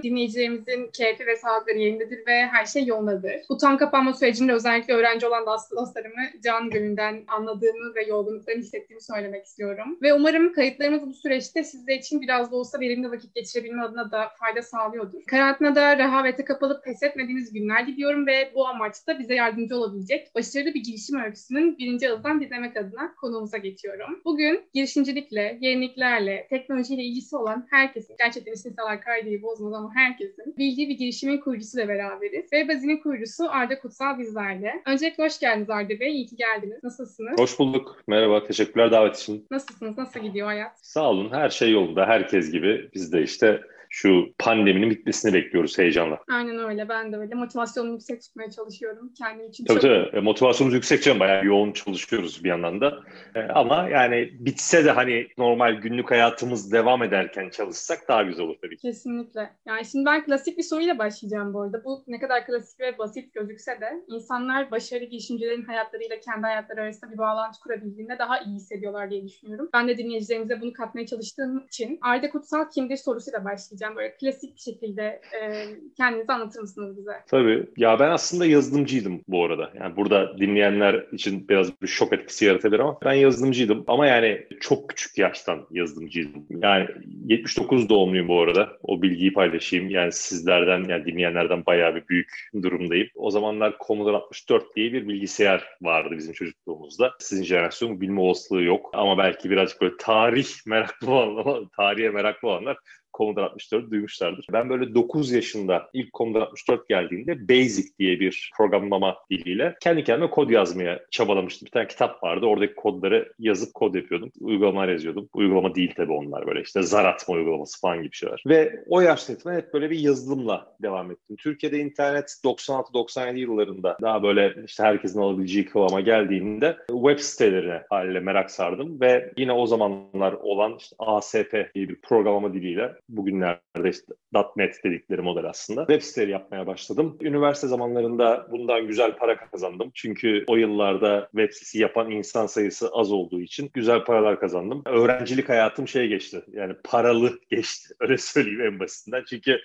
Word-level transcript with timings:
umarım 0.00 0.02
dinleyicilerimizin 0.02 0.90
keyfi 0.92 1.26
ve 1.26 1.36
sağlıkları 1.36 1.78
yerindedir 1.78 2.26
ve 2.26 2.46
her 2.46 2.66
şey 2.66 2.86
yolundadır. 2.86 3.34
Bu 3.48 3.56
tam 3.56 3.78
kapanma 3.78 4.12
sürecinde 4.12 4.52
özellikle 4.52 4.94
öğrenci 4.94 5.26
olan 5.26 5.46
dostlarımı 5.76 6.22
can 6.44 6.70
gönülden 6.70 7.24
anladığımı 7.26 7.94
ve 7.94 8.04
yorgunluklarını 8.04 8.62
hissettiğimi 8.62 9.02
söylemek 9.02 9.44
istiyorum. 9.44 9.98
Ve 10.02 10.14
umarım 10.14 10.52
kayıtlarımız 10.52 11.06
bu 11.06 11.14
süreçte 11.14 11.64
sizler 11.64 11.98
için 11.98 12.20
biraz 12.20 12.52
da 12.52 12.56
olsa 12.56 12.80
verimli 12.80 13.10
vakit 13.10 13.34
geçirebilme 13.34 13.82
adına 13.82 14.10
da 14.10 14.28
fayda 14.38 14.62
sağlıyordur. 14.62 15.24
Karantinada 15.26 15.98
rehavete 15.98 16.44
kapılıp 16.44 16.84
pes 16.84 17.02
etmediğiniz 17.02 17.52
günler 17.52 17.86
diliyorum 17.86 18.26
ve 18.26 18.50
bu 18.54 18.68
amaçta 18.68 19.18
bize 19.18 19.34
yardımcı 19.34 19.76
olabilecek 19.76 20.34
başarılı 20.34 20.74
bir 20.74 20.82
girişim 20.82 21.20
öyküsünün 21.20 21.78
birinci 21.78 22.10
ağızdan 22.10 22.40
dinlemek 22.40 22.76
adına 22.76 23.14
konuğumuza 23.14 23.58
geçiyorum. 23.58 24.20
Bugün 24.24 24.62
girişimcilikle, 24.74 25.58
yeniliklerle, 25.60 26.46
teknolojiyle 26.50 27.02
ilgisi 27.02 27.36
olan 27.36 27.66
herkesin, 27.70 28.16
gerçekten 28.18 28.52
istisnalar 28.52 29.00
kaydeyi 29.00 29.42
bozmaz 29.42 29.89
herkesin 29.94 30.54
bildiği 30.58 30.88
bir 30.88 30.94
girişimin 30.98 31.38
kurucusuyla 31.38 31.88
beraberiz. 31.88 32.52
Ve 32.52 32.68
Bazin'in 32.68 32.96
kurucusu 32.96 33.50
Arda 33.50 33.78
Kutsal 33.78 34.18
bizlerle. 34.18 34.82
Öncelikle 34.86 35.24
hoş 35.24 35.40
geldiniz 35.40 35.70
Arda 35.70 36.00
Bey, 36.00 36.12
iyi 36.12 36.26
ki 36.26 36.36
geldiniz. 36.36 36.84
Nasılsınız? 36.84 37.38
Hoş 37.38 37.58
bulduk. 37.58 38.02
Merhaba, 38.06 38.44
teşekkürler 38.44 38.92
davet 38.92 39.16
için. 39.16 39.46
Nasılsınız, 39.50 39.98
nasıl 39.98 40.20
gidiyor 40.20 40.46
hayat? 40.46 40.86
Sağ 40.86 41.10
olun, 41.10 41.30
her 41.32 41.50
şey 41.50 41.70
yolunda. 41.70 42.06
Herkes 42.06 42.52
gibi 42.52 42.90
biz 42.94 43.12
de 43.12 43.22
işte 43.22 43.60
şu 43.90 44.26
pandeminin 44.38 44.90
bitmesini 44.90 45.34
bekliyoruz 45.34 45.78
heyecanla. 45.78 46.18
Aynen 46.28 46.58
öyle. 46.58 46.88
Ben 46.88 47.12
de 47.12 47.16
öyle. 47.16 47.34
Motivasyonumu 47.34 47.92
yüksek 47.92 48.22
tutmaya 48.22 48.50
çalışıyorum. 48.50 49.12
Kendim 49.18 49.48
için 49.48 49.64
tabii 49.64 49.80
çok... 49.80 49.90
tabii. 49.90 50.16
E, 50.16 50.20
motivasyonumuz 50.20 50.74
yüksek 50.74 51.02
canım. 51.02 51.20
Bayağı 51.20 51.44
yoğun 51.44 51.72
çalışıyoruz 51.72 52.44
bir 52.44 52.48
yandan 52.48 52.80
da. 52.80 52.98
E, 53.34 53.40
ama 53.40 53.88
yani 53.88 54.30
bitse 54.32 54.84
de 54.84 54.90
hani 54.90 55.28
normal 55.38 55.74
günlük 55.74 56.10
hayatımız 56.10 56.72
devam 56.72 57.02
ederken 57.02 57.50
çalışsak 57.50 58.08
daha 58.08 58.22
güzel 58.22 58.44
olur 58.44 58.56
tabii 58.62 58.76
ki. 58.76 58.82
Kesinlikle. 58.82 59.50
Yani 59.66 59.84
şimdi 59.84 60.06
ben 60.06 60.24
klasik 60.24 60.58
bir 60.58 60.62
soruyla 60.62 60.98
başlayacağım 60.98 61.54
bu 61.54 61.62
arada. 61.62 61.84
Bu 61.84 62.04
ne 62.06 62.20
kadar 62.20 62.46
klasik 62.46 62.80
ve 62.80 62.98
basit 62.98 63.34
gözükse 63.34 63.80
de 63.80 64.04
insanlar 64.08 64.70
başarılı 64.70 65.04
girişimcilerin 65.04 65.64
hayatlarıyla 65.64 66.20
kendi 66.20 66.42
hayatları 66.42 66.80
arasında 66.80 67.12
bir 67.12 67.18
bağlantı 67.18 67.60
kurabildiğinde 67.60 68.18
daha 68.18 68.40
iyi 68.40 68.54
hissediyorlar 68.54 69.10
diye 69.10 69.24
düşünüyorum. 69.24 69.68
Ben 69.72 69.88
de 69.88 69.98
dinleyicilerimize 69.98 70.60
bunu 70.60 70.72
katmaya 70.72 71.06
çalıştığım 71.06 71.64
için 71.66 71.98
Arda 72.02 72.30
Kutsal 72.30 72.70
kimdir 72.74 72.96
sorusuyla 72.96 73.44
başlayacağım 73.44 73.79
başlayacağım. 73.80 73.96
Böyle 73.96 74.16
klasik 74.16 74.56
bir 74.56 74.60
şekilde 74.60 75.20
e, 75.42 75.66
kendinizi 75.96 76.32
anlatır 76.32 76.60
mısınız 76.60 76.98
bize? 76.98 77.12
Tabii. 77.28 77.66
Ya 77.76 77.98
ben 77.98 78.10
aslında 78.10 78.46
yazılımcıydım 78.46 79.20
bu 79.28 79.44
arada. 79.44 79.72
Yani 79.80 79.96
burada 79.96 80.38
dinleyenler 80.38 81.06
için 81.12 81.48
biraz 81.48 81.82
bir 81.82 81.86
şok 81.86 82.12
etkisi 82.12 82.44
yaratabilir 82.44 82.80
ama 82.80 82.98
ben 83.04 83.12
yazılımcıydım. 83.12 83.84
Ama 83.86 84.06
yani 84.06 84.46
çok 84.60 84.88
küçük 84.88 85.18
yaştan 85.18 85.66
yazılımcıydım. 85.70 86.46
Yani 86.50 86.88
79 87.24 87.88
doğumluyum 87.88 88.28
bu 88.28 88.40
arada. 88.40 88.68
O 88.82 89.02
bilgiyi 89.02 89.32
paylaşayım. 89.32 89.90
Yani 89.90 90.12
sizlerden 90.12 90.84
yani 90.88 91.04
dinleyenlerden 91.04 91.66
bayağı 91.66 91.94
bir 91.94 92.08
büyük 92.08 92.50
durumdayım. 92.62 93.08
O 93.14 93.30
zamanlar 93.30 93.76
Commodore 93.86 94.16
64 94.16 94.76
diye 94.76 94.92
bir 94.92 95.08
bilgisayar 95.08 95.64
vardı 95.82 96.14
bizim 96.18 96.32
çocukluğumuzda. 96.32 97.12
Sizin 97.18 97.44
jenerasyon 97.44 98.00
bilme 98.00 98.20
olasılığı 98.20 98.62
yok. 98.62 98.90
Ama 98.92 99.18
belki 99.18 99.50
birazcık 99.50 99.80
böyle 99.80 99.94
tarih 99.98 100.46
meraklı 100.66 101.10
olanlar, 101.10 101.64
tarihe 101.76 102.10
meraklı 102.10 102.48
olanlar 102.48 102.76
Commodore 103.14 103.44
64 103.44 103.90
duymuşlardır. 103.90 104.46
Ben 104.52 104.70
böyle 104.70 104.94
9 104.94 105.32
yaşında 105.32 105.90
ilk 105.92 106.14
Commodore 106.14 106.44
64 106.44 106.88
geldiğinde 106.88 107.48
Basic 107.48 107.88
diye 107.98 108.20
bir 108.20 108.50
programlama 108.56 109.16
diliyle 109.30 109.76
kendi 109.80 110.04
kendime 110.04 110.30
kod 110.30 110.50
yazmaya 110.50 111.00
çabalamıştım. 111.10 111.66
Bir 111.66 111.70
tane 111.70 111.86
kitap 111.86 112.22
vardı. 112.22 112.46
Oradaki 112.46 112.74
kodları 112.74 113.32
yazıp 113.38 113.74
kod 113.74 113.94
yapıyordum. 113.94 114.30
Uygulamalar 114.40 114.88
yazıyordum. 114.88 115.28
Uygulama 115.34 115.74
değil 115.74 115.92
tabii 115.96 116.12
onlar 116.12 116.46
böyle 116.46 116.60
işte 116.60 116.82
zar 116.82 117.04
atma 117.04 117.34
uygulaması 117.34 117.80
falan 117.80 118.02
gibi 118.02 118.14
şeyler. 118.14 118.42
Ve 118.46 118.84
o 118.88 119.00
yaşta 119.00 119.54
hep 119.54 119.74
böyle 119.74 119.90
bir 119.90 119.98
yazılımla 119.98 120.76
devam 120.82 121.10
ettim. 121.10 121.36
Türkiye'de 121.36 121.78
internet 121.78 122.36
96-97 122.44 123.36
yıllarında 123.36 123.96
daha 124.02 124.22
böyle 124.22 124.54
işte 124.66 124.82
herkesin 124.82 125.20
alabileceği 125.20 125.64
kıvama 125.64 126.00
geldiğinde 126.00 126.76
web 126.88 127.18
sitelerine 127.18 127.82
haliyle 127.90 128.20
merak 128.20 128.50
sardım 128.50 129.00
ve 129.00 129.32
yine 129.36 129.52
o 129.52 129.66
zamanlar 129.66 130.32
olan 130.32 130.76
işte 130.78 130.96
ASP 130.98 131.70
diye 131.74 131.88
bir 131.88 132.00
programlama 132.00 132.54
diliyle 132.54 132.92
bugünlerde 133.16 133.90
işte 133.90 134.12
.NET 134.56 134.84
dedikleri 134.84 135.22
model 135.22 135.44
aslında. 135.44 135.86
Web 135.86 136.02
siteleri 136.02 136.30
yapmaya 136.30 136.66
başladım. 136.66 137.18
Üniversite 137.20 137.68
zamanlarında 137.68 138.46
bundan 138.50 138.86
güzel 138.86 139.16
para 139.16 139.36
kazandım. 139.36 139.90
Çünkü 139.94 140.44
o 140.46 140.56
yıllarda 140.56 141.28
web 141.30 141.52
sitesi 141.52 141.78
yapan 141.78 142.10
insan 142.10 142.46
sayısı 142.46 142.88
az 142.92 143.12
olduğu 143.12 143.40
için 143.40 143.70
güzel 143.74 144.04
paralar 144.04 144.40
kazandım. 144.40 144.82
Öğrencilik 144.86 145.48
hayatım 145.48 145.88
şey 145.88 146.08
geçti. 146.08 146.42
Yani 146.52 146.74
paralı 146.84 147.40
geçti. 147.50 147.94
Öyle 148.00 148.18
söyleyeyim 148.18 148.60
en 148.60 148.80
basitinden. 148.80 149.24
Çünkü 149.30 149.60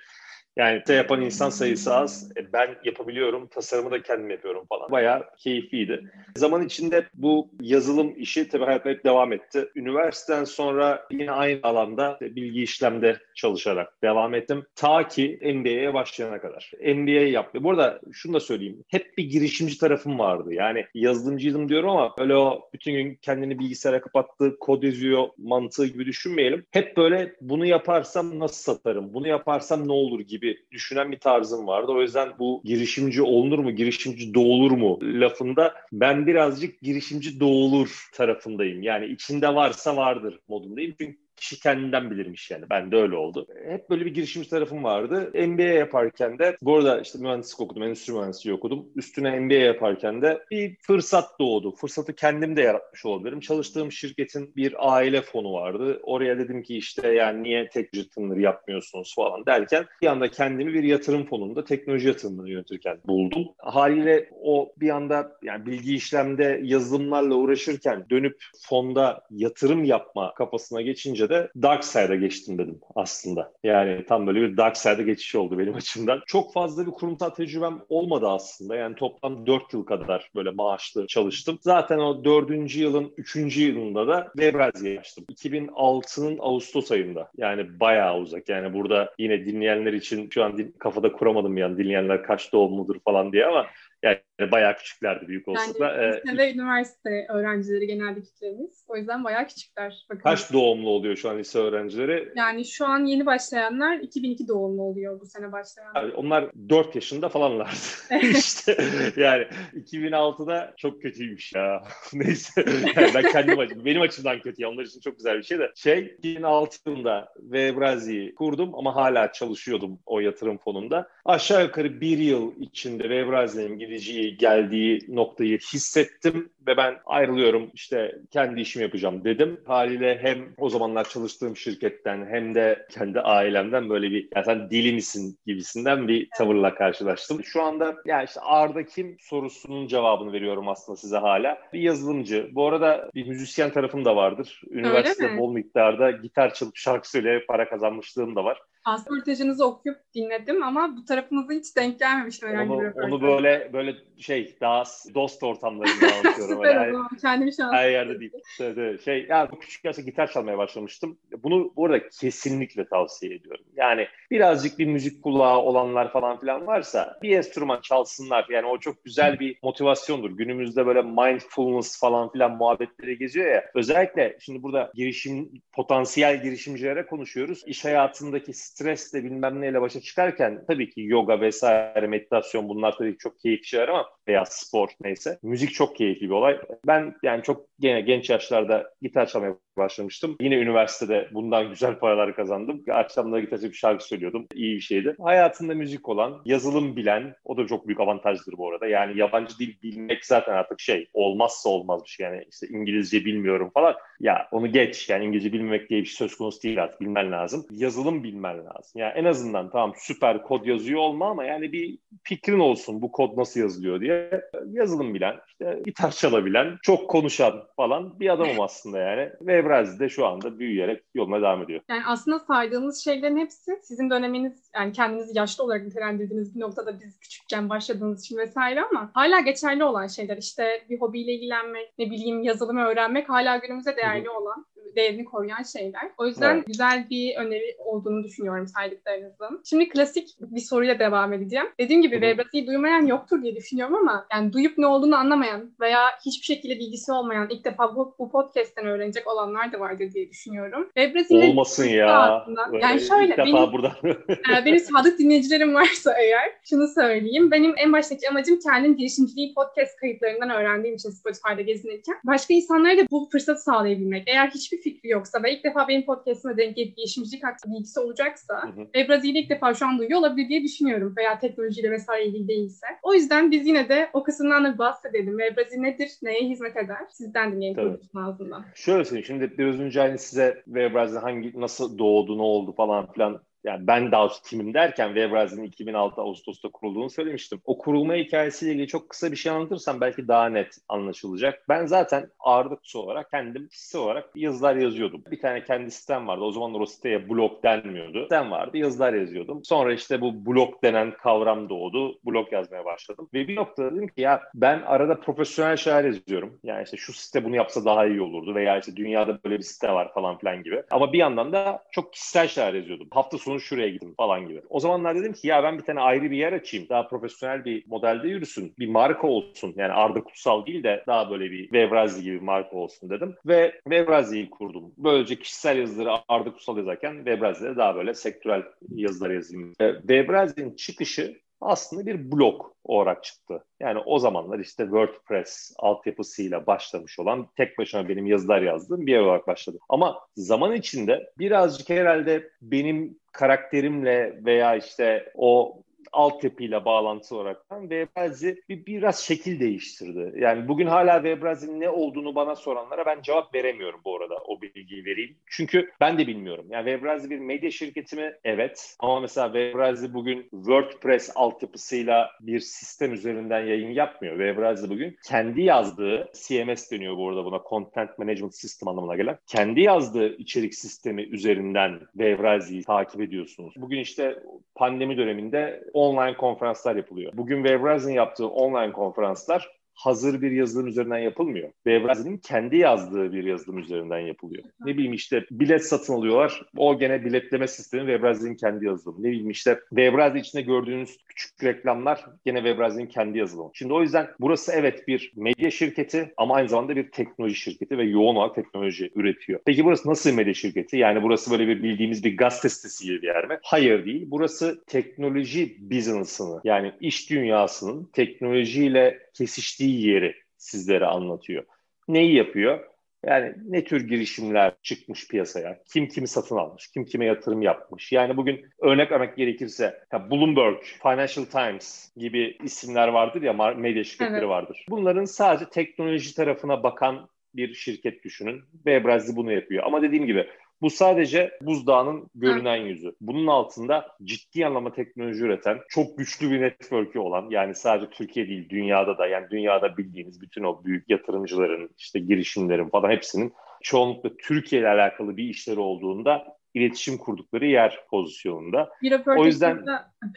yani 0.55 0.81
şey 0.87 0.95
yapan 0.95 1.21
insan 1.21 1.49
sayısı 1.49 1.95
az. 1.95 2.31
E, 2.37 2.53
ben 2.53 2.75
yapabiliyorum. 2.85 3.47
Tasarımı 3.47 3.91
da 3.91 4.01
kendim 4.01 4.29
yapıyorum 4.29 4.65
falan. 4.69 4.91
Bayağı 4.91 5.23
keyifliydi. 5.37 6.11
Zaman 6.35 6.65
içinde 6.65 7.07
bu 7.13 7.49
yazılım 7.61 8.13
işi 8.17 8.49
tabii 8.49 8.65
hayatta 8.65 8.89
hep 8.89 9.03
devam 9.03 9.33
etti. 9.33 9.69
Üniversiteden 9.75 10.43
sonra 10.43 11.05
yine 11.11 11.31
aynı 11.31 11.59
alanda 11.63 12.17
bilgi 12.21 12.63
işlemde 12.63 13.17
çalışarak 13.35 14.01
devam 14.03 14.33
ettim. 14.33 14.65
Ta 14.75 15.07
ki 15.07 15.39
MBA'ye 15.41 15.93
başlayana 15.93 16.41
kadar. 16.41 16.71
MBA 16.95 17.11
yaptım. 17.11 17.63
Bu 17.63 17.71
arada 17.71 17.99
şunu 18.11 18.33
da 18.33 18.39
söyleyeyim. 18.39 18.83
Hep 18.87 19.17
bir 19.17 19.23
girişimci 19.23 19.77
tarafım 19.77 20.19
vardı. 20.19 20.53
Yani 20.53 20.85
yazılımcıydım 20.93 21.69
diyorum 21.69 21.89
ama 21.89 22.13
öyle 22.17 22.35
o 22.35 22.69
bütün 22.73 22.93
gün 22.93 23.15
kendini 23.21 23.59
bilgisayara 23.59 24.01
kapattı, 24.01 24.57
kod 24.59 24.83
yazıyor 24.83 25.27
mantığı 25.37 25.85
gibi 25.85 26.05
düşünmeyelim. 26.05 26.65
Hep 26.71 26.97
böyle 26.97 27.35
bunu 27.41 27.65
yaparsam 27.65 28.39
nasıl 28.39 28.73
satarım, 28.73 29.13
bunu 29.13 29.27
yaparsam 29.27 29.87
ne 29.87 29.91
olur 29.91 30.19
gibi 30.19 30.44
gibi 30.45 30.65
düşünen 30.71 31.11
bir 31.11 31.19
tarzım 31.19 31.67
vardı. 31.67 31.91
O 31.91 32.01
yüzden 32.01 32.33
bu 32.39 32.61
girişimci 32.65 33.21
olunur 33.21 33.59
mu, 33.59 33.71
girişimci 33.71 34.33
doğulur 34.33 34.71
mu 34.71 34.99
lafında 35.01 35.73
ben 35.91 36.27
birazcık 36.27 36.81
girişimci 36.81 37.39
doğulur 37.39 38.09
tarafındayım. 38.13 38.83
Yani 38.83 39.05
içinde 39.05 39.55
varsa 39.55 39.97
vardır 39.97 40.39
modundayım. 40.47 40.95
Çünkü 40.99 41.24
kişi 41.35 41.59
kendinden 41.59 42.11
bilirmiş 42.11 42.51
yani. 42.51 42.65
Ben 42.69 42.91
de 42.91 42.97
öyle 42.97 43.15
oldu. 43.15 43.47
Hep 43.67 43.89
böyle 43.89 44.05
bir 44.05 44.13
girişimci 44.13 44.49
tarafım 44.49 44.83
vardı. 44.83 45.31
MBA 45.47 45.61
yaparken 45.61 46.39
de 46.39 46.57
bu 46.61 46.75
arada 46.75 47.01
işte 47.01 47.19
mühendislik 47.19 47.61
okudum, 47.61 47.83
endüstri 47.83 48.13
mühendisliği 48.13 48.55
okudum. 48.55 48.85
Üstüne 48.95 49.39
MBA 49.39 49.53
yaparken 49.53 50.21
de 50.21 50.39
bir 50.51 50.75
fırsat 50.81 51.39
doğdu. 51.39 51.75
Fırsatı 51.75 52.15
kendim 52.15 52.55
de 52.55 52.61
yaratmış 52.61 53.05
olabilirim. 53.05 53.39
Çalıştığım 53.39 53.91
şirketin 53.91 54.55
bir 54.55 54.95
aile 54.95 55.21
fonu 55.21 55.53
vardı. 55.53 55.99
Oraya 56.03 56.37
dedim 56.37 56.63
ki 56.63 56.77
işte 56.77 57.07
yani 57.07 57.43
niye 57.43 57.69
teknoloji 57.69 58.05
yatırımları 58.05 58.41
yapmıyorsunuz 58.41 59.15
falan 59.15 59.45
derken 59.45 59.85
bir 60.01 60.07
anda 60.07 60.31
kendimi 60.31 60.73
bir 60.73 60.83
yatırım 60.83 61.25
fonunda 61.25 61.63
teknoloji 61.63 62.07
yatırımları 62.07 62.49
yönetirken 62.49 62.97
buldum. 63.07 63.47
Haliyle 63.57 64.29
o 64.41 64.73
bir 64.77 64.89
anda 64.89 65.31
yani 65.43 65.65
bilgi 65.65 65.95
işlemde 65.95 66.61
yazılımlarla 66.63 67.35
uğraşırken 67.35 68.05
dönüp 68.09 68.43
fonda 68.69 69.21
yatırım 69.31 69.83
yapma 69.83 70.33
kafasına 70.33 70.81
geçince 70.81 71.24
önce 71.25 71.35
de 71.35 71.51
Dark 71.61 71.83
Side'a 71.83 72.15
geçtim 72.15 72.57
dedim 72.57 72.79
aslında. 72.95 73.53
Yani 73.63 74.05
tam 74.05 74.27
böyle 74.27 74.41
bir 74.41 74.57
Dark 74.57 74.77
Side'a 74.77 75.01
geçiş 75.01 75.35
oldu 75.35 75.57
benim 75.59 75.75
açımdan. 75.75 76.21
Çok 76.25 76.53
fazla 76.53 76.85
bir 76.85 76.91
kurumsal 76.91 77.29
tecrübem 77.29 77.81
olmadı 77.89 78.27
aslında. 78.29 78.75
Yani 78.75 78.95
toplam 78.95 79.47
4 79.47 79.73
yıl 79.73 79.85
kadar 79.85 80.29
böyle 80.35 80.51
maaşlı 80.51 81.07
çalıştım. 81.07 81.59
Zaten 81.61 81.97
o 81.97 82.23
4. 82.23 82.75
yılın 82.75 83.13
3. 83.17 83.57
yılında 83.57 84.07
da 84.07 84.27
Webrazi'ye 84.37 84.99
açtım. 84.99 85.25
2006'nın 85.31 86.37
Ağustos 86.39 86.91
ayında. 86.91 87.31
Yani 87.37 87.79
bayağı 87.79 88.17
uzak. 88.17 88.49
Yani 88.49 88.73
burada 88.73 89.13
yine 89.19 89.45
dinleyenler 89.45 89.93
için 89.93 90.29
şu 90.29 90.43
an 90.43 90.73
kafada 90.79 91.11
kuramadım 91.11 91.57
yani 91.57 91.77
dinleyenler 91.77 92.23
kaç 92.23 92.53
doğumludur 92.53 92.99
falan 93.05 93.31
diye 93.31 93.45
ama 93.45 93.65
yani 94.05 94.51
bayağı 94.51 94.75
küçüklerdi 94.77 95.27
büyük 95.27 95.47
olsa 95.47 95.61
Yani 95.61 96.15
lise 96.15 96.37
ve 96.37 96.53
üniversite 96.53 97.25
öğrencileri 97.29 97.87
genelde 97.87 98.21
kitlemiz. 98.21 98.85
O 98.87 98.97
yüzden 98.97 99.23
bayağı 99.23 99.47
küçükler. 99.47 100.05
Bakın. 100.09 100.21
Kaç 100.21 100.53
doğumlu 100.53 100.89
oluyor 100.89 101.15
şu 101.15 101.29
an 101.29 101.37
lise 101.37 101.59
öğrencileri? 101.59 102.33
Yani 102.35 102.65
şu 102.65 102.85
an 102.85 103.05
yeni 103.05 103.25
başlayanlar 103.25 103.97
2002 103.97 104.47
doğumlu 104.47 104.81
oluyor 104.81 105.19
bu 105.21 105.25
sene 105.25 105.51
başlayanlar. 105.51 106.03
Yani 106.03 106.13
onlar 106.13 106.51
4 106.69 106.95
yaşında 106.95 107.29
falanlardı. 107.29 107.75
işte 108.31 108.77
yani 109.17 109.47
2006'da 109.73 110.73
çok 110.77 111.01
kötüymüş 111.01 111.53
ya. 111.55 111.83
Neyse. 112.13 112.65
Yani 112.95 113.11
ben 113.13 113.31
kendim 113.31 113.59
açım, 113.59 113.85
benim 113.85 114.01
açımdan 114.01 114.39
kötü. 114.39 114.61
Ya. 114.61 114.69
Onlar 114.69 114.83
için 114.83 114.99
çok 114.99 115.17
güzel 115.17 115.37
bir 115.37 115.43
şey 115.43 115.59
de. 115.59 115.71
Şey 115.75 116.15
2006 116.17 116.77
yılında 116.89 117.33
Webrazi'yi 117.41 118.35
kurdum 118.35 118.75
ama 118.75 118.95
hala 118.95 119.31
çalışıyordum 119.31 119.99
o 120.05 120.19
yatırım 120.19 120.57
fonunda. 120.57 121.09
Aşağı 121.25 121.63
yukarı 121.63 122.01
bir 122.01 122.17
yıl 122.17 122.51
içinde 122.59 123.03
Webrazi'nin 123.03 123.79
gideceği 123.95 124.37
geldiği 124.37 124.99
noktayı 125.07 125.57
hissettim 125.57 126.49
ve 126.67 126.77
ben 126.77 126.95
ayrılıyorum 127.05 127.71
işte 127.73 128.15
kendi 128.31 128.61
işimi 128.61 128.83
yapacağım 128.83 129.23
dedim. 129.23 129.61
Haliyle 129.65 130.19
hem 130.21 130.53
o 130.57 130.69
zamanlar 130.69 131.09
çalıştığım 131.09 131.57
şirketten 131.57 132.27
hem 132.29 132.55
de 132.55 132.87
kendi 132.91 133.19
ailemden 133.19 133.89
böyle 133.89 134.11
bir 134.11 134.29
ya 134.35 134.43
sen 134.43 134.69
deli 134.71 134.93
misin 134.93 135.37
gibisinden 135.45 136.07
bir 136.07 136.27
tavırla 136.37 136.75
karşılaştım. 136.75 137.43
Şu 137.43 137.63
anda 137.63 137.95
ya 138.05 138.23
işte 138.23 138.39
Arda 138.39 138.85
kim 138.85 139.17
sorusunun 139.19 139.87
cevabını 139.87 140.33
veriyorum 140.33 140.69
aslında 140.69 140.97
size 140.97 141.17
hala. 141.17 141.57
Bir 141.73 141.79
yazılımcı. 141.79 142.49
Bu 142.51 142.67
arada 142.67 143.09
bir 143.15 143.27
müzisyen 143.27 143.69
tarafım 143.69 144.05
da 144.05 144.15
vardır. 144.15 144.61
Üniversitede 144.69 145.37
bol 145.37 145.53
miktarda 145.53 146.11
gitar 146.11 146.53
çalıp 146.53 146.77
şarkı 146.77 147.09
söyleyerek 147.09 147.47
para 147.47 147.69
kazanmışlığım 147.69 148.35
da 148.35 148.43
var. 148.43 148.57
Aslında 148.85 149.15
röportajınızı 149.15 149.65
okuyup 149.65 149.97
dinledim 150.15 150.63
ama 150.63 150.97
bu 150.97 151.05
tarafınıza 151.05 151.53
hiç 151.53 151.75
denk 151.75 151.99
gelmemiştim 151.99 152.49
herhangi 152.49 152.71
onu, 152.71 152.81
bir 152.81 152.85
röportaj. 152.85 153.11
Onu 153.11 153.21
böyle 153.21 153.69
böyle 153.73 153.95
şey 154.17 154.57
daha 154.61 154.83
dost 155.15 155.43
ortamlarında 155.43 156.05
anlatıyorum. 156.13 156.55
Süper 156.55 156.75
yani, 156.75 156.97
o 156.97 157.15
Kendimi 157.21 157.51
an 157.63 157.73
her 157.73 157.89
yerde 157.89 158.19
değil. 158.19 158.31
Evet, 158.59 159.05
Şey, 159.05 159.25
yani 159.29 159.49
küçük 159.59 159.85
yaşta 159.85 160.01
gitar 160.01 160.31
çalmaya 160.31 160.57
başlamıştım. 160.57 161.17
Bunu 161.43 161.73
bu 161.75 161.85
arada 161.85 162.09
kesinlikle 162.09 162.87
tavsiye 162.87 163.35
ediyorum. 163.35 163.65
Yani 163.75 164.07
birazcık 164.31 164.79
bir 164.79 164.85
müzik 164.85 165.23
kulağı 165.23 165.57
olanlar 165.57 166.11
falan 166.11 166.39
filan 166.39 166.67
varsa 166.67 167.19
bir 167.21 167.37
enstrüman 167.37 167.81
çalsınlar. 167.81 168.45
Yani 168.49 168.65
o 168.65 168.77
çok 168.77 169.03
güzel 169.03 169.39
bir 169.39 169.57
motivasyondur. 169.63 170.31
Günümüzde 170.31 170.85
böyle 170.85 171.01
mindfulness 171.01 171.99
falan 171.99 172.31
filan 172.31 172.51
muhabbetleri 172.51 173.17
geziyor 173.17 173.51
ya. 173.51 173.65
Özellikle 173.75 174.37
şimdi 174.39 174.63
burada 174.63 174.91
girişim 174.95 175.49
potansiyel 175.73 176.43
girişimcilere 176.43 177.05
konuşuyoruz. 177.05 177.63
İş 177.65 177.85
hayatındaki 177.85 178.53
stresle 178.75 179.23
bilmem 179.23 179.61
neyle 179.61 179.81
başa 179.81 180.01
çıkarken 180.01 180.63
tabii 180.67 180.89
ki 180.89 181.01
yoga 181.01 181.41
vesaire 181.41 182.07
meditasyon 182.07 182.69
bunlar 182.69 182.97
tabii 182.97 183.17
çok 183.17 183.39
keyifli 183.39 183.67
şeyler 183.67 183.87
ama 183.87 184.05
veya 184.27 184.45
spor 184.45 184.89
neyse. 185.01 185.39
Müzik 185.43 185.73
çok 185.73 185.95
keyifli 185.95 186.25
bir 186.25 186.33
olay. 186.33 186.59
Ben 186.87 187.15
yani 187.23 187.43
çok 187.43 187.65
gene 187.79 188.01
genç 188.01 188.29
yaşlarda 188.29 188.93
gitar 189.01 189.25
çalmaya 189.25 189.55
başlamıştım. 189.77 190.35
Yine 190.41 190.55
üniversitede 190.55 191.29
bundan 191.33 191.69
güzel 191.69 191.99
paralar 191.99 192.35
kazandım. 192.35 192.83
Akşamları 192.91 193.41
gitar 193.41 193.57
çalıp 193.57 193.75
şarkı 193.75 194.07
söylüyordum. 194.07 194.47
İyi 194.53 194.75
bir 194.75 194.81
şeydi. 194.81 195.15
Hayatında 195.19 195.73
müzik 195.73 196.09
olan, 196.09 196.41
yazılım 196.45 196.95
bilen, 196.95 197.35
o 197.43 197.57
da 197.57 197.67
çok 197.67 197.87
büyük 197.87 197.99
avantajdır 197.99 198.57
bu 198.57 198.69
arada. 198.69 198.87
Yani 198.87 199.19
yabancı 199.19 199.59
dil 199.59 199.81
bilmek 199.83 200.25
zaten 200.25 200.53
artık 200.53 200.79
şey, 200.79 201.07
olmazsa 201.13 201.69
olmaz 201.69 202.01
bir 202.03 202.09
şey. 202.09 202.25
Yani 202.25 202.45
işte 202.51 202.67
İngilizce 202.67 203.25
bilmiyorum 203.25 203.71
falan. 203.73 203.95
Ya 204.19 204.47
onu 204.51 204.71
geç. 204.71 205.09
Yani 205.09 205.25
İngilizce 205.25 205.53
bilmemek 205.53 205.89
diye 205.89 206.01
bir 206.01 206.05
şey 206.05 206.27
söz 206.27 206.37
konusu 206.37 206.63
değil 206.63 206.83
artık. 206.83 207.01
Bilmen 207.01 207.31
lazım. 207.31 207.65
Yazılım 207.71 208.23
bilmen 208.23 208.64
lazım. 208.65 209.01
Yani 209.01 209.13
en 209.15 209.25
azından 209.25 209.69
tamam 209.69 209.93
süper 209.97 210.43
kod 210.43 210.65
yazıyor 210.65 210.99
olma 210.99 211.29
ama 211.29 211.45
yani 211.45 211.71
bir 211.71 211.97
fikrin 212.23 212.59
olsun 212.59 213.01
bu 213.01 213.11
kod 213.11 213.37
nasıl 213.37 213.59
yazılıyor 213.59 214.01
diye. 214.01 214.41
Yazılım 214.65 215.13
bilen, 215.13 215.35
işte 215.47 215.81
gitar 215.85 216.11
çalabilen, 216.11 216.77
çok 216.81 217.09
konuşan 217.09 217.53
falan 217.75 218.19
bir 218.19 218.29
adamım 218.29 218.61
aslında 218.61 218.99
yani. 218.99 219.29
Ve 219.41 219.53
Evrazi 219.53 219.99
de 219.99 220.09
şu 220.09 220.25
anda 220.25 220.59
büyüyerek 220.59 221.03
yoluna 221.15 221.41
devam 221.41 221.63
ediyor. 221.63 221.81
Yani 221.89 222.01
aslında 222.07 222.39
saydığınız 222.39 223.03
şeylerin 223.03 223.37
hepsi 223.37 223.71
sizin 223.81 224.09
döneminiz 224.09 224.69
yani 224.75 224.91
kendinizi 224.91 225.37
yaşlı 225.37 225.63
olarak 225.63 225.83
nitelendirdiğiniz 225.83 226.55
bir 226.55 226.59
noktada 226.59 226.99
biz 226.99 227.19
küçükken 227.19 227.69
başladığınız 227.69 228.25
için 228.25 228.37
vesaire 228.37 228.81
ama 228.81 229.11
hala 229.13 229.39
geçerli 229.39 229.83
olan 229.83 230.07
şeyler. 230.07 230.37
işte 230.37 230.85
bir 230.89 231.01
hobiyle 231.01 231.33
ilgilenmek, 231.33 231.93
ne 231.99 232.05
bileyim 232.05 232.43
yazılımı 232.43 232.85
öğrenmek 232.85 233.29
hala 233.29 233.57
günümüze 233.57 233.95
değerli 233.95 234.25
Hı-hı. 234.25 234.37
olan 234.37 234.65
değerini 234.95 235.25
koruyan 235.25 235.63
şeyler. 235.63 236.11
O 236.17 236.25
yüzden 236.25 236.55
evet. 236.55 236.67
güzel 236.67 237.07
bir 237.09 237.35
öneri 237.35 237.75
olduğunu 237.79 238.23
düşünüyorum 238.23 238.67
saydıklarınızın. 238.67 239.61
Şimdi 239.65 239.89
klasik 239.89 240.35
bir 240.39 240.61
soruyla 240.61 240.99
devam 240.99 241.33
edeceğim. 241.33 241.67
Dediğim 241.79 242.01
gibi 242.01 242.13
Webrasi'yi 242.13 242.67
duymayan 242.67 243.05
yoktur 243.05 243.43
diye 243.43 243.55
düşünüyorum 243.55 243.95
ama 243.95 244.27
yani 244.31 244.53
duyup 244.53 244.77
ne 244.77 244.87
olduğunu 244.87 245.15
anlamayan 245.15 245.71
veya 245.81 245.99
hiçbir 246.25 246.45
şekilde 246.45 246.79
bilgisi 246.79 247.11
olmayan 247.11 247.47
ilk 247.49 247.65
defa 247.65 247.95
bu, 247.95 248.15
bu 248.19 248.31
podcast'ten 248.31 248.85
öğrenecek 248.85 249.27
olanlar 249.27 249.73
da 249.73 249.79
vardır 249.79 250.11
diye 250.13 250.29
düşünüyorum. 250.29 250.89
Webrasi'nin 250.95 251.49
Olmasın 251.51 251.87
ya. 251.87 252.21
Aslında, 252.21 252.69
yani 252.81 253.01
şöyle 253.01 253.33
ilk 253.33 253.37
benim, 253.37 253.73
burada. 253.73 253.95
e, 254.29 254.65
benim 254.65 254.79
sadık 254.79 255.19
dinleyicilerim 255.19 255.75
varsa 255.75 256.13
eğer 256.21 256.51
şunu 256.63 256.87
söyleyeyim. 256.87 257.51
Benim 257.51 257.73
en 257.77 257.93
baştaki 257.93 258.29
amacım 258.29 258.59
kendim 258.59 258.97
girişimciliği 258.97 259.53
podcast 259.53 259.95
kayıtlarından 259.95 260.49
öğrendiğim 260.49 260.95
için 260.95 261.09
Spotify'da 261.09 261.61
gezinirken 261.61 262.15
başka 262.23 262.53
insanlara 262.53 262.97
da 262.97 263.01
bu 263.11 263.29
fırsatı 263.31 263.61
sağlayabilmek. 263.61 264.23
Eğer 264.27 264.47
hiçbir 264.47 264.81
fikri 264.85 265.09
yoksa 265.09 265.43
ve 265.43 265.53
ilk 265.53 265.63
defa 265.63 265.87
benim 265.87 266.05
podcastime 266.05 266.57
denk 266.57 266.75
gelip 266.75 266.97
girişimcilik 266.97 267.43
hakkında 267.43 267.73
bilgisi 267.73 267.99
olacaksa 267.99 268.63
hı 268.63 268.67
hı. 268.67 268.87
ve 268.95 269.07
Brezilya 269.07 269.41
ilk 269.41 269.49
defa 269.49 269.73
şu 269.73 269.85
an 269.87 269.97
duyuyor 269.97 270.19
olabilir 270.19 270.49
diye 270.49 270.63
düşünüyorum 270.63 271.13
veya 271.17 271.39
teknolojiyle 271.39 271.91
vesaire 271.91 272.25
ilgili 272.25 272.47
değilse. 272.47 272.87
O 273.03 273.13
yüzden 273.13 273.51
biz 273.51 273.67
yine 273.67 273.89
de 273.89 274.09
o 274.13 274.23
kısımdan 274.23 274.63
da 274.63 274.77
bahsedelim. 274.77 275.37
Ve 275.37 275.57
Brezilya 275.57 275.81
nedir, 275.81 276.09
neye 276.21 276.49
hizmet 276.49 276.77
eder? 276.77 276.97
Sizden 277.11 277.51
dinleyelim 277.51 277.83
konuşun 277.83 278.19
ağzından. 278.19 278.65
Şöyle 278.75 279.05
söyleyeyim. 279.05 279.25
Şimdi 279.25 279.57
biraz 279.57 279.79
önce 279.79 279.99
hani 279.99 280.17
size 280.17 280.63
Webraz'ın 280.65 281.21
hangi 281.21 281.59
nasıl 281.59 281.97
doğdu, 281.97 282.37
ne 282.37 282.41
oldu 282.41 282.73
falan 282.77 283.11
filan 283.11 283.41
yani 283.65 283.87
ben 283.87 284.11
daha 284.11 284.29
kimim 284.49 284.73
derken 284.73 285.07
Webrazi'nin 285.07 285.63
2006 285.63 286.21
Ağustos'ta 286.21 286.69
kurulduğunu 286.69 287.09
söylemiştim. 287.09 287.61
O 287.65 287.77
kurulma 287.77 288.15
hikayesiyle 288.15 288.73
ilgili 288.73 288.87
çok 288.87 289.09
kısa 289.09 289.31
bir 289.31 289.35
şey 289.35 289.51
anlatırsam 289.51 290.01
belki 290.01 290.27
daha 290.27 290.49
net 290.49 290.77
anlaşılacak. 290.89 291.65
Ben 291.69 291.85
zaten 291.85 292.29
ağırlıkçı 292.39 292.99
olarak 292.99 293.31
kendim 293.31 293.67
kişisel 293.67 294.01
olarak 294.01 294.29
yazılar 294.35 294.75
yazıyordum. 294.75 295.23
Bir 295.31 295.41
tane 295.41 295.63
kendi 295.63 295.91
sitem 295.91 296.27
vardı. 296.27 296.43
O 296.43 296.51
zamanlar 296.51 296.79
o 296.79 296.85
siteye 296.85 297.29
blog 297.29 297.63
denmiyordu. 297.63 298.23
Sitem 298.23 298.51
vardı. 298.51 298.77
Yazılar 298.77 299.13
yazıyordum. 299.13 299.63
Sonra 299.63 299.93
işte 299.93 300.21
bu 300.21 300.45
blog 300.45 300.83
denen 300.83 301.11
kavram 301.11 301.69
doğdu. 301.69 302.19
Blog 302.25 302.53
yazmaya 302.53 302.85
başladım. 302.85 303.29
Ve 303.33 303.47
bir 303.47 303.55
noktada 303.55 303.95
dedim 303.95 304.07
ki 304.07 304.21
ya 304.21 304.41
ben 304.55 304.81
arada 304.81 305.19
profesyonel 305.19 305.77
şeyler 305.77 306.03
yazıyorum. 306.03 306.59
Yani 306.63 306.83
işte 306.83 306.97
şu 306.97 307.13
site 307.13 307.43
bunu 307.43 307.55
yapsa 307.55 307.85
daha 307.85 308.05
iyi 308.05 308.21
olurdu 308.21 308.55
veya 308.55 308.79
işte 308.79 308.95
dünyada 308.95 309.39
böyle 309.45 309.57
bir 309.57 309.63
site 309.63 309.91
var 309.91 310.13
falan 310.13 310.37
filan 310.37 310.63
gibi. 310.63 310.83
Ama 310.91 311.13
bir 311.13 311.17
yandan 311.17 311.53
da 311.53 311.83
çok 311.91 312.13
kişisel 312.13 312.47
şeyler 312.47 312.73
yazıyordum. 312.73 313.07
Hafta 313.11 313.37
sonu 313.37 313.54
şuraya 313.59 313.89
gidin 313.89 314.13
falan 314.17 314.47
gibi. 314.47 314.61
O 314.69 314.79
zamanlar 314.79 315.15
dedim 315.15 315.33
ki 315.33 315.47
ya 315.47 315.63
ben 315.63 315.77
bir 315.77 315.83
tane 315.83 315.99
ayrı 315.99 316.31
bir 316.31 316.37
yer 316.37 316.53
açayım. 316.53 316.89
Daha 316.89 317.07
profesyonel 317.07 317.65
bir 317.65 317.83
modelde 317.87 318.27
yürüsün. 318.27 318.73
Bir 318.79 318.87
marka 318.87 319.27
olsun. 319.27 319.73
Yani 319.77 319.93
Arda 319.93 320.23
Kutsal 320.23 320.65
değil 320.65 320.83
de 320.83 321.03
daha 321.07 321.29
böyle 321.31 321.51
bir 321.51 321.73
Vevrazi 321.73 322.23
gibi 322.23 322.35
bir 322.35 322.41
marka 322.41 322.77
olsun 322.77 323.09
dedim. 323.09 323.35
Ve 323.45 323.81
Vevrazi'yi 323.87 324.49
kurdum. 324.49 324.93
Böylece 324.97 325.35
kişisel 325.35 325.77
yazıları 325.77 326.09
Arda 326.27 326.51
Kutsal 326.51 326.77
yazarken 326.77 327.25
Vevrazi'de 327.25 327.75
daha 327.75 327.95
böyle 327.95 328.13
sektörel 328.13 328.63
yazılar 328.95 329.29
yazayım. 329.29 329.73
Vevrazi'nin 329.81 330.75
çıkışı 330.75 331.44
aslında 331.65 332.05
bir 332.05 332.31
blog 332.31 332.61
olarak 332.83 333.23
çıktı. 333.23 333.63
Yani 333.79 333.99
o 334.05 334.19
zamanlar 334.19 334.59
işte 334.59 334.83
WordPress 334.83 335.73
altyapısıyla 335.79 336.67
başlamış 336.67 337.19
olan 337.19 337.47
tek 337.57 337.77
başına 337.77 338.09
benim 338.09 338.25
yazılar 338.25 338.61
yazdığım 338.61 339.05
bir 339.07 339.11
yer 339.11 339.19
olarak 339.19 339.47
başladı. 339.47 339.79
Ama 339.89 340.19
zaman 340.35 340.73
içinde 340.73 341.31
birazcık 341.39 341.89
herhalde 341.89 342.49
benim 342.61 343.19
karakterimle 343.31 344.39
veya 344.45 344.75
işte 344.75 345.31
o 345.35 345.81
altyapıyla 346.15 346.85
bağlantısı 346.85 347.35
olarak 347.35 347.65
Webrazi 347.81 348.61
bir, 348.69 348.85
biraz 348.85 349.19
şekil 349.19 349.59
değiştirdi. 349.59 350.33
Yani 350.39 350.67
bugün 350.67 350.87
hala 350.87 351.15
Webrazi'nin 351.15 351.79
ne 351.79 351.89
olduğunu 351.89 352.35
bana 352.35 352.55
soranlara 352.55 353.05
ben 353.05 353.21
cevap 353.21 353.55
veremiyorum 353.55 354.01
bu 354.05 354.17
arada 354.17 354.35
o 354.47 354.61
bilgiyi 354.61 355.05
vereyim. 355.05 355.37
Çünkü 355.45 355.91
ben 356.01 356.17
de 356.17 356.27
bilmiyorum. 356.27 356.65
Yani 356.69 356.85
Webrazi 356.85 357.29
bir 357.29 357.39
medya 357.39 357.71
şirketi 357.71 358.15
mi? 358.15 358.33
Evet. 358.43 358.95
Ama 358.99 359.19
mesela 359.19 359.45
Webrazi 359.47 360.13
bugün 360.13 360.41
WordPress 360.51 361.31
altyapısıyla 361.35 362.29
bir 362.41 362.59
sistem 362.59 363.13
üzerinden 363.13 363.65
yayın 363.65 363.91
yapmıyor. 363.91 364.33
Webrazi 364.37 364.89
bugün 364.89 365.17
kendi 365.27 365.61
yazdığı 365.61 366.31
CMS 366.33 366.91
deniyor 366.91 367.17
bu 367.17 367.29
arada 367.29 367.45
buna 367.45 367.61
Content 367.69 368.19
Management 368.19 368.55
System 368.55 368.89
anlamına 368.89 369.15
gelen. 369.15 369.37
Kendi 369.47 369.81
yazdığı 369.81 370.37
içerik 370.37 370.75
sistemi 370.75 371.21
üzerinden 371.21 371.99
Webrazi'yi 372.11 372.83
takip 372.83 373.21
ediyorsunuz. 373.21 373.73
Bugün 373.77 373.99
işte 373.99 374.35
pandemi 374.75 375.17
döneminde 375.17 375.83
online 376.05 376.37
konferanslar 376.37 376.95
yapılıyor. 376.95 377.31
Bugün 377.35 377.63
Webrazi'nin 377.63 378.13
yaptığı 378.13 378.47
online 378.47 378.91
konferanslar 378.91 379.71
hazır 379.95 380.41
bir 380.41 380.51
yazılım 380.51 380.87
üzerinden 380.87 381.17
yapılmıyor. 381.17 381.69
Webrazi'nin 381.83 382.37
kendi 382.37 382.77
yazdığı 382.77 383.33
bir 383.33 383.43
yazılım 383.43 383.79
üzerinden 383.79 384.19
yapılıyor. 384.19 384.63
Ne 384.85 384.93
bileyim 384.93 385.13
işte 385.13 385.45
bilet 385.51 385.85
satın 385.85 386.13
alıyorlar. 386.13 386.61
O 386.77 386.99
gene 386.99 387.25
biletleme 387.25 387.67
sistemi 387.67 388.01
Webrazi'nin 388.01 388.55
kendi 388.55 388.85
yazılımı. 388.85 389.23
Ne 389.23 389.29
bileyim 389.29 389.49
işte 389.49 389.79
Webrazi 389.89 390.39
içinde 390.39 390.61
gördüğünüz 390.61 391.17
küçük 391.27 391.63
reklamlar 391.63 392.25
gene 392.45 392.57
Webrazi'nin 392.57 393.07
kendi 393.07 393.37
yazılımı. 393.37 393.71
Şimdi 393.73 393.93
o 393.93 394.01
yüzden 394.01 394.27
burası 394.39 394.71
evet 394.71 395.07
bir 395.07 395.31
medya 395.35 395.71
şirketi 395.71 396.33
ama 396.37 396.55
aynı 396.55 396.69
zamanda 396.69 396.95
bir 396.95 397.11
teknoloji 397.11 397.55
şirketi 397.55 397.97
ve 397.97 398.03
yoğun 398.03 398.35
olarak 398.35 398.55
teknoloji 398.55 399.11
üretiyor. 399.15 399.59
Peki 399.65 399.85
burası 399.85 400.09
nasıl 400.09 400.33
medya 400.33 400.53
şirketi? 400.53 400.97
Yani 400.97 401.23
burası 401.23 401.51
böyle 401.51 401.67
bir 401.67 401.83
bildiğimiz 401.83 402.23
bir 402.23 402.37
gazete 402.37 402.69
sitesi 402.69 403.05
gibi 403.05 403.21
bir 403.21 403.27
yer 403.27 403.47
mi? 403.47 403.57
Hayır 403.63 404.05
değil. 404.05 404.25
Burası 404.27 404.83
teknoloji 404.87 405.77
business'ını 405.79 406.61
yani 406.63 406.91
iş 406.99 407.29
dünyasının 407.29 408.09
teknolojiyle 408.13 409.24
kesiştiği 409.37 410.07
yeri 410.07 410.35
sizlere 410.57 411.05
anlatıyor. 411.05 411.65
Neyi 412.07 412.35
yapıyor? 412.35 412.79
Yani 413.25 413.53
ne 413.65 413.83
tür 413.83 414.07
girişimler 414.07 414.73
çıkmış 414.83 415.27
piyasaya? 415.27 415.83
Kim 415.93 416.07
kimi 416.07 416.27
satın 416.27 416.55
almış? 416.55 416.87
Kim 416.87 417.05
kime 417.05 417.25
yatırım 417.25 417.61
yapmış? 417.61 418.11
Yani 418.11 418.37
bugün 418.37 418.65
örnek 418.79 419.11
vermek 419.11 419.37
gerekirse 419.37 420.03
Bloomberg, 420.31 420.83
Financial 420.83 421.45
Times 421.45 422.11
gibi 422.17 422.57
isimler 422.63 423.07
vardır 423.07 423.41
ya 423.41 423.53
medya 423.73 424.03
şirketleri 424.03 424.37
evet. 424.37 424.49
vardır. 424.49 424.85
Bunların 424.89 425.25
sadece 425.25 425.69
teknoloji 425.69 426.35
tarafına 426.35 426.83
bakan 426.83 427.29
bir 427.55 427.73
şirket 427.73 428.23
düşünün 428.23 428.63
ve 428.85 429.03
Brazil 429.03 429.35
bunu 429.35 429.51
yapıyor. 429.51 429.83
Ama 429.83 430.01
dediğim 430.01 430.25
gibi 430.25 430.47
bu 430.81 430.89
sadece 430.89 431.51
buzdağının 431.61 432.29
görünen 432.35 432.75
yüzü. 432.75 433.15
Bunun 433.21 433.47
altında 433.47 434.07
ciddi 434.23 434.65
anlamda 434.65 434.93
teknoloji 434.93 435.43
üreten, 435.43 435.79
çok 435.89 436.17
güçlü 436.17 436.51
bir 436.51 436.61
network'ü 436.61 437.19
olan 437.19 437.49
yani 437.49 437.75
sadece 437.75 438.09
Türkiye 438.09 438.47
değil 438.47 438.69
dünyada 438.69 439.17
da 439.17 439.27
yani 439.27 439.47
dünyada 439.51 439.97
bildiğiniz 439.97 440.41
bütün 440.41 440.63
o 440.63 440.83
büyük 440.85 441.09
yatırımcıların 441.09 441.89
işte 441.97 442.19
girişimlerin 442.19 442.89
falan 442.89 443.09
hepsinin 443.09 443.53
çoğunlukla 443.83 444.29
Türkiye 444.37 444.81
ile 444.81 444.89
alakalı 444.89 445.37
bir 445.37 445.43
işleri 445.43 445.79
olduğunda 445.79 446.57
iletişim 446.75 447.17
kurdukları 447.17 447.65
yer 447.65 447.99
pozisyonunda. 448.09 448.89
Bir 449.01 449.21
o 449.37 449.45
yüzden 449.45 449.85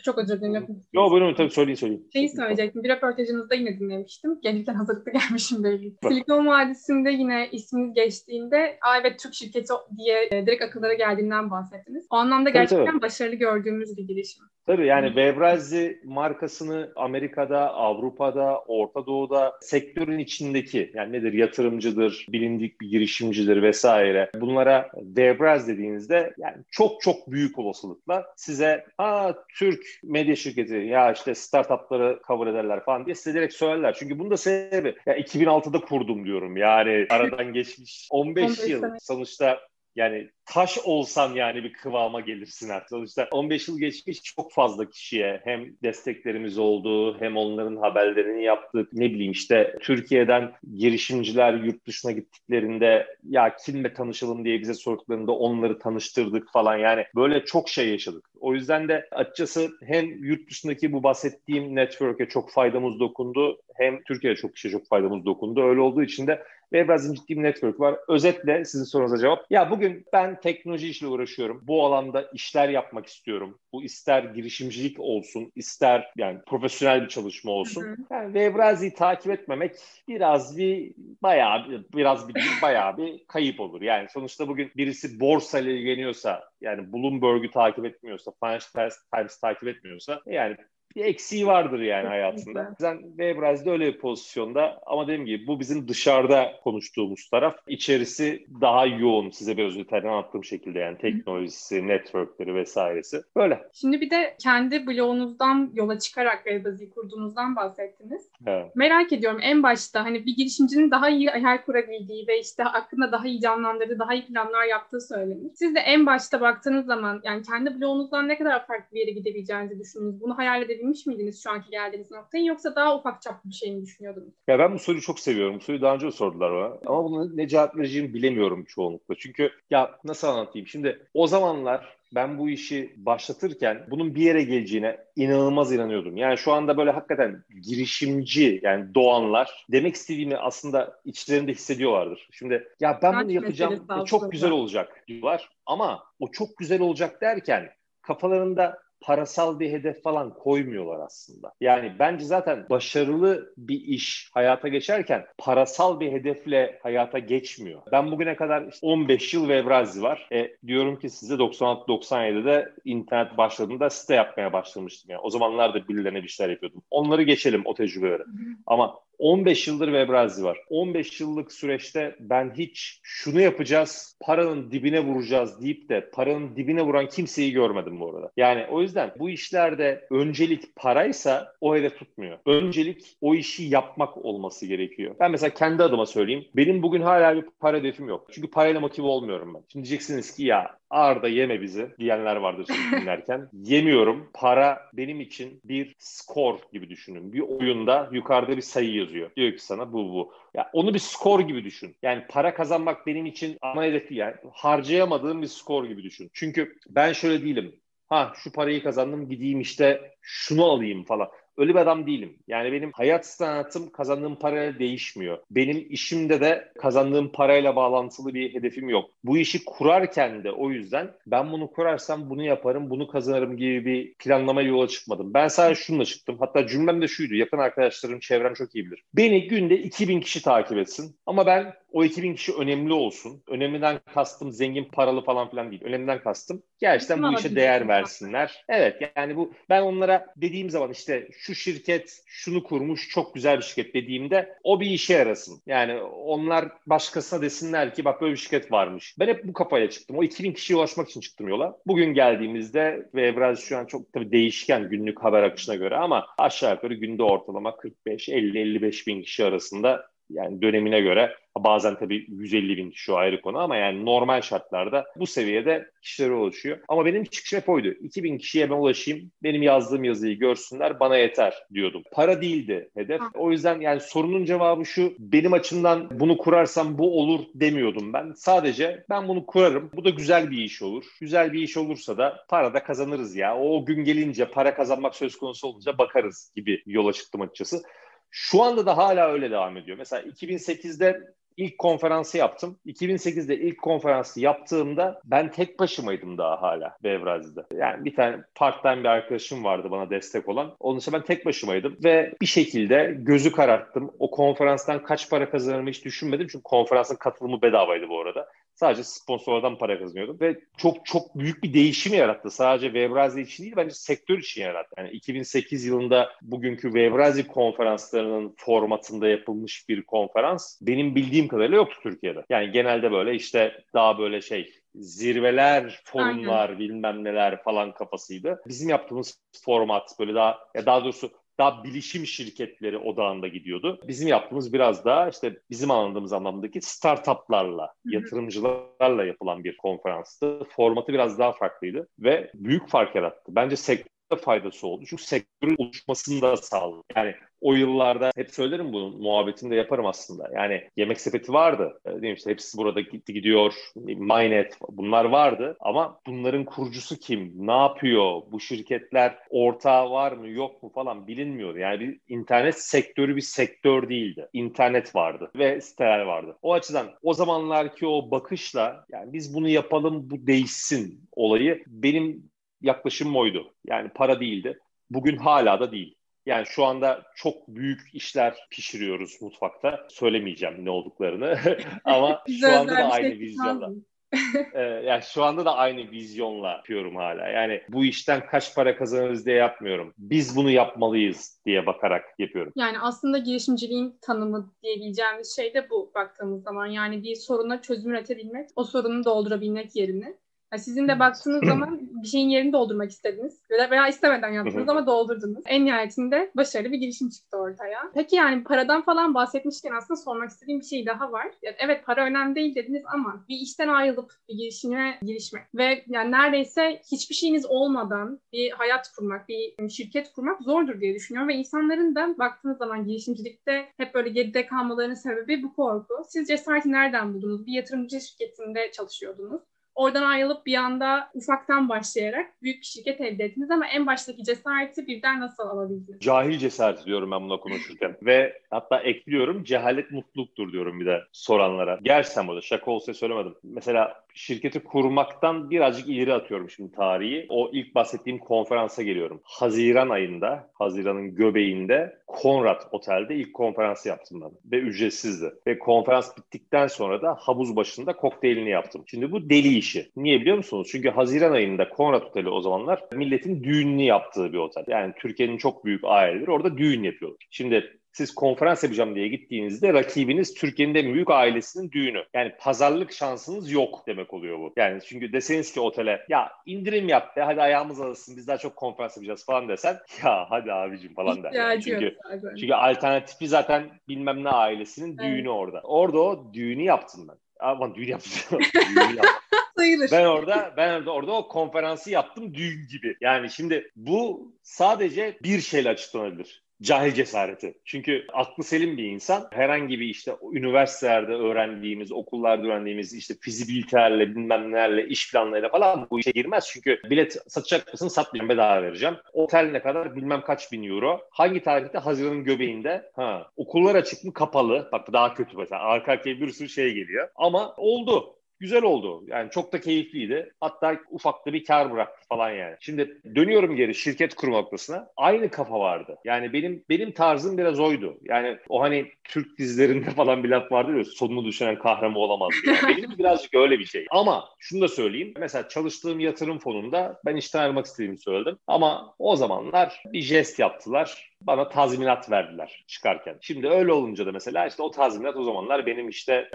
çok 0.05 0.19
özür 0.19 0.41
dilerim. 0.41 0.85
Yok 0.93 1.11
buyurun 1.11 1.35
tabii 1.35 1.51
söyleyin 1.51 1.77
söyleyin. 1.77 2.09
Şeyi 2.13 2.29
söyleyecektim. 2.29 2.83
Bir 2.83 2.89
röportajınızda 2.89 3.55
yine 3.55 3.79
dinlemiştim. 3.79 4.41
Gelirken 4.43 4.75
hazırlıklı 4.75 5.13
gelmişim 5.19 5.65
belli. 5.65 5.95
Silikon 6.03 6.47
Vadisi'nde 6.47 7.11
yine 7.11 7.49
isminiz 7.53 7.95
geçtiğinde 7.95 8.79
Aa 8.83 8.99
evet 9.01 9.19
Türk 9.19 9.35
şirketi 9.35 9.73
diye 9.97 10.29
e, 10.31 10.47
direkt 10.47 10.63
akıllara 10.63 10.95
geldiğinden 10.95 11.51
bahsettiniz. 11.51 12.07
O 12.11 12.17
anlamda 12.17 12.51
gerçekten 12.51 12.79
tabii, 12.79 12.93
tabii. 12.93 13.03
başarılı 13.03 13.35
gördüğümüz 13.35 13.97
bir 13.97 14.03
girişim. 14.03 14.45
Tabii 14.67 14.87
yani 14.87 15.07
Webrazi 15.07 16.01
markasını 16.05 16.93
Amerika'da, 16.97 17.75
Avrupa'da, 17.75 18.59
Orta 18.59 19.07
Doğu'da 19.07 19.53
sektörün 19.61 20.19
içindeki 20.19 20.91
yani 20.95 21.13
nedir 21.13 21.33
yatırımcıdır, 21.33 22.27
bilindik 22.29 22.81
bir 22.81 22.89
girişimcidir 22.89 23.63
vesaire. 23.63 24.31
Bunlara 24.41 24.91
Webraz 24.95 25.69
dediğinizde 25.69 26.28
yani 26.39 26.57
çok 26.71 27.01
çok 27.01 27.31
büyük 27.31 27.59
olasılıkla 27.59 28.27
size 28.37 28.85
ha 28.97 29.35
Türk 29.59 29.81
medya 30.03 30.37
şirketi 30.37 30.75
ya 30.75 31.13
işte 31.13 31.35
startupları 31.35 32.21
cover 32.27 32.47
ederler 32.47 32.85
falan 32.85 33.07
diye 33.07 33.15
size 33.15 33.35
direkt 33.35 33.55
söylerler. 33.55 33.95
Çünkü 33.95 34.19
bunun 34.19 34.31
da 34.31 34.37
sebebi 34.37 34.97
ya 35.07 35.19
2006'da 35.19 35.81
kurdum 35.81 36.25
diyorum. 36.25 36.57
Yani 36.57 37.07
aradan 37.11 37.53
geçmiş 37.53 38.09
15, 38.11 38.45
15 38.45 38.71
yıl. 38.71 38.83
Sonuçta 39.01 39.61
yani 39.97 40.31
taş 40.49 40.79
olsan 40.85 41.35
yani 41.35 41.65
bir 41.65 41.73
kıvama 41.73 42.21
gelirsin 42.21 42.69
artık. 42.69 42.89
Sonuçta 42.89 43.29
15 43.33 43.69
yıl 43.69 43.79
geçmiş 43.79 44.23
çok 44.23 44.53
fazla 44.53 44.91
kişiye 44.91 45.41
hem 45.45 45.67
desteklerimiz 45.83 46.59
oldu 46.59 47.21
hem 47.21 47.37
onların 47.37 47.77
haberlerini 47.77 48.45
yaptık. 48.45 48.93
Ne 48.93 49.11
bileyim 49.11 49.33
işte 49.33 49.77
Türkiye'den 49.81 50.53
girişimciler 50.77 51.55
yurt 51.55 51.87
dışına 51.87 52.13
gittiklerinde 52.13 53.07
ya 53.29 53.57
kimle 53.57 53.95
tanışalım 53.95 54.45
diye 54.45 54.61
bize 54.61 54.75
sorduklarında 54.75 55.33
onları 55.33 55.79
tanıştırdık 55.79 56.53
falan. 56.53 56.77
Yani 56.77 57.05
böyle 57.15 57.45
çok 57.45 57.69
şey 57.69 57.89
yaşadık. 57.89 58.31
O 58.41 58.55
yüzden 58.55 58.89
de 58.89 59.09
açıkçası 59.11 59.71
hem 59.87 60.25
yurt 60.25 60.51
dışındaki 60.51 60.93
bu 60.93 61.03
bahsettiğim 61.03 61.77
network'e 61.77 62.29
çok 62.29 62.51
faydamız 62.51 63.01
dokundu 63.01 63.59
hem 63.75 64.03
Türkiye'de 64.03 64.37
çok 64.37 64.55
kişiye 64.55 64.73
çok 64.73 64.89
faydamız 64.89 65.25
dokundu. 65.25 65.63
Öyle 65.63 65.81
olduğu 65.81 66.03
için 66.03 66.27
de 66.27 66.43
ve 66.73 66.85
biraz 66.85 67.17
ciddi 67.17 67.37
bir 67.37 67.43
network 67.43 67.81
var. 67.81 67.97
Özetle 68.09 68.65
sizin 68.65 68.85
sorunuza 68.85 69.19
cevap. 69.19 69.51
Ya 69.51 69.71
bugün 69.71 70.07
ben 70.13 70.38
teknoloji 70.41 70.89
işle 70.89 71.07
uğraşıyorum. 71.07 71.63
Bu 71.63 71.87
alanda 71.87 72.31
işler 72.33 72.69
yapmak 72.69 73.07
istiyorum. 73.07 73.59
Bu 73.73 73.85
ister 73.85 74.23
girişimcilik 74.23 75.01
olsun, 75.01 75.53
ister 75.55 76.11
yani 76.17 76.39
profesyonel 76.47 77.03
bir 77.03 77.09
çalışma 77.09 77.53
olsun. 77.53 77.83
Hı 77.83 77.91
hı. 77.91 77.97
Yani 78.11 78.27
Webrazi'yi 78.27 78.95
takip 78.95 79.33
etmemek 79.33 79.75
biraz 80.09 80.59
bir 80.59 80.95
bayağı 81.23 81.71
bir, 81.71 81.85
biraz 81.95 82.29
bir 82.29 82.35
bayağı 82.63 82.97
bir 82.97 83.25
kayıp 83.27 83.61
olur. 83.61 83.83
Yani 83.83 84.09
sonuçta 84.09 84.49
bugün 84.49 84.71
birisi 84.77 85.21
borsa 85.21 85.59
ile 85.59 85.75
ilgileniyorsa 85.75 86.45
yani 86.61 86.93
Bloomberg'u 86.93 87.51
takip 87.51 87.85
etmiyorsa, 87.85 88.33
Financial 88.41 88.91
Times 89.15 89.41
takip 89.41 89.69
etmiyorsa 89.69 90.21
yani 90.27 90.57
bir 90.99 91.05
eksiği 91.05 91.47
vardır 91.47 91.81
yani 91.81 92.09
hayatında. 92.09 92.69
Yüzden 92.71 92.99
Webraz'da 93.09 93.71
öyle 93.71 93.95
bir 93.95 93.99
pozisyonda 93.99 94.81
ama 94.87 95.07
dediğim 95.07 95.27
gibi 95.27 95.47
bu 95.47 95.61
bizim 95.61 95.89
dışarıda 95.89 96.53
konuştuğumuz 96.65 97.29
taraf. 97.31 97.57
İçerisi 97.69 98.47
daha 98.61 98.87
yoğun 98.87 99.31
size 99.31 99.57
biraz 99.57 99.79
öteden 99.79 100.09
anlattığım 100.09 100.45
şekilde 100.45 100.79
yani 100.79 100.99
teknolojisi, 100.99 101.89
networkleri 101.89 102.55
vesairesi. 102.55 103.23
Böyle. 103.37 103.69
Şimdi 103.73 104.01
bir 104.01 104.11
de 104.11 104.37
kendi 104.43 104.87
blogunuzdan 104.87 105.71
yola 105.75 105.99
çıkarak 105.99 106.45
Webraz'ı 106.45 106.91
kurduğunuzdan 106.91 107.57
bahsettiniz. 107.57 108.29
Evet. 108.47 108.77
Merak 108.77 109.13
ediyorum 109.13 109.41
en 109.43 109.63
başta 109.63 110.05
hani 110.05 110.27
bir 110.27 110.37
girişimcinin 110.37 110.91
daha 110.91 111.09
iyi 111.09 111.29
hayal 111.29 111.59
kurabildiği 111.59 112.29
ve 112.29 112.41
işte 112.41 112.63
hakkında 112.63 113.13
daha 113.13 113.27
iyi 113.27 113.41
canlandırdığı, 113.41 113.99
daha 113.99 114.15
iyi 114.15 114.27
planlar 114.27 114.65
yaptığı 114.65 115.01
söylenir. 115.01 115.51
Siz 115.55 115.75
de 115.75 115.81
en 115.81 116.07
başta 116.07 116.41
baktığınız 116.41 116.87
zaman 116.87 117.21
yani 117.25 117.43
kendi 117.43 117.81
blogunuzdan 117.81 118.29
ne 118.29 118.39
kadar 118.39 118.67
farklı 118.67 118.95
bir 118.95 119.01
yere 119.01 119.11
gidebileceğinizi 119.11 119.79
düşündünüz. 119.79 120.21
Bunu 120.21 120.39
hayal 120.39 120.63
edebilmiş 120.63 120.88
yapabilmiş 120.89 121.07
miydiniz 121.07 121.43
şu 121.43 121.51
anki 121.51 121.71
geldiğiniz 121.71 122.11
noktayı 122.11 122.45
yoksa 122.45 122.77
daha 122.77 122.99
ufak 122.99 123.23
çaplı 123.23 123.51
bir 123.51 123.55
şey 123.55 123.77
mi 123.77 123.83
düşünüyordunuz? 123.83 124.35
Ya 124.49 124.59
ben 124.59 124.75
bu 124.75 124.79
soruyu 124.79 125.03
çok 125.03 125.21
seviyorum. 125.21 125.57
Bu 125.57 125.61
soruyu 125.61 125.83
daha 125.83 125.95
önce 125.95 126.11
sordular 126.11 126.53
bana. 126.53 126.79
Ama 126.87 127.05
bunu 127.05 127.37
ne 127.37 127.49
cevap 127.49 127.77
vereceğimi 127.77 128.15
bilemiyorum 128.15 128.65
çoğunlukla. 128.65 129.15
Çünkü 129.15 129.51
ya 129.71 129.91
nasıl 130.05 130.29
anlatayım? 130.29 130.67
Şimdi 130.67 131.07
o 131.15 131.27
zamanlar 131.27 131.99
ben 132.15 132.39
bu 132.39 132.51
işi 132.51 132.95
başlatırken 132.97 133.87
bunun 133.91 134.15
bir 134.15 134.23
yere 134.23 134.43
geleceğine 134.43 134.99
inanılmaz 135.17 135.73
inanıyordum. 135.73 136.17
Yani 136.17 136.39
şu 136.39 136.53
anda 136.53 136.77
böyle 136.77 136.91
hakikaten 136.91 137.45
girişimci 137.63 138.61
yani 138.63 138.95
doğanlar 138.95 139.67
demek 139.73 139.95
istediğimi 139.95 140.37
aslında 140.37 141.01
içlerinde 141.05 141.53
hissediyorlardır. 141.53 142.29
Şimdi 142.33 142.69
ya 142.81 142.99
ben 143.03 143.25
bunu 143.25 143.33
yapacağım 143.33 143.87
çok 144.07 144.33
güzel 144.33 144.51
olacak 144.51 145.05
diyorlar 145.09 145.49
ama 145.67 146.05
o 146.21 146.31
çok 146.31 146.57
güzel 146.57 146.81
olacak 146.81 147.21
derken 147.21 147.71
kafalarında 148.03 148.79
parasal 149.01 149.61
bir 149.61 149.73
hedef 149.73 150.03
falan 150.03 150.35
koymuyorlar 150.35 151.07
aslında. 151.07 151.53
Yani 151.61 151.93
bence 151.99 152.25
zaten 152.25 152.67
başarılı 152.71 153.53
bir 153.57 153.81
iş 153.81 154.31
hayata 154.35 154.69
geçerken 154.69 155.27
parasal 155.39 156.01
bir 156.01 156.13
hedefle 156.13 156.79
hayata 156.83 157.19
geçmiyor. 157.19 157.83
Ben 157.93 158.11
bugüne 158.11 158.37
kadar 158.37 158.63
işte 158.73 158.87
15 158.87 159.35
yıl 159.35 159.43
Webrazi 159.43 160.03
var. 160.03 160.29
E, 160.33 160.57
diyorum 160.67 160.99
ki 160.99 161.11
size 161.11 161.35
96-97'de 161.35 162.73
internet 162.85 163.39
başladığında 163.39 163.91
site 163.91 164.15
yapmaya 164.15 164.53
başlamıştım. 164.53 165.11
Yani 165.11 165.21
o 165.21 165.31
zamanlar 165.31 165.75
da 165.75 165.89
birilerine 165.89 166.23
bir 166.23 166.29
şeyler 166.29 166.51
yapıyordum. 166.51 166.83
Onları 166.91 167.23
geçelim 167.23 167.63
o 167.65 167.75
tecrübeleri. 167.75 168.23
Ama 168.67 168.95
15 169.19 169.69
yıldır 169.69 169.87
Webrazi 169.87 170.45
var. 170.45 170.59
15 170.71 171.21
yıllık 171.21 171.53
süreçte 171.53 172.17
ben 172.21 172.53
hiç 172.57 173.01
şunu 173.03 173.41
yapacağız, 173.41 174.17
paranın 174.21 174.71
dibine 174.71 175.01
vuracağız 175.01 175.63
deyip 175.63 175.89
de 175.89 176.11
paranın 176.11 176.57
dibine 176.57 176.83
vuran 176.83 177.09
kimseyi 177.09 177.53
görmedim 177.53 178.01
bu 178.01 178.11
arada. 178.11 178.31
Yani 178.37 178.67
o 178.71 178.83
yüzden 178.83 179.13
bu 179.19 179.31
işlerde 179.31 180.07
öncelik 180.11 180.77
paraysa 180.77 181.53
o 181.61 181.77
hedef 181.77 181.99
tutmuyor. 181.99 182.39
Öncelik 182.47 183.17
o 183.21 183.35
işi 183.35 183.65
yapmak 183.65 184.17
olması 184.17 184.67
gerekiyor. 184.67 185.15
Ben 185.21 185.31
mesela 185.31 185.55
kendi 185.55 185.83
adıma 185.83 186.07
söyleyeyim. 186.07 186.45
Benim 186.57 186.83
bugün 186.83 187.03
hala 187.03 187.37
bir 187.37 187.45
para 187.61 187.77
hedefim 187.77 188.09
yok. 188.09 188.29
Çünkü 188.33 188.51
parayla 188.51 188.81
motive 188.81 189.07
olmuyorum 189.07 189.55
ben. 189.55 189.63
Şimdi 189.69 189.85
diyeceksiniz 189.85 190.35
ki 190.37 190.45
ya 190.45 190.79
Arda 190.91 191.29
yeme 191.29 191.63
bizi 191.63 191.89
diyenler 191.99 192.37
vardır 192.37 192.67
şimdi 192.67 192.97
dinlerken. 193.03 193.49
Yemiyorum. 193.53 194.31
Para 194.35 194.91
benim 194.93 195.21
için 195.21 195.61
bir 195.65 195.95
skor 195.99 196.59
gibi 196.73 196.91
düşünün. 196.91 197.33
Bir 197.33 197.41
oyunda 197.41 198.09
yukarıda 198.13 198.57
bir 198.57 198.63
sayı 198.63 198.95
yazıyor. 198.95 199.31
Diyor 199.37 199.53
ki 199.53 199.65
sana 199.65 199.93
bu 199.93 200.13
bu. 200.13 200.33
Ya 200.55 200.71
onu 200.73 200.95
bir 200.95 200.99
skor 200.99 201.41
gibi 201.41 201.65
düşün. 201.65 201.97
Yani 202.03 202.25
para 202.29 202.55
kazanmak 202.55 203.07
benim 203.07 203.27
için 203.27 203.59
ana 203.61 203.85
hedefi 203.85 204.15
yani 204.15 204.35
harcayamadığım 204.53 205.43
bir 205.43 205.47
skor 205.47 205.85
gibi 205.85 206.03
düşün. 206.03 206.31
Çünkü 206.33 206.77
ben 206.89 207.13
şöyle 207.13 207.45
değilim. 207.45 207.81
Ha 208.09 208.33
şu 208.37 208.53
parayı 208.53 208.83
kazandım 208.83 209.29
gideyim 209.29 209.61
işte 209.61 210.15
şunu 210.23 210.65
alayım 210.65 211.05
falan. 211.05 211.29
Öyle 211.59 211.75
bir 211.75 211.79
adam 211.79 212.07
değilim. 212.07 212.37
Yani 212.49 212.73
benim 212.73 212.93
hayat 212.93 213.27
sanatım 213.27 213.91
kazandığım 213.91 214.37
parayla 214.37 214.79
değişmiyor. 214.79 215.39
Benim 215.51 215.87
işimde 215.91 216.41
de 216.41 216.73
kazandığım 216.79 217.33
parayla 217.33 217.77
bağlantılı 217.77 218.35
bir 218.35 218.55
hedefim 218.55 218.89
yok. 218.89 219.11
Bu 219.25 219.39
işi 219.39 219.65
kurarken 219.65 220.45
de 220.45 220.51
o 220.53 220.71
yüzden 220.71 221.11
ben 221.27 221.53
bunu 221.53 221.71
kurarsam 221.71 222.31
bunu 222.31 222.43
yaparım, 222.43 222.91
bunu 222.91 223.09
kazanırım 223.09 223.57
gibi 223.57 223.85
bir 223.85 224.15
planlama 224.15 224.63
yola 224.63 224.89
çıkmadım. 224.89 225.35
Ben 225.35 225.49
sadece 225.49 225.81
şununla 225.81 226.05
çıktım. 226.05 226.37
Hatta 226.41 226.67
cümlem 226.67 227.03
de 227.03 227.09
şuydu. 227.09 227.35
Yakın 227.35 227.59
arkadaşlarım, 227.59 228.21
çevrem 228.21 228.55
çok 228.55 228.75
iyi 228.75 228.87
bilir. 228.87 229.05
Beni 229.15 229.49
günde 229.49 229.79
2000 229.79 230.21
kişi 230.21 230.43
takip 230.43 230.79
etsin. 230.79 231.17
Ama 231.27 231.47
ben 231.47 231.75
o 231.93 232.05
2000 232.05 232.35
kişi 232.35 232.53
önemli 232.55 232.93
olsun. 232.93 233.43
Önemliden 233.49 234.01
kastım 234.15 234.53
zengin 234.53 234.85
paralı 234.85 235.25
falan 235.25 235.51
filan 235.51 235.71
değil. 235.71 235.83
Önemliden 235.85 236.23
kastım 236.23 236.63
gerçekten 236.79 237.23
bu 237.23 237.39
işe 237.39 237.57
değer 237.57 237.89
versinler. 237.89 238.65
Evet 238.69 238.97
yani 239.17 239.37
bu 239.37 239.53
ben 239.69 239.83
onlara 239.83 240.27
dediğim 240.37 240.71
zaman 240.71 240.91
işte 240.91 241.29
şu 241.33 241.48
şirket 241.55 242.23
şunu 242.27 242.63
kurmuş 242.63 243.09
çok 243.09 243.35
güzel 243.35 243.57
bir 243.59 243.63
şirket 243.63 243.95
dediğimde 243.95 244.59
o 244.63 244.81
bir 244.81 244.91
işe 244.91 245.15
yarasın. 245.15 245.63
Yani 245.67 246.01
onlar 246.03 246.69
başkasına 246.87 247.43
desinler 247.43 247.95
ki 247.95 248.05
bak 248.05 248.21
böyle 248.21 248.33
bir 248.33 248.39
şirket 248.39 248.73
varmış. 248.73 249.15
Ben 249.19 249.29
hep 249.29 249.45
bu 249.45 249.53
kafaya 249.53 249.91
çıktım. 249.91 250.19
O 250.19 250.23
2000 250.23 250.53
kişiye 250.53 250.79
ulaşmak 250.79 251.09
için 251.09 251.21
çıktım 251.21 251.49
yola. 251.49 251.79
Bugün 251.87 252.15
geldiğimizde 252.15 253.09
ve 253.15 253.27
Evraz 253.27 253.61
şu 253.61 253.79
an 253.79 253.87
çok 253.87 254.13
tabii 254.13 254.33
değişken 254.33 254.89
günlük 254.89 255.25
haber 255.25 255.43
akışına 255.43 255.75
göre 255.75 255.97
ama 255.97 256.27
aşağı 256.39 256.75
yukarı 256.75 256.95
günde 256.95 257.23
ortalama 257.23 257.77
45, 257.77 258.29
50, 258.29 258.59
55 258.59 259.07
bin 259.07 259.23
kişi 259.23 259.45
arasında 259.45 260.11
yani 260.31 260.63
dönemine 260.63 261.01
göre 261.01 261.35
bazen 261.65 261.99
tabii 261.99 262.27
150 262.29 262.77
bin 262.77 262.91
kişi 262.91 263.13
o 263.13 263.17
ayrı 263.17 263.41
konu 263.41 263.59
ama 263.59 263.77
yani 263.77 264.05
normal 264.05 264.41
şartlarda 264.41 265.07
bu 265.17 265.27
seviyede 265.27 265.91
kişiler 266.03 266.31
ulaşıyor. 266.31 266.79
Ama 266.89 267.07
benim 267.07 267.25
çıkış 267.25 267.53
hep 267.53 267.69
oydu. 267.69 267.89
2000 267.89 268.39
kişiye 268.39 268.71
ben 268.71 268.75
ulaşayım, 268.75 269.31
benim 269.43 269.63
yazdığım 269.63 270.05
yazıyı 270.05 270.39
görsünler, 270.39 271.01
bana 271.01 271.17
yeter 271.17 271.55
diyordum. 271.75 272.03
Para 272.13 272.43
değildi 272.43 272.91
hedef. 272.95 273.21
O 273.35 273.51
yüzden 273.51 273.81
yani 273.81 274.01
sorunun 274.01 274.45
cevabı 274.45 274.87
şu, 274.87 275.15
benim 275.19 275.53
açımdan 275.53 276.21
bunu 276.21 276.39
kurarsam 276.39 276.99
bu 276.99 277.21
olur 277.21 277.41
demiyordum 277.55 278.13
ben. 278.13 278.33
Sadece 278.37 279.05
ben 279.11 279.29
bunu 279.29 279.47
kurarım, 279.47 279.91
bu 279.95 280.05
da 280.05 280.11
güzel 280.11 280.51
bir 280.51 280.59
iş 280.59 280.83
olur. 280.83 281.05
Güzel 281.21 281.53
bir 281.53 281.63
iş 281.63 281.77
olursa 281.77 282.19
da 282.19 282.45
para 282.49 282.75
da 282.75 282.83
kazanırız 282.83 283.37
ya. 283.37 283.59
O 283.59 283.85
gün 283.85 284.05
gelince 284.05 284.45
para 284.45 284.75
kazanmak 284.75 285.17
söz 285.17 285.37
konusu 285.37 285.69
olunca 285.69 285.99
bakarız 285.99 286.53
gibi 286.57 286.83
yola 286.87 287.13
çıktım 287.13 287.41
açıkçası. 287.41 287.83
Şu 288.31 288.63
anda 288.63 288.87
da 288.87 288.97
hala 288.97 289.33
öyle 289.33 289.51
devam 289.51 289.77
ediyor. 289.77 289.99
Mesela 289.99 290.23
2008'de 290.23 291.35
ilk 291.59 291.79
konferansı 291.79 292.39
yaptım. 292.39 292.79
2008'de 292.87 293.57
ilk 293.57 293.83
konferansı 293.83 294.41
yaptığımda 294.41 295.21
ben 295.25 295.51
tek 295.51 295.79
başımaydım 295.79 296.39
daha 296.39 296.63
hala 296.63 296.97
Bevrazi'de. 297.05 297.61
Yani 297.75 298.05
bir 298.05 298.15
tane 298.15 298.37
part-time 298.55 299.01
bir 299.01 299.09
arkadaşım 299.09 299.65
vardı 299.65 299.91
bana 299.91 300.11
destek 300.11 300.49
olan. 300.49 300.77
Onun 300.81 300.99
için 300.99 301.13
ben 301.13 301.23
tek 301.23 301.47
başımaydım 301.47 301.97
ve 302.05 302.35
bir 302.41 302.47
şekilde 302.47 303.17
gözü 303.19 303.53
kararttım. 303.53 304.11
O 304.19 304.31
konferanstan 304.31 305.03
kaç 305.03 305.31
para 305.31 305.51
kazanırımı 305.51 305.91
hiç 305.91 306.05
düşünmedim 306.05 306.47
çünkü 306.53 306.63
konferansın 306.63 307.17
katılımı 307.17 307.63
bedavaydı 307.63 308.09
bu 308.09 308.21
arada. 308.21 308.49
Sadece 308.79 309.05
sponsordan 309.05 309.79
para 309.79 309.99
kazanıyordum 309.99 310.41
ve 310.41 310.61
çok 310.77 311.07
çok 311.07 311.39
büyük 311.39 311.63
bir 311.63 311.75
değişim 311.75 312.15
yarattı. 312.15 312.51
Sadece 312.51 312.87
Webrazi 312.87 313.43
için 313.43 313.65
değil 313.65 313.77
bence 313.77 313.95
sektör 313.95 314.39
için 314.39 314.63
yarattı. 314.63 314.95
Yani 314.99 315.11
2008 315.11 315.85
yılında 315.85 316.31
bugünkü 316.43 316.83
Webrazi 316.83 317.47
konferanslarının 317.47 318.55
formatında 318.57 319.29
yapılmış 319.29 319.89
bir 319.89 320.03
konferans 320.03 320.79
benim 320.81 321.15
bildiğim 321.15 321.49
kadarıyla 321.49 321.77
yoktu 321.77 321.99
Türkiye'de. 322.03 322.45
Yani 322.51 322.71
genelde 322.73 323.13
böyle 323.13 323.35
işte 323.35 323.85
daha 323.95 324.19
böyle 324.19 324.41
şey 324.41 324.73
zirveler, 324.95 326.01
forumlar, 326.05 326.69
Aynen. 326.69 326.79
bilmem 326.79 327.25
neler 327.25 327.63
falan 327.63 327.95
kafasıydı. 327.95 328.61
Bizim 328.69 328.89
yaptığımız 328.89 329.43
format 329.65 330.11
böyle 330.21 330.35
daha 330.35 330.59
ya 330.75 330.87
daha 330.87 331.05
doğrusu 331.05 331.31
daha 331.59 331.85
bilişim 331.85 332.27
şirketleri 332.27 332.99
odağında 332.99 333.49
gidiyordu. 333.49 334.01
Bizim 334.09 334.29
yaptığımız 334.29 334.73
biraz 334.73 335.05
daha 335.05 335.29
işte 335.29 335.59
bizim 335.71 335.91
anladığımız 335.91 336.33
anlamdaki 336.33 336.81
startuplarla, 336.81 337.95
yatırımcılarla 338.05 339.25
yapılan 339.25 339.65
bir 339.65 339.77
konferanstı. 339.77 340.61
Formatı 340.77 341.13
biraz 341.13 341.39
daha 341.39 341.53
farklıydı 341.53 342.09
ve 342.19 342.51
büyük 342.55 342.89
fark 342.89 343.15
yarattı. 343.15 343.53
Bence 343.55 343.77
sektör 343.77 344.18
faydası 344.37 344.87
oldu. 344.87 345.05
Çünkü 345.09 345.23
sektörün 345.23 345.77
oluşmasını 345.79 346.43
da 346.43 346.57
sağladı. 346.57 347.03
Yani 347.17 347.35
o 347.61 347.73
yıllarda 347.73 348.33
hep 348.37 348.51
söylerim 348.51 348.93
bunun 348.93 349.23
muhabbetini 349.23 349.71
de 349.71 349.75
yaparım 349.75 350.07
aslında. 350.07 350.51
Yani 350.55 350.91
yemek 350.97 351.21
sepeti 351.21 351.53
vardı. 351.53 352.01
Değil 352.07 352.21
mi? 352.21 352.33
İşte 352.33 352.51
hepsi 352.51 352.79
burada 352.79 353.01
gitti 353.01 353.33
gidiyor. 353.33 353.75
Mynet 353.97 354.79
bunlar 354.89 355.25
vardı. 355.25 355.77
Ama 355.81 356.21
bunların 356.27 356.65
kurucusu 356.65 357.17
kim? 357.17 357.67
Ne 357.67 357.73
yapıyor? 357.73 358.43
Bu 358.53 358.61
şirketler 358.61 359.39
ortağı 359.51 360.11
var 360.11 360.33
mı 360.33 360.49
yok 360.49 360.83
mu 360.83 360.93
falan 360.95 361.27
bilinmiyor. 361.27 361.77
Yani 361.77 362.01
bir 362.01 362.21
internet 362.29 362.81
sektörü 362.83 363.37
bir 363.37 363.41
sektör 363.41 364.09
değildi. 364.09 364.49
İnternet 364.53 365.15
vardı 365.15 365.51
ve 365.57 365.81
siteler 365.81 366.21
vardı. 366.21 366.57
O 366.63 366.73
açıdan 366.73 367.11
o 367.23 367.35
zamanlarki 367.35 368.07
o 368.07 368.31
bakışla 368.31 369.05
yani 369.13 369.33
biz 369.33 369.55
bunu 369.55 369.69
yapalım 369.69 370.31
bu 370.31 370.47
değişsin 370.47 371.29
olayı 371.33 371.83
benim 371.87 372.51
yaklaşımım 372.81 373.37
oydu. 373.37 373.75
Yani 373.87 374.09
para 374.09 374.41
değildi. 374.41 374.79
Bugün 375.11 375.37
hala 375.37 375.81
da 375.81 375.93
değil. 375.93 376.15
Yani 376.47 376.67
şu 376.67 376.85
anda 376.85 377.23
çok 377.37 377.69
büyük 377.69 378.01
işler 378.13 378.55
pişiriyoruz 378.71 379.43
mutfakta. 379.43 380.07
Söylemeyeceğim 380.09 380.85
ne 380.85 380.91
olduklarını 380.91 381.59
ama 382.05 382.43
şu 382.61 382.73
anda 382.73 382.93
da 382.93 383.11
aynı 383.11 383.29
şey 383.29 383.39
vizyonla. 383.39 383.91
ee, 384.75 384.81
yani 384.81 385.23
şu 385.23 385.45
anda 385.45 385.65
da 385.65 385.75
aynı 385.75 386.11
vizyonla 386.11 386.71
yapıyorum 386.71 387.17
hala. 387.17 387.49
Yani 387.49 387.83
bu 387.89 388.05
işten 388.05 388.47
kaç 388.47 388.75
para 388.75 388.97
kazanırız 388.97 389.47
diye 389.47 389.57
yapmıyorum. 389.57 390.15
Biz 390.19 390.57
bunu 390.57 390.71
yapmalıyız 390.71 391.61
diye 391.67 391.87
bakarak 391.87 392.25
yapıyorum. 392.39 392.73
Yani 392.77 392.99
aslında 393.01 393.39
girişimciliğin 393.39 394.19
tanımı 394.23 394.75
diyebileceğimiz 394.83 395.57
şey 395.57 395.75
de 395.75 395.91
bu 395.91 396.13
baktığımız 396.15 396.63
zaman. 396.63 396.87
Yani 396.87 397.23
bir 397.23 397.37
soruna 397.37 397.83
çözüm 397.83 398.11
üretebilmek, 398.11 398.69
o 398.77 398.85
sorunu 398.85 399.25
doldurabilmek 399.25 399.97
yerine 399.97 400.39
yani 400.73 400.83
sizin 400.83 401.09
de 401.09 401.19
baktığınız 401.19 401.61
zaman 401.69 402.01
bir 402.23 402.29
şeyin 402.29 402.49
yerini 402.49 402.73
doldurmak 402.73 403.11
istediniz 403.11 403.61
veya 403.91 404.09
istemeden 404.09 404.49
yaptınız 404.51 404.89
ama 404.89 405.07
doldurdunuz. 405.07 405.63
En 405.67 405.85
nihayetinde 405.85 406.51
başarılı 406.57 406.93
bir 406.93 406.99
girişim 406.99 407.31
çıktı 407.31 407.57
ortaya. 407.57 408.11
Peki 408.15 408.37
yani 408.37 408.65
paradan 408.65 409.03
falan 409.03 409.35
bahsetmişken 409.35 409.93
aslında 409.93 410.21
sormak 410.21 410.51
istediğim 410.51 410.81
bir 410.81 410.85
şey 410.85 411.07
daha 411.07 411.33
var. 411.33 411.47
Yani 411.63 411.77
evet 411.79 412.05
para 412.07 412.27
önemli 412.27 412.55
değil 412.55 412.75
dediniz 412.75 413.03
ama 413.15 413.45
bir 413.49 413.57
işten 413.57 413.89
ayrılıp 413.89 414.33
bir 414.49 414.55
girişime 414.55 415.19
girişmek 415.23 415.63
ve 415.75 416.05
yani 416.07 416.33
neredeyse 416.33 417.01
hiçbir 417.13 417.35
şeyiniz 417.35 417.67
olmadan 417.67 418.41
bir 418.53 418.71
hayat 418.71 419.13
kurmak, 419.17 419.49
bir 419.49 419.89
şirket 419.89 420.33
kurmak 420.33 420.63
zordur 420.63 421.01
diye 421.01 421.15
düşünüyorum 421.15 421.49
ve 421.49 421.55
insanların 421.55 422.15
da 422.15 422.39
baktığınız 422.39 422.79
zaman 422.79 423.07
girişimcilikte 423.07 423.89
hep 423.97 424.15
böyle 424.15 424.29
geride 424.29 424.67
kalmalarının 424.67 425.15
sebebi 425.15 425.63
bu 425.63 425.75
korku. 425.75 426.15
Siz 426.29 426.49
cesareti 426.49 426.93
nereden 426.93 427.35
buldunuz? 427.35 427.67
Bir 427.67 427.73
yatırımcı 427.73 428.21
şirketinde 428.21 428.91
çalışıyordunuz. 428.93 429.63
Oradan 429.99 430.23
ayrılıp 430.23 430.67
bir 430.67 430.75
anda 430.75 431.31
ufaktan 431.35 431.89
başlayarak 431.89 432.63
büyük 432.63 432.81
bir 432.81 432.87
şirket 432.87 433.21
elde 433.21 433.45
ettiniz 433.45 433.71
ama 433.71 433.87
en 433.87 434.07
baştaki 434.07 434.45
cesareti 434.45 435.07
birden 435.07 435.41
nasıl 435.41 435.63
alabildiniz? 435.63 436.21
Cahil 436.21 436.59
cesareti 436.59 437.05
diyorum 437.05 437.31
ben 437.31 437.43
buna 437.43 437.57
konuşurken. 437.57 438.17
Ve 438.23 438.63
hatta 438.71 439.01
ekliyorum 439.01 439.65
cehalet 439.65 440.11
mutluluktur 440.11 440.73
diyorum 440.73 441.01
bir 441.01 441.07
de 441.07 441.23
soranlara. 441.33 441.99
Gerçekten 442.03 442.49
burada 442.49 442.61
şaka 442.61 442.91
olsa 442.91 443.15
söylemedim. 443.15 443.55
Mesela 443.63 444.25
şirketi 444.35 444.81
kurmaktan 444.81 445.71
birazcık 445.71 446.09
ileri 446.09 446.35
atıyorum 446.35 446.71
şimdi 446.71 446.93
tarihi. 446.93 447.47
O 447.49 447.71
ilk 447.73 447.95
bahsettiğim 447.95 448.39
konferansa 448.39 449.03
geliyorum. 449.03 449.41
Haziran 449.45 450.09
ayında, 450.09 450.71
Haziran'ın 450.75 451.35
göbeğinde 451.35 452.19
Konrad 452.27 452.81
Otel'de 452.93 453.37
ilk 453.37 453.55
konferansı 453.55 454.09
yaptım 454.09 454.41
ben. 454.41 454.51
Ve 454.73 454.77
ücretsizdi. 454.77 455.55
Ve 455.67 455.79
konferans 455.79 456.37
bittikten 456.37 456.87
sonra 456.87 457.23
da 457.23 457.35
havuz 457.35 457.77
başında 457.77 458.13
kokteylini 458.13 458.71
yaptım. 458.71 459.05
Şimdi 459.07 459.33
bu 459.33 459.51
deli 459.51 459.69
işi. 459.89 460.11
Niye 460.17 460.41
biliyor 460.41 460.57
musunuz? 460.57 460.89
Çünkü 460.93 461.11
Haziran 461.11 461.53
ayında 461.53 461.89
Konrad 461.89 462.23
Oteli 462.23 462.49
o 462.49 462.61
zamanlar 462.61 463.01
milletin 463.13 463.65
düğününü 463.65 464.03
yaptığı 464.03 464.53
bir 464.53 464.59
otel. 464.59 464.85
Yani 464.87 465.13
Türkiye'nin 465.19 465.59
çok 465.59 465.85
büyük 465.85 466.01
aileleri 466.05 466.51
orada 466.51 466.79
düğün 466.79 467.03
yapıyorlar. 467.03 467.47
Şimdi 467.51 467.99
siz 468.13 468.35
konferans 468.35 468.85
yapacağım 468.85 469.15
diye 469.15 469.29
gittiğinizde 469.29 469.93
rakibiniz 469.93 470.55
Türkiye'nin 470.55 470.95
en 470.95 471.15
büyük 471.15 471.31
ailesinin 471.31 471.91
düğünü. 471.91 472.25
Yani 472.35 472.53
pazarlık 472.61 473.13
şansınız 473.13 473.73
yok 473.73 474.05
demek 474.07 474.35
oluyor 474.35 474.59
bu. 474.59 474.73
Yani 474.77 475.01
çünkü 475.07 475.33
deseniz 475.33 475.73
ki 475.73 475.81
otele 475.81 476.21
ya 476.29 476.53
indirim 476.67 477.09
yap 477.09 477.37
be 477.37 477.41
hadi 477.41 477.63
ayağımız 477.63 478.01
alışsın 478.01 478.37
biz 478.37 478.49
daha 478.49 478.59
çok 478.59 478.77
konferans 478.77 479.17
yapacağız 479.17 479.47
falan 479.47 479.69
desen 479.69 479.97
ya 480.25 480.47
hadi 480.51 480.73
abicim 480.73 481.15
falan 481.15 481.43
der. 481.43 481.53
Yani. 481.53 481.83
Çünkü, 481.83 482.17
çünkü 482.61 482.75
alternatifi 482.75 483.49
zaten 483.49 483.91
bilmem 484.09 484.45
ne 484.45 484.51
ailesinin 484.51 485.19
evet. 485.19 485.31
düğünü 485.31 485.51
orada. 485.51 485.81
Orada 485.81 486.19
o 486.21 486.55
düğünü 486.55 486.83
yaptım 486.83 487.29
ben. 487.29 487.37
Aman 487.59 487.95
düğün 487.95 488.09
yaptım. 488.09 488.61
düğün 488.75 489.17
yaptım. 489.17 489.35
Sayılır. 489.77 490.11
Ben 490.13 490.25
orada 490.25 490.75
ben 490.77 490.95
orada, 490.95 491.11
orada 491.11 491.33
o 491.33 491.49
konferansı 491.49 492.11
yaptım 492.11 492.55
düğün 492.55 492.87
gibi. 492.89 493.17
Yani 493.21 493.51
şimdi 493.51 493.91
bu 493.97 494.53
sadece 494.63 495.39
bir 495.43 495.61
şeyle 495.61 495.89
açıklanabilir 495.89 496.68
cahil 496.83 497.13
cesareti. 497.13 497.75
Çünkü 497.85 498.27
aklı 498.33 498.65
selim 498.65 498.97
bir 498.97 499.05
insan 499.05 499.49
herhangi 499.51 500.01
bir 500.01 500.07
işte 500.07 500.33
üniversitelerde 500.53 501.33
öğrendiğimiz, 501.33 502.13
okullarda 502.13 502.67
öğrendiğimiz 502.67 503.15
işte 503.15 503.35
fizibilitelerle, 503.41 504.29
bilmem 504.29 504.73
nelerle, 504.73 505.09
iş 505.09 505.33
planlarıyla 505.33 505.69
falan 505.69 506.07
bu 506.11 506.21
işe 506.21 506.31
girmez. 506.31 506.71
Çünkü 506.73 507.01
bilet 507.11 507.33
satacak 507.49 507.93
mısın? 507.93 508.09
Satmayacağım, 508.09 508.49
bedava 508.49 508.83
vereceğim. 508.83 509.17
Otel 509.33 509.71
ne 509.71 509.83
kadar? 509.83 510.17
Bilmem 510.17 510.41
kaç 510.41 510.73
bin 510.73 510.83
euro. 510.83 511.21
Hangi 511.31 511.63
tarihte? 511.63 511.99
Haziran'ın 511.99 512.45
göbeğinde. 512.45 513.11
Ha, 513.17 513.51
okullar 513.57 513.95
açık 513.95 514.25
mı? 514.25 514.33
Kapalı. 514.33 514.89
Bak 514.93 515.13
daha 515.13 515.35
kötü 515.35 515.57
mesela. 515.57 515.83
Arka 515.83 516.13
arkaya 516.13 516.41
bir 516.41 516.51
sürü 516.51 516.69
şey 516.69 516.95
geliyor. 516.95 517.29
Ama 517.37 517.75
oldu 517.77 518.38
güzel 518.61 518.83
oldu. 518.83 519.25
Yani 519.27 519.51
çok 519.51 519.73
da 519.73 519.81
keyifliydi. 519.81 520.53
Hatta 520.61 520.97
ufak 521.11 521.47
da 521.47 521.53
bir 521.53 521.65
kar 521.65 521.93
bıraktı 521.93 522.29
falan 522.29 522.51
yani. 522.51 522.77
Şimdi 522.81 523.21
dönüyorum 523.35 523.77
geri 523.77 523.95
şirket 523.95 524.35
kurma 524.35 524.57
noktasına. 524.57 525.09
Aynı 525.17 525.51
kafa 525.51 525.81
vardı. 525.81 526.17
Yani 526.25 526.53
benim 526.53 526.85
benim 526.89 527.13
tarzım 527.13 527.59
biraz 527.59 527.81
oydu. 527.81 528.19
Yani 528.23 528.59
o 528.69 528.83
hani 528.83 529.13
Türk 529.25 529.59
dizilerinde 529.59 530.11
falan 530.17 530.45
bir 530.45 530.49
laf 530.49 530.73
vardır 530.73 530.95
ya 530.95 531.05
sonunu 531.05 531.45
düşünen 531.45 531.79
kahraman 531.79 532.17
olamaz. 532.17 532.51
Yani 532.67 532.97
benim 532.97 533.11
birazcık 533.19 533.55
öyle 533.55 533.79
bir 533.79 533.85
şey. 533.87 534.07
Ama 534.11 534.45
şunu 534.59 534.81
da 534.81 534.89
söyleyeyim. 534.89 535.35
Mesela 535.39 535.69
çalıştığım 535.69 536.21
yatırım 536.21 536.59
fonunda 536.59 537.21
ben 537.25 537.37
işten 537.37 537.61
ayrılmak 537.61 537.87
istediğimi 537.87 538.19
söyledim. 538.19 538.59
Ama 538.67 539.15
o 539.19 539.37
zamanlar 539.37 540.03
bir 540.13 540.21
jest 540.21 540.59
yaptılar 540.59 541.29
bana 541.43 541.69
tazminat 541.69 542.31
verdiler 542.31 542.85
çıkarken. 542.87 543.37
Şimdi 543.41 543.69
öyle 543.69 543.93
olunca 543.93 544.27
da 544.27 544.33
mesela 544.33 544.67
işte 544.67 544.83
o 544.83 544.91
tazminat 544.91 545.37
o 545.37 545.45
zamanlar 545.45 545.87
benim 545.87 546.09
işte 546.09 546.49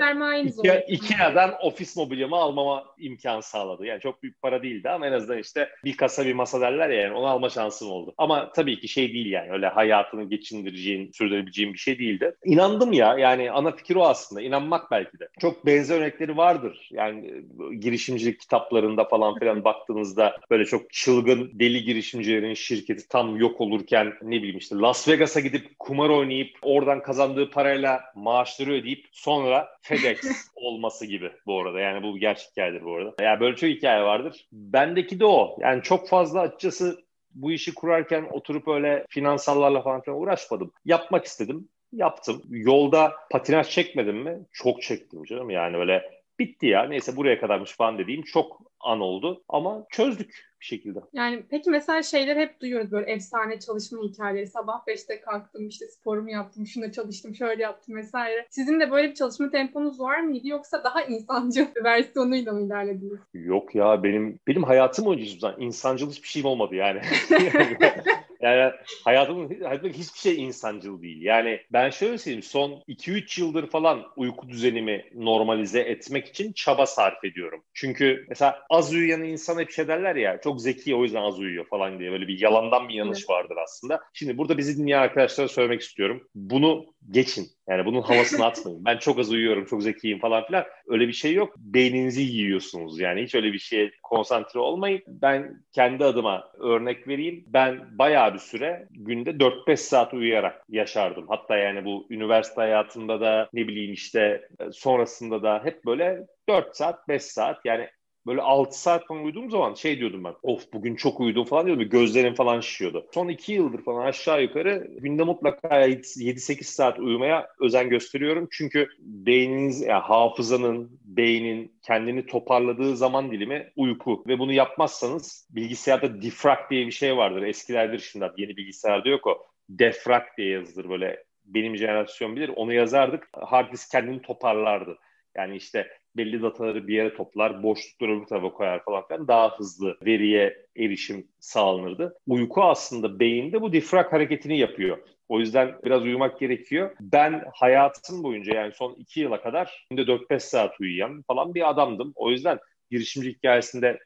iki, 0.88 1.06
Ikea'dan 1.06 1.54
ofis 1.62 1.98
mobilyamı 1.98 2.36
almama 2.36 2.86
imkan 2.98 3.40
sağladı. 3.40 3.86
Yani 3.86 4.02
çok 4.02 4.24
büyük 4.24 4.42
para 4.42 4.64
değildi 4.64 4.90
ama 4.90 5.08
en 5.08 5.12
azından 5.12 5.38
işte 5.38 5.70
bir 5.86 5.98
kasa 5.98 6.26
bir 6.26 6.34
masa 6.34 6.62
derler 6.62 6.90
ya 6.90 7.02
yani 7.02 7.14
onu 7.14 7.28
alma 7.28 7.50
şansım 7.50 7.92
oldu. 7.92 8.14
Ama 8.18 8.52
tabii 8.52 8.80
ki 8.80 8.88
şey 8.88 9.14
değil 9.14 9.32
yani 9.32 9.52
öyle 9.52 9.68
hayatını 9.68 10.24
geçindireceğin, 10.24 11.12
sürdürebileceğin 11.12 11.74
bir 11.74 11.80
şey 11.80 12.00
değildi. 12.00 12.36
İnandım 12.46 12.94
ya 12.94 13.18
yani 13.18 13.52
ana 13.52 13.72
fikir 13.72 13.96
o 13.96 14.04
aslında. 14.04 14.42
İnanmak 14.42 14.92
belki 14.92 15.20
de. 15.20 15.30
Çok 15.42 15.66
benzer 15.66 16.00
örnekleri 16.00 16.38
vardır. 16.38 16.90
Yani 16.92 17.28
e, 17.28 17.76
girişimcilik 17.76 18.40
kitaplarında 18.40 19.06
falan 19.06 19.40
filan 19.40 19.64
baktığınızda 19.64 20.38
böyle 20.52 20.66
çok 20.66 20.94
çılgın 20.94 21.52
deli 21.54 21.84
girişimcilerin 21.84 22.54
şirketi 22.54 23.08
tam 23.08 23.38
yok 23.38 23.62
olurken 23.62 24.14
ne 24.22 24.38
bileyim 24.38 24.58
işte 24.58 24.73
Las 24.82 25.08
Vegas'a 25.08 25.40
gidip 25.40 25.80
kumar 25.80 26.10
oynayıp 26.10 26.58
oradan 26.62 27.02
kazandığı 27.04 27.50
parayla 27.50 28.02
maaşları 28.16 28.72
ödeyip 28.72 29.06
sonra 29.12 29.70
FedEx 29.82 30.20
olması 30.56 31.06
gibi 31.06 31.32
bu 31.46 31.62
arada. 31.62 31.80
Yani 31.80 32.04
bu 32.04 32.18
gerçek 32.18 32.52
hikayedir 32.52 32.86
bu 32.86 32.96
arada. 32.96 33.24
Yani 33.24 33.40
böyle 33.40 33.56
çok 33.56 33.70
hikaye 33.70 34.04
vardır. 34.04 34.48
Bendeki 34.52 35.20
de 35.20 35.26
o. 35.26 35.58
Yani 35.60 35.84
çok 35.84 36.10
fazla 36.10 36.40
açıkçası 36.40 37.04
bu 37.34 37.52
işi 37.52 37.74
kurarken 37.74 38.28
oturup 38.32 38.68
öyle 38.68 39.06
finansallarla 39.10 39.82
falan 39.82 40.02
filan 40.02 40.20
uğraşmadım. 40.20 40.72
Yapmak 40.86 41.26
istedim 41.26 41.70
Yaptım. 41.94 42.42
Yolda 42.50 43.14
patinaj 43.32 43.70
çekmedim 43.70 44.18
mi? 44.18 44.40
Çok 44.52 44.82
çektim 44.82 45.24
canım. 45.24 45.50
Yani 45.50 45.78
öyle 45.78 46.12
bitti 46.40 46.68
ya 46.68 46.84
neyse 46.84 47.16
buraya 47.16 47.40
kadarmış 47.40 47.72
falan 47.72 47.98
dediğim 47.98 48.22
çok 48.22 48.62
an 48.84 49.00
oldu 49.00 49.44
ama 49.50 49.86
çözdük 49.90 50.54
bir 50.62 50.66
şekilde. 50.66 51.00
Yani 51.14 51.44
peki 51.50 51.70
mesela 51.70 52.04
şeyler 52.04 52.38
hep 52.38 52.62
duyuyoruz 52.62 52.92
böyle 52.92 53.12
efsane 53.12 53.60
çalışma 53.60 54.04
hikayeleri. 54.04 54.48
Sabah 54.48 54.86
5'te 54.88 55.22
kalktım 55.22 55.68
işte 55.68 55.86
sporumu 55.88 56.32
yaptım, 56.32 56.68
şuna 56.68 56.92
çalıştım, 56.92 57.36
şöyle 57.36 57.64
yaptım 57.64 57.96
vesaire. 57.96 58.48
Sizin 58.50 58.80
de 58.80 58.92
böyle 58.92 59.10
bir 59.10 59.16
çalışma 59.16 59.50
temponuz 59.50 60.00
var 60.00 60.20
mıydı 60.20 60.48
yoksa 60.48 60.84
daha 60.84 61.02
insancıl 61.02 61.66
bir 61.76 61.84
versiyonuyla 61.84 62.54
mı 62.54 62.62
ilerlediniz? 62.62 63.20
Yok 63.34 63.76
ya 63.76 64.04
benim 64.04 64.40
benim 64.48 64.64
hayatım 64.64 65.06
boyunca 65.06 65.26
hiçbir 65.26 65.40
zaman 65.40 65.62
insancıl 65.62 66.12
hiçbir 66.12 66.28
şeyim 66.28 66.46
olmadı 66.46 66.76
yani. 66.76 67.02
Yani 68.44 68.74
hayatımın, 69.04 69.62
hayatımdaki 69.64 70.00
hiçbir 70.00 70.20
şey 70.20 70.44
insancıl 70.44 71.02
değil. 71.02 71.22
Yani 71.22 71.60
ben 71.74 71.90
şöyle 71.90 72.18
söyleyeyim 72.18 72.44
son 72.44 72.72
2-3 72.88 73.42
yıldır 73.42 73.70
falan 73.70 74.04
uyku 74.16 74.50
düzenimi 74.50 75.06
normalize 75.16 75.80
etmek 75.80 76.28
için 76.28 76.54
çaba 76.54 76.86
sarf 76.86 77.24
ediyorum. 77.24 77.64
Çünkü 77.74 78.26
mesela 78.30 78.60
az 78.70 78.94
uyuyan 78.94 79.24
insan 79.24 79.60
hep 79.60 79.72
şey 79.72 79.88
derler 79.88 80.16
ya 80.16 80.40
çok 80.44 80.62
zeki 80.62 80.96
o 80.96 81.04
yüzden 81.04 81.22
az 81.22 81.40
uyuyor 81.40 81.66
falan 81.68 82.00
diye 82.00 82.12
böyle 82.12 82.28
bir 82.28 82.42
yalandan 82.42 82.90
bir 82.90 82.94
yanlış 82.94 83.20
evet. 83.20 83.30
vardır 83.30 83.56
aslında. 83.64 84.02
Şimdi 84.14 84.38
burada 84.38 84.58
bizi 84.58 84.78
dinleyen 84.78 85.02
arkadaşlara 85.02 85.48
söylemek 85.48 85.82
istiyorum. 85.82 86.28
Bunu 86.36 86.86
geçin. 87.10 87.48
Yani 87.70 87.86
bunun 87.86 88.02
havasını 88.02 88.46
atmayın. 88.46 88.86
Ben 88.86 88.98
çok 88.98 89.20
az 89.20 89.32
uyuyorum, 89.32 89.66
çok 89.66 89.84
zekiyim 89.84 90.20
falan 90.20 90.46
filan. 90.46 90.66
Öyle 90.88 91.08
bir 91.08 91.14
şey 91.14 91.34
yok. 91.34 91.54
Beyninizi 91.58 92.22
yiyorsunuz 92.22 93.00
yani. 93.00 93.24
Hiç 93.24 93.36
öyle 93.36 93.54
bir 93.54 93.60
şeye 93.60 93.92
konsantre 94.04 94.60
olmayın. 94.60 95.02
Ben 95.08 95.64
kendi 95.72 96.06
adıma 96.06 96.52
örnek 96.60 97.08
vereyim. 97.08 97.46
Ben 97.48 97.98
bayağı 97.98 98.33
bir 98.34 98.40
süre 98.40 98.88
günde 98.92 99.30
4-5 99.40 99.78
saat 99.78 100.14
uyuyarak 100.14 100.66
yaşardım. 100.70 101.26
Hatta 101.28 101.58
yani 101.58 101.86
bu 101.86 102.08
üniversite 102.10 102.62
hayatında 102.62 103.22
da 103.22 103.50
ne 103.54 103.68
bileyim 103.68 103.94
işte 103.94 104.48
sonrasında 104.72 105.44
da 105.44 105.62
hep 105.64 105.86
böyle 105.86 106.28
4 106.50 106.78
saat, 106.78 107.08
5 107.08 107.24
saat 107.24 107.66
yani 107.66 107.90
böyle 108.28 108.42
6 108.42 108.82
saat 108.82 109.08
falan 109.08 109.24
uyuduğum 109.24 109.50
zaman 109.50 109.74
şey 109.74 110.00
diyordum 110.00 110.24
ben. 110.24 110.34
Of 110.44 110.74
bugün 110.74 110.96
çok 110.96 111.20
uyudum 111.20 111.46
falan 111.46 111.66
diyordum. 111.66 111.90
Gözlerim 111.90 112.34
falan 112.34 112.60
şişiyordu. 112.60 113.08
Son 113.14 113.28
2 113.28 113.54
yıldır 113.54 113.84
falan 113.84 114.06
aşağı 114.06 114.42
yukarı 114.42 114.88
günde 114.98 115.24
mutlaka 115.24 115.88
7-8 115.88 116.64
saat 116.64 117.00
uyumaya 117.00 117.48
özen 117.60 117.90
gösteriyorum. 117.90 118.48
Çünkü 118.52 118.88
beyniniz, 119.00 119.82
yani 119.82 120.02
hafızanın, 120.02 121.00
beynin 121.06 121.76
kendini 121.82 122.26
toparladığı 122.26 122.98
zaman 122.98 123.32
dilimi 123.32 123.72
uyku. 123.76 124.24
Ve 124.28 124.40
bunu 124.40 124.54
yapmazsanız 124.54 125.48
bilgisayarda 125.52 126.22
defrag 126.22 126.70
diye 126.70 126.88
bir 126.88 126.92
şey 126.92 127.18
vardır. 127.18 127.44
Eskilerdir 127.44 128.00
şimdi 128.00 128.26
yeni 128.38 128.58
bilgisayarda 128.58 129.10
yok 129.10 129.28
o. 129.28 129.46
Defrag 129.70 130.24
diye 130.38 130.50
yazılır 130.50 130.90
böyle 130.90 131.24
benim 131.46 131.78
jenerasyon 131.78 132.36
bilir. 132.36 132.52
Onu 132.56 132.74
yazardık. 132.74 133.30
Hard 133.34 133.74
disk 133.74 133.92
kendini 133.92 134.22
toparlardı. 134.22 134.98
Yani 135.38 135.56
işte 135.56 135.88
belli 136.18 136.42
dataları 136.42 136.88
bir 136.88 136.94
yere 136.94 137.14
toplar, 137.14 137.64
boşlukları 137.64 138.18
öbür 138.18 138.26
tarafa 138.26 138.54
koyar 138.54 138.84
falan 138.84 139.08
filan 139.08 139.28
daha 139.28 139.58
hızlı 139.58 139.98
veriye 140.06 140.66
erişim 140.78 141.28
sağlanırdı. 141.40 142.20
Uyku 142.28 142.64
aslında 142.64 143.20
beyinde 143.20 143.62
bu 143.62 143.74
difrak 143.74 144.14
hareketini 144.14 144.60
yapıyor. 144.60 144.98
O 145.30 145.40
yüzden 145.40 145.76
biraz 145.86 146.04
uyumak 146.04 146.40
gerekiyor. 146.40 146.96
Ben 147.00 147.44
hayatım 147.54 148.24
boyunca 148.24 148.56
yani 148.56 148.74
son 148.74 148.94
iki 148.94 149.20
yıla 149.20 149.42
kadar 149.42 149.88
günde 149.90 150.02
4-5 150.02 150.40
saat 150.40 150.80
uyuyan 150.80 151.24
falan 151.28 151.56
bir 151.56 151.70
adamdım. 151.70 152.14
O 152.16 152.30
yüzden 152.30 152.60
girişimci 152.92 153.30
hikayesinde 153.30 154.00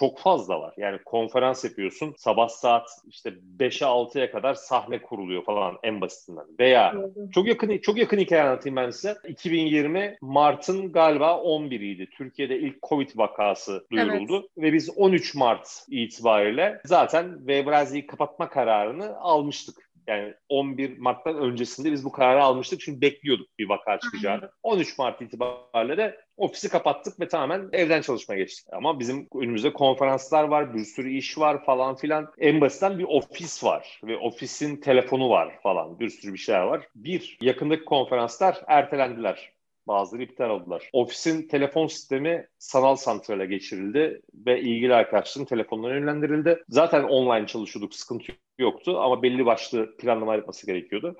çok 0.00 0.18
fazla 0.18 0.60
var. 0.60 0.74
Yani 0.76 0.98
konferans 1.04 1.64
yapıyorsun 1.64 2.14
sabah 2.18 2.48
saat 2.48 2.88
işte 3.06 3.34
5'e 3.58 3.86
6'ya 3.86 4.30
kadar 4.30 4.54
sahne 4.54 5.02
kuruluyor 5.02 5.44
falan 5.44 5.78
en 5.82 6.00
basitinden. 6.00 6.44
Veya 6.60 6.94
çok 7.34 7.48
yakın 7.48 7.78
çok 7.78 7.98
yakın 7.98 8.18
hikaye 8.18 8.42
anlatayım 8.42 8.76
ben 8.76 8.90
size. 8.90 9.16
2020 9.28 10.16
Mart'ın 10.20 10.92
galiba 10.92 11.30
11'iydi. 11.30 12.10
Türkiye'de 12.10 12.58
ilk 12.58 12.82
Covid 12.82 13.08
vakası 13.14 13.86
duyuruldu 13.92 14.38
evet. 14.38 14.50
ve 14.58 14.72
biz 14.72 14.90
13 14.96 15.34
Mart 15.34 15.84
itibariyle 15.88 16.80
zaten 16.84 17.36
Webrazi'yi 17.38 18.06
kapatma 18.06 18.48
kararını 18.48 19.16
almıştık. 19.18 19.83
Yani 20.06 20.34
11 20.48 20.98
Mart'tan 20.98 21.36
öncesinde 21.36 21.92
biz 21.92 22.04
bu 22.04 22.12
kararı 22.12 22.42
almıştık 22.42 22.80
çünkü 22.80 23.00
bekliyorduk 23.00 23.58
bir 23.58 23.68
vaka 23.68 23.98
çıkacağını. 23.98 24.50
13 24.62 24.98
Mart 24.98 25.22
itibariyle 25.22 25.96
de 25.96 26.20
ofisi 26.36 26.68
kapattık 26.68 27.20
ve 27.20 27.28
tamamen 27.28 27.68
evden 27.72 28.00
çalışmaya 28.00 28.36
geçtik. 28.36 28.66
Ama 28.72 29.00
bizim 29.00 29.28
önümüzde 29.34 29.72
konferanslar 29.72 30.44
var, 30.44 30.74
bir 30.74 30.84
sürü 30.84 31.10
iş 31.10 31.38
var 31.38 31.64
falan 31.64 31.96
filan. 31.96 32.32
En 32.38 32.60
basitten 32.60 32.98
bir 32.98 33.04
ofis 33.04 33.64
var 33.64 34.00
ve 34.04 34.16
ofisin 34.16 34.76
telefonu 34.76 35.30
var 35.30 35.58
falan. 35.62 36.00
Bir 36.00 36.08
sürü 36.08 36.32
bir 36.32 36.38
şeyler 36.38 36.62
var. 36.62 36.88
Bir, 36.94 37.38
yakındaki 37.40 37.84
konferanslar 37.84 38.62
ertelendiler. 38.66 39.54
Bazıları 39.86 40.22
iptal 40.22 40.50
oldular. 40.50 40.90
Ofisin 40.92 41.48
telefon 41.48 41.86
sistemi 41.86 42.48
sanal 42.58 42.96
santrale 42.96 43.46
geçirildi 43.46 44.22
ve 44.34 44.60
ilgili 44.60 44.94
arkadaşların 44.94 45.46
telefonlarına 45.46 45.98
yönlendirildi. 45.98 46.62
Zaten 46.68 47.02
online 47.02 47.46
çalışıyorduk, 47.46 47.94
sıkıntı 47.94 48.32
yoktu 48.58 48.98
ama 48.98 49.22
belli 49.22 49.46
başlı 49.46 49.96
planlama 49.96 50.34
yapması 50.34 50.66
gerekiyordu. 50.66 51.16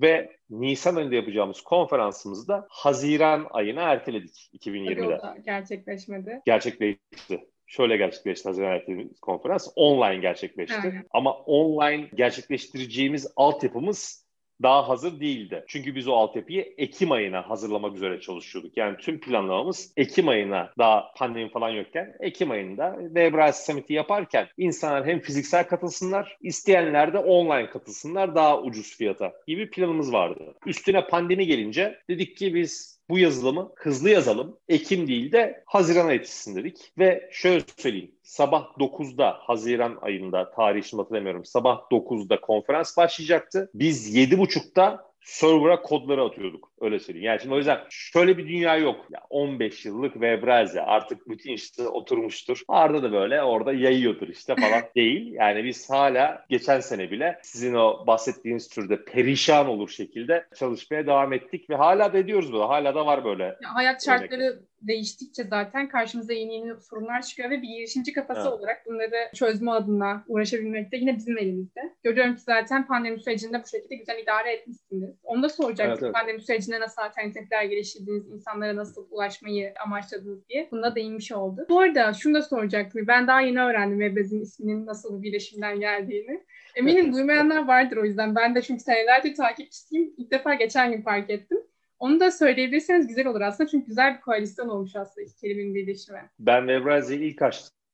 Ve 0.00 0.36
Nisan 0.50 0.96
ayında 0.96 1.14
yapacağımız 1.14 1.60
konferansımızda 1.60 2.66
Haziran 2.70 3.46
ayına 3.50 3.82
erteledik 3.82 4.50
2020'de. 4.54 5.42
gerçekleşmedi. 5.44 6.40
Gerçekleşti 6.46 7.48
şöyle 7.66 7.96
gerçekleşti 7.96 8.48
Haziran 8.48 8.70
ayı 8.70 9.10
konferans. 9.22 9.68
Online 9.76 10.16
gerçekleşti. 10.16 10.76
Evet. 10.84 11.06
Ama 11.10 11.32
online 11.32 12.10
gerçekleştireceğimiz 12.14 13.32
altyapımız 13.36 14.23
daha 14.62 14.88
hazır 14.88 15.20
değildi. 15.20 15.64
Çünkü 15.68 15.94
biz 15.94 16.08
o 16.08 16.12
altyapıyı 16.12 16.74
Ekim 16.78 17.12
ayına 17.12 17.50
hazırlamak 17.50 17.96
üzere 17.96 18.20
çalışıyorduk. 18.20 18.76
Yani 18.76 18.96
tüm 18.96 19.20
planlamamız 19.20 19.92
Ekim 19.96 20.28
ayına 20.28 20.70
daha 20.78 21.12
pandemi 21.16 21.50
falan 21.50 21.70
yokken 21.70 22.16
Ekim 22.20 22.50
ayında 22.50 22.96
Webrazi 23.00 23.64
Summit'i 23.64 23.92
yaparken 23.92 24.46
insanlar 24.58 25.06
hem 25.06 25.20
fiziksel 25.20 25.68
katılsınlar, 25.68 26.36
isteyenler 26.40 27.12
de 27.12 27.18
online 27.18 27.70
katılsınlar 27.70 28.34
daha 28.34 28.62
ucuz 28.62 28.96
fiyata 28.96 29.32
gibi 29.46 29.70
planımız 29.70 30.12
vardı. 30.12 30.54
Üstüne 30.66 31.06
pandemi 31.06 31.46
gelince 31.46 31.98
dedik 32.10 32.36
ki 32.36 32.54
biz 32.54 32.93
bu 33.10 33.18
yazılımı 33.18 33.72
hızlı 33.76 34.10
yazalım. 34.10 34.58
Ekim 34.68 35.08
değil 35.08 35.32
de 35.32 35.62
Haziran'a 35.66 36.12
yetişsin 36.12 36.56
dedik. 36.56 36.92
Ve 36.98 37.28
şöyle 37.32 37.64
söyleyeyim. 37.76 38.14
Sabah 38.22 38.64
9'da 38.78 39.36
Haziran 39.40 39.98
ayında 40.02 40.50
tarih 40.50 40.84
şimdi 40.84 41.02
hatırlamıyorum. 41.02 41.44
Sabah 41.44 41.80
9'da 41.90 42.40
konferans 42.40 42.96
başlayacaktı. 42.96 43.70
Biz 43.74 44.16
7.30'da 44.16 45.13
server'a 45.24 45.82
kodları 45.82 46.22
atıyorduk. 46.22 46.70
Öyle 46.80 47.00
söyleyeyim. 47.00 47.26
Yani 47.26 47.40
şimdi 47.40 47.54
o 47.54 47.58
yüzden 47.58 47.80
şöyle 47.90 48.38
bir 48.38 48.48
dünya 48.48 48.76
yok. 48.76 49.06
Ya 49.10 49.20
15 49.30 49.84
yıllık 49.84 50.12
Webrazi 50.12 50.80
artık 50.80 51.28
bütün 51.28 51.52
işte 51.52 51.88
oturmuştur. 51.88 52.60
Arda 52.68 53.02
da 53.02 53.12
böyle 53.12 53.42
orada 53.42 53.72
yayıyordur 53.72 54.28
işte 54.28 54.54
falan 54.54 54.82
değil. 54.96 55.32
Yani 55.32 55.64
biz 55.64 55.90
hala 55.90 56.44
geçen 56.48 56.80
sene 56.80 57.10
bile 57.10 57.38
sizin 57.42 57.74
o 57.74 58.06
bahsettiğiniz 58.06 58.68
türde 58.68 59.04
perişan 59.04 59.68
olur 59.68 59.88
şekilde 59.88 60.46
çalışmaya 60.58 61.06
devam 61.06 61.32
ettik 61.32 61.70
ve 61.70 61.74
hala 61.74 62.12
da 62.12 62.18
ediyoruz 62.18 62.52
bunu. 62.52 62.68
Hala 62.68 62.94
da 62.94 63.06
var 63.06 63.24
böyle. 63.24 63.44
Ya 63.44 63.74
hayat 63.74 64.04
şartları 64.04 64.42
örnekler 64.42 64.73
değiştikçe 64.82 65.44
zaten 65.44 65.88
karşımıza 65.88 66.32
yeni 66.32 66.54
yeni 66.54 66.80
sorunlar 66.80 67.22
çıkıyor 67.22 67.50
ve 67.50 67.62
bir 67.62 67.68
girişimci 67.68 68.12
kafası 68.12 68.40
evet. 68.40 68.52
olarak 68.52 68.86
bunları 68.86 69.30
çözme 69.34 69.70
adına 69.70 70.24
uğraşabilmek 70.28 70.92
de 70.92 70.96
yine 70.96 71.16
bizim 71.16 71.38
elimizde. 71.38 71.80
Görüyorum 72.02 72.34
ki 72.34 72.40
zaten 72.40 72.86
pandemi 72.86 73.20
sürecinde 73.20 73.62
bu 73.62 73.66
şekilde 73.66 73.94
güzel 73.94 74.18
idare 74.18 74.52
etmişsiniz. 74.52 75.10
Onu 75.22 75.42
da 75.42 75.48
soracaktım. 75.48 75.92
Evet, 75.92 76.02
evet. 76.02 76.14
Pandemi 76.14 76.40
sürecinde 76.40 76.80
nasıl 76.80 77.02
alternatifler 77.02 77.64
geliştirdiniz, 77.64 78.28
insanlara 78.28 78.76
nasıl 78.76 79.06
ulaşmayı 79.10 79.74
amaçladınız 79.84 80.48
diye. 80.48 80.68
Bunda 80.72 80.94
değinmiş 80.94 81.32
oldu. 81.32 81.66
Bu 81.68 81.80
arada 81.80 82.12
şunu 82.12 82.34
da 82.34 82.42
soracaktım. 82.42 83.06
Ben 83.06 83.26
daha 83.26 83.40
yeni 83.40 83.60
öğrendim 83.60 83.98
Webbez'in 83.98 84.40
isminin 84.40 84.86
nasıl 84.86 85.22
bir 85.22 85.34
birleşimden 85.34 85.80
geldiğini. 85.80 86.44
Eminim 86.74 87.12
duymayanlar 87.12 87.66
vardır 87.68 87.96
o 87.96 88.04
yüzden. 88.04 88.34
Ben 88.34 88.54
de 88.54 88.62
çünkü 88.62 88.82
senelerdir 88.82 89.34
takipçisiyim. 89.34 90.14
İlk 90.16 90.30
defa 90.30 90.54
geçen 90.54 90.92
gün 90.92 91.02
fark 91.02 91.30
ettim. 91.30 91.58
Onu 91.98 92.20
da 92.20 92.30
söyleyebilirseniz 92.30 93.06
güzel 93.06 93.26
olur 93.26 93.40
aslında. 93.40 93.70
Çünkü 93.70 93.86
güzel 93.86 94.16
bir 94.16 94.20
koalisyon 94.20 94.68
olmuş 94.68 94.96
aslında 94.96 95.26
iki 95.26 95.36
kelimenin 95.36 95.74
birleşimi. 95.74 96.30
Ben 96.38 96.60
Webrazi'yi 96.60 97.20
ilk 97.20 97.42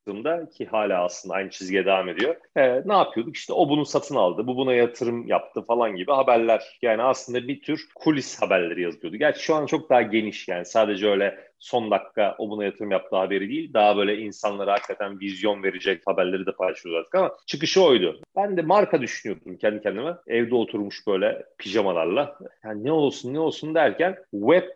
açtığımda 0.01 0.49
ki 0.51 0.67
hala 0.67 1.05
aslında 1.05 1.35
aynı 1.35 1.51
çizgiye 1.51 1.87
devam 1.87 2.09
ediyor. 2.09 2.37
E, 2.57 2.83
ne 2.89 2.93
yapıyorduk? 2.93 3.37
İşte 3.37 3.53
o 3.53 3.69
bunu 3.69 3.85
satın 3.85 4.15
aldı, 4.15 4.47
bu 4.47 4.57
buna 4.57 4.73
yatırım 4.73 5.27
yaptı 5.27 5.63
falan 5.63 5.97
gibi 5.97 6.13
haberler. 6.13 6.79
Yani 6.83 7.03
aslında 7.03 7.49
bir 7.49 7.63
tür 7.63 7.89
kulis 7.95 8.43
haberleri 8.43 8.83
yazıyordu. 8.83 9.17
Gerçi 9.17 9.43
şu 9.43 9.55
an 9.55 9.67
çok 9.67 9.91
daha 9.91 10.03
geniş 10.03 10.49
yani 10.49 10.65
sadece 10.65 11.09
öyle 11.09 11.51
son 11.59 11.91
dakika 11.91 12.35
o 12.39 12.51
buna 12.51 12.65
yatırım 12.65 12.91
yaptığı 12.91 13.17
haberi 13.17 13.49
değil. 13.49 13.73
Daha 13.75 13.97
böyle 13.97 14.19
insanlara 14.19 14.73
hakikaten 14.73 15.21
vizyon 15.21 15.63
verecek 15.63 16.03
haberleri 16.07 16.47
de 16.47 16.53
paylaşıyoruz 16.53 17.01
artık 17.01 17.15
ama 17.15 17.37
çıkışı 17.47 17.85
oydu. 17.85 18.21
Ben 18.37 18.57
de 18.57 18.63
marka 18.63 19.03
düşünüyordum 19.03 19.57
kendi 19.57 19.83
kendime. 19.83 20.15
Evde 20.27 20.55
oturmuş 20.55 21.07
böyle 21.07 21.45
pijamalarla. 21.59 22.39
Yani 22.65 22.85
ne 22.85 22.93
olsun 22.93 23.35
ne 23.35 23.41
olsun 23.41 23.75
derken 23.75 24.17
web 24.31 24.69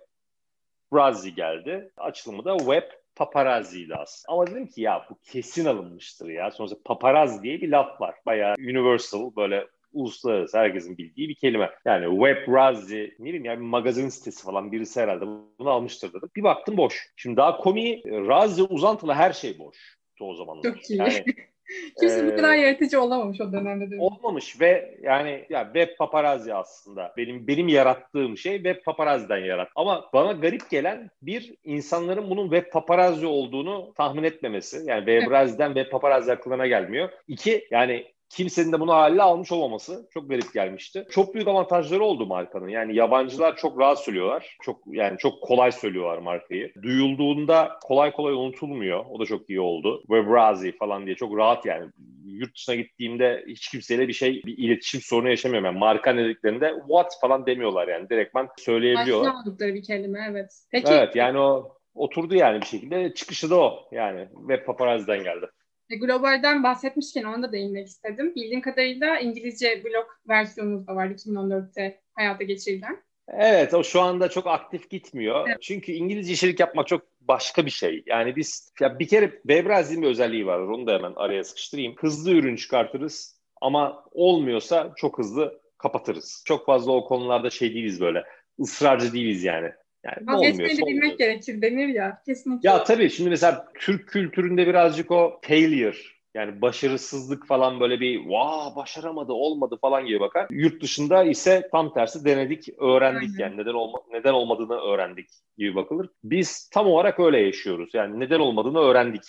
Razi 0.95 1.35
geldi. 1.35 1.91
Açılımı 1.97 2.45
da 2.45 2.59
web 2.59 3.04
paparazzi'ydi 3.17 3.95
aslında. 3.95 4.33
Ama 4.33 4.47
dedim 4.47 4.67
ki 4.67 4.81
ya 4.81 5.07
bu 5.11 5.19
kesin 5.23 5.65
alınmıştır 5.65 6.29
ya. 6.29 6.51
Sonuçta 6.51 6.77
paparazzi 6.85 7.43
diye 7.43 7.61
bir 7.61 7.69
laf 7.69 8.01
var. 8.01 8.15
Bayağı 8.27 8.55
universal 8.59 9.37
böyle 9.37 9.67
uluslararası 9.93 10.59
herkesin 10.59 10.99
bildiği 10.99 11.29
bir 11.29 11.35
kelime. 11.35 11.71
Yani 11.85 12.19
web 12.19 12.55
razi 12.55 13.15
ne 13.19 13.27
bileyim 13.27 13.45
yani 13.45 13.61
bir 13.61 13.65
magazin 13.65 14.09
sitesi 14.09 14.45
falan 14.45 14.73
birisi 14.73 15.01
herhalde 15.01 15.27
bunu 15.59 15.71
almıştır 15.71 16.13
dedim. 16.13 16.29
Bir 16.37 16.43
baktım 16.43 16.77
boş. 16.77 17.13
Şimdi 17.17 17.37
daha 17.37 17.57
komiği 17.57 18.03
razi 18.07 18.63
uzantılı 18.63 19.13
her 19.13 19.33
şey 19.33 19.59
boş 19.59 19.97
o 20.21 20.35
zamanlar. 20.35 20.63
Çok 20.63 20.91
iyi. 20.91 20.99
Yani 20.99 21.25
Kimse 22.01 22.21
ee, 22.21 22.27
bu 22.27 22.37
kadar 22.37 22.55
yaratıcı 22.55 23.01
olamamış 23.01 23.41
o 23.41 23.53
dönemde. 23.53 23.91
Değil 23.91 24.03
olmamış 24.03 24.61
ve 24.61 24.99
yani 25.03 25.45
ya 25.51 25.65
web 25.65 25.99
paparazzi 25.99 26.55
aslında 26.55 27.13
benim 27.17 27.47
benim 27.47 27.69
yarattığım 27.69 28.37
şey 28.37 28.57
web 28.57 28.85
paparazzi'den 28.85 29.39
yarat. 29.39 29.69
Ama 29.77 30.05
bana 30.13 30.33
garip 30.33 30.71
gelen 30.71 31.11
bir 31.23 31.55
insanların 31.65 32.31
bunun 32.31 32.51
web 32.51 32.73
paparazzi 32.73 33.27
olduğunu 33.27 33.93
tahmin 33.97 34.23
etmemesi. 34.23 34.83
Yani 34.87 34.99
web 34.99 35.23
paparazzi'den 35.23 35.75
web 35.75 35.91
paparazzi 35.91 36.33
aklına 36.33 36.67
gelmiyor. 36.67 37.09
İki 37.29 37.69
yani 37.71 38.14
kimsenin 38.29 38.73
de 38.73 38.81
bunu 38.81 38.93
haline 38.93 39.23
almış 39.23 39.53
olmaması 39.53 40.09
çok 40.15 40.31
garip 40.31 40.55
gelmişti. 40.55 41.07
Çok 41.11 41.35
büyük 41.35 41.49
avantajları 41.49 42.05
oldu 42.05 42.27
markanın. 42.27 42.69
Yani 42.69 42.97
yabancılar 42.97 43.57
çok 43.57 43.81
rahat 43.81 44.05
söylüyorlar. 44.05 44.57
Çok 44.63 44.81
yani 44.87 45.19
çok 45.19 45.43
kolay 45.43 45.73
söylüyorlar 45.73 46.19
markayı. 46.19 46.73
Duyulduğunda 46.83 47.79
kolay 47.83 48.13
kolay 48.13 48.35
unutulmuyor. 48.35 49.05
O 49.11 49.21
da 49.21 49.25
çok 49.25 49.51
iyi 49.51 49.61
oldu. 49.61 50.01
Webrazi 50.01 50.77
falan 50.77 51.07
diye 51.07 51.17
çok 51.17 51.37
rahat 51.37 51.67
yani. 51.67 51.91
Yurt 52.25 52.55
dışına 52.55 52.75
gittiğimde 52.75 53.45
hiç 53.49 53.69
kimseyle 53.71 54.09
bir 54.09 54.13
şey, 54.13 54.43
bir 54.47 54.59
iletişim 54.59 55.01
sorunu 55.01 55.29
yaşamıyorum. 55.29 55.65
Yani 55.65 55.79
marka 55.79 56.17
dediklerinde 56.17 56.75
what 56.81 57.13
falan 57.21 57.47
demiyorlar 57.47 57.89
yani. 57.89 58.09
Direktman 58.09 58.49
söyleyebiliyorlar. 58.59 59.29
Başlamadıkları 59.29 59.75
bir 59.75 59.83
kelime 59.83 60.29
evet. 60.31 60.51
Peki. 60.71 60.93
Evet 60.93 61.17
yani 61.17 61.39
o 61.39 61.77
oturdu 61.95 62.35
yani 62.35 62.61
bir 62.61 62.67
şekilde. 62.67 63.15
Çıkışı 63.15 63.51
da 63.51 63.61
o 63.61 63.89
yani. 63.93 64.29
Web 64.49 64.67
paparazzi'den 64.67 65.23
geldi. 65.23 65.47
E, 65.91 65.97
globalden 65.97 66.63
bahsetmişken 66.63 67.25
onu 67.25 67.43
da 67.43 67.53
değinmek 67.53 67.87
istedim. 67.87 68.35
Bildiğim 68.35 68.61
kadarıyla 68.61 69.19
İngilizce 69.19 69.85
blog 69.85 70.07
versiyonumuz 70.29 70.87
da 70.87 70.97
var 70.97 71.07
2014'te 71.07 72.01
hayata 72.15 72.45
geçirilen. 72.45 73.03
Evet 73.29 73.75
o 73.75 73.85
şu 73.85 74.01
anda 74.01 74.29
çok 74.29 74.47
aktif 74.47 74.91
gitmiyor. 74.91 75.49
Evet. 75.49 75.63
Çünkü 75.63 75.93
İngilizce 75.93 76.33
içerik 76.33 76.61
yapmak 76.61 76.89
çok 76.89 77.03
başka 77.21 77.67
bir 77.67 77.71
şey. 77.71 78.03
Yani 78.07 78.37
biz 78.37 78.73
ya 78.81 78.99
bir 78.99 79.09
kere 79.09 79.31
Webraz'in 79.31 80.03
bir 80.03 80.07
özelliği 80.07 80.47
var. 80.47 80.59
Onu 80.59 80.87
da 80.87 80.93
hemen 80.93 81.13
araya 81.17 81.45
sıkıştırayım. 81.45 81.95
Hızlı 81.99 82.33
ürün 82.33 82.57
çıkartırız 82.57 83.41
ama 83.61 84.05
olmuyorsa 84.11 84.93
çok 84.97 85.19
hızlı 85.19 85.61
kapatırız. 85.79 86.43
Çok 86.47 86.67
fazla 86.67 86.93
o 86.93 87.05
konularda 87.05 87.51
şey 87.51 87.75
değiliz 87.75 88.01
böyle. 88.01 88.25
ısrarcı 88.61 89.13
değiliz 89.13 89.45
yani. 89.45 89.73
Yani 90.05 90.27
Vazgeçmeyi 90.27 90.79
de 90.79 90.87
bilmek 90.87 91.19
gerekir 91.19 91.63
denir 91.63 91.89
ya. 91.89 92.23
Kesinlikle. 92.27 92.69
Ya 92.69 92.85
tabii 92.85 93.11
şimdi 93.11 93.31
mesela 93.31 93.69
Türk 93.79 94.09
kültüründe 94.09 94.67
birazcık 94.67 95.11
o 95.11 95.41
failure 95.43 95.97
yani 96.35 96.63
başarısızlık 96.63 97.47
falan 97.47 97.81
böyle 97.81 98.01
bir 98.01 98.27
vaa 98.27 98.77
başaramadı 98.77 99.33
olmadı 99.33 99.79
falan 99.81 100.07
gibi 100.07 100.21
bakar. 100.21 100.47
Yurt 100.51 100.83
dışında 100.83 101.25
ise 101.25 101.69
tam 101.73 101.95
tersi 101.95 102.25
denedik 102.25 102.69
öğrendik 102.79 103.31
Aynen. 103.31 103.39
yani 103.39 103.57
neden 103.57 103.75
olma, 103.75 103.99
neden 104.13 104.33
olmadığını 104.33 104.81
öğrendik 104.81 105.29
gibi 105.59 105.75
bakılır. 105.75 106.09
Biz 106.25 106.69
tam 106.69 106.87
olarak 106.87 107.21
öyle 107.21 107.41
yaşıyoruz. 107.41 107.91
Yani 107.95 108.21
neden 108.21 108.41
olmadığını 108.41 108.79
öğrendik 108.79 109.23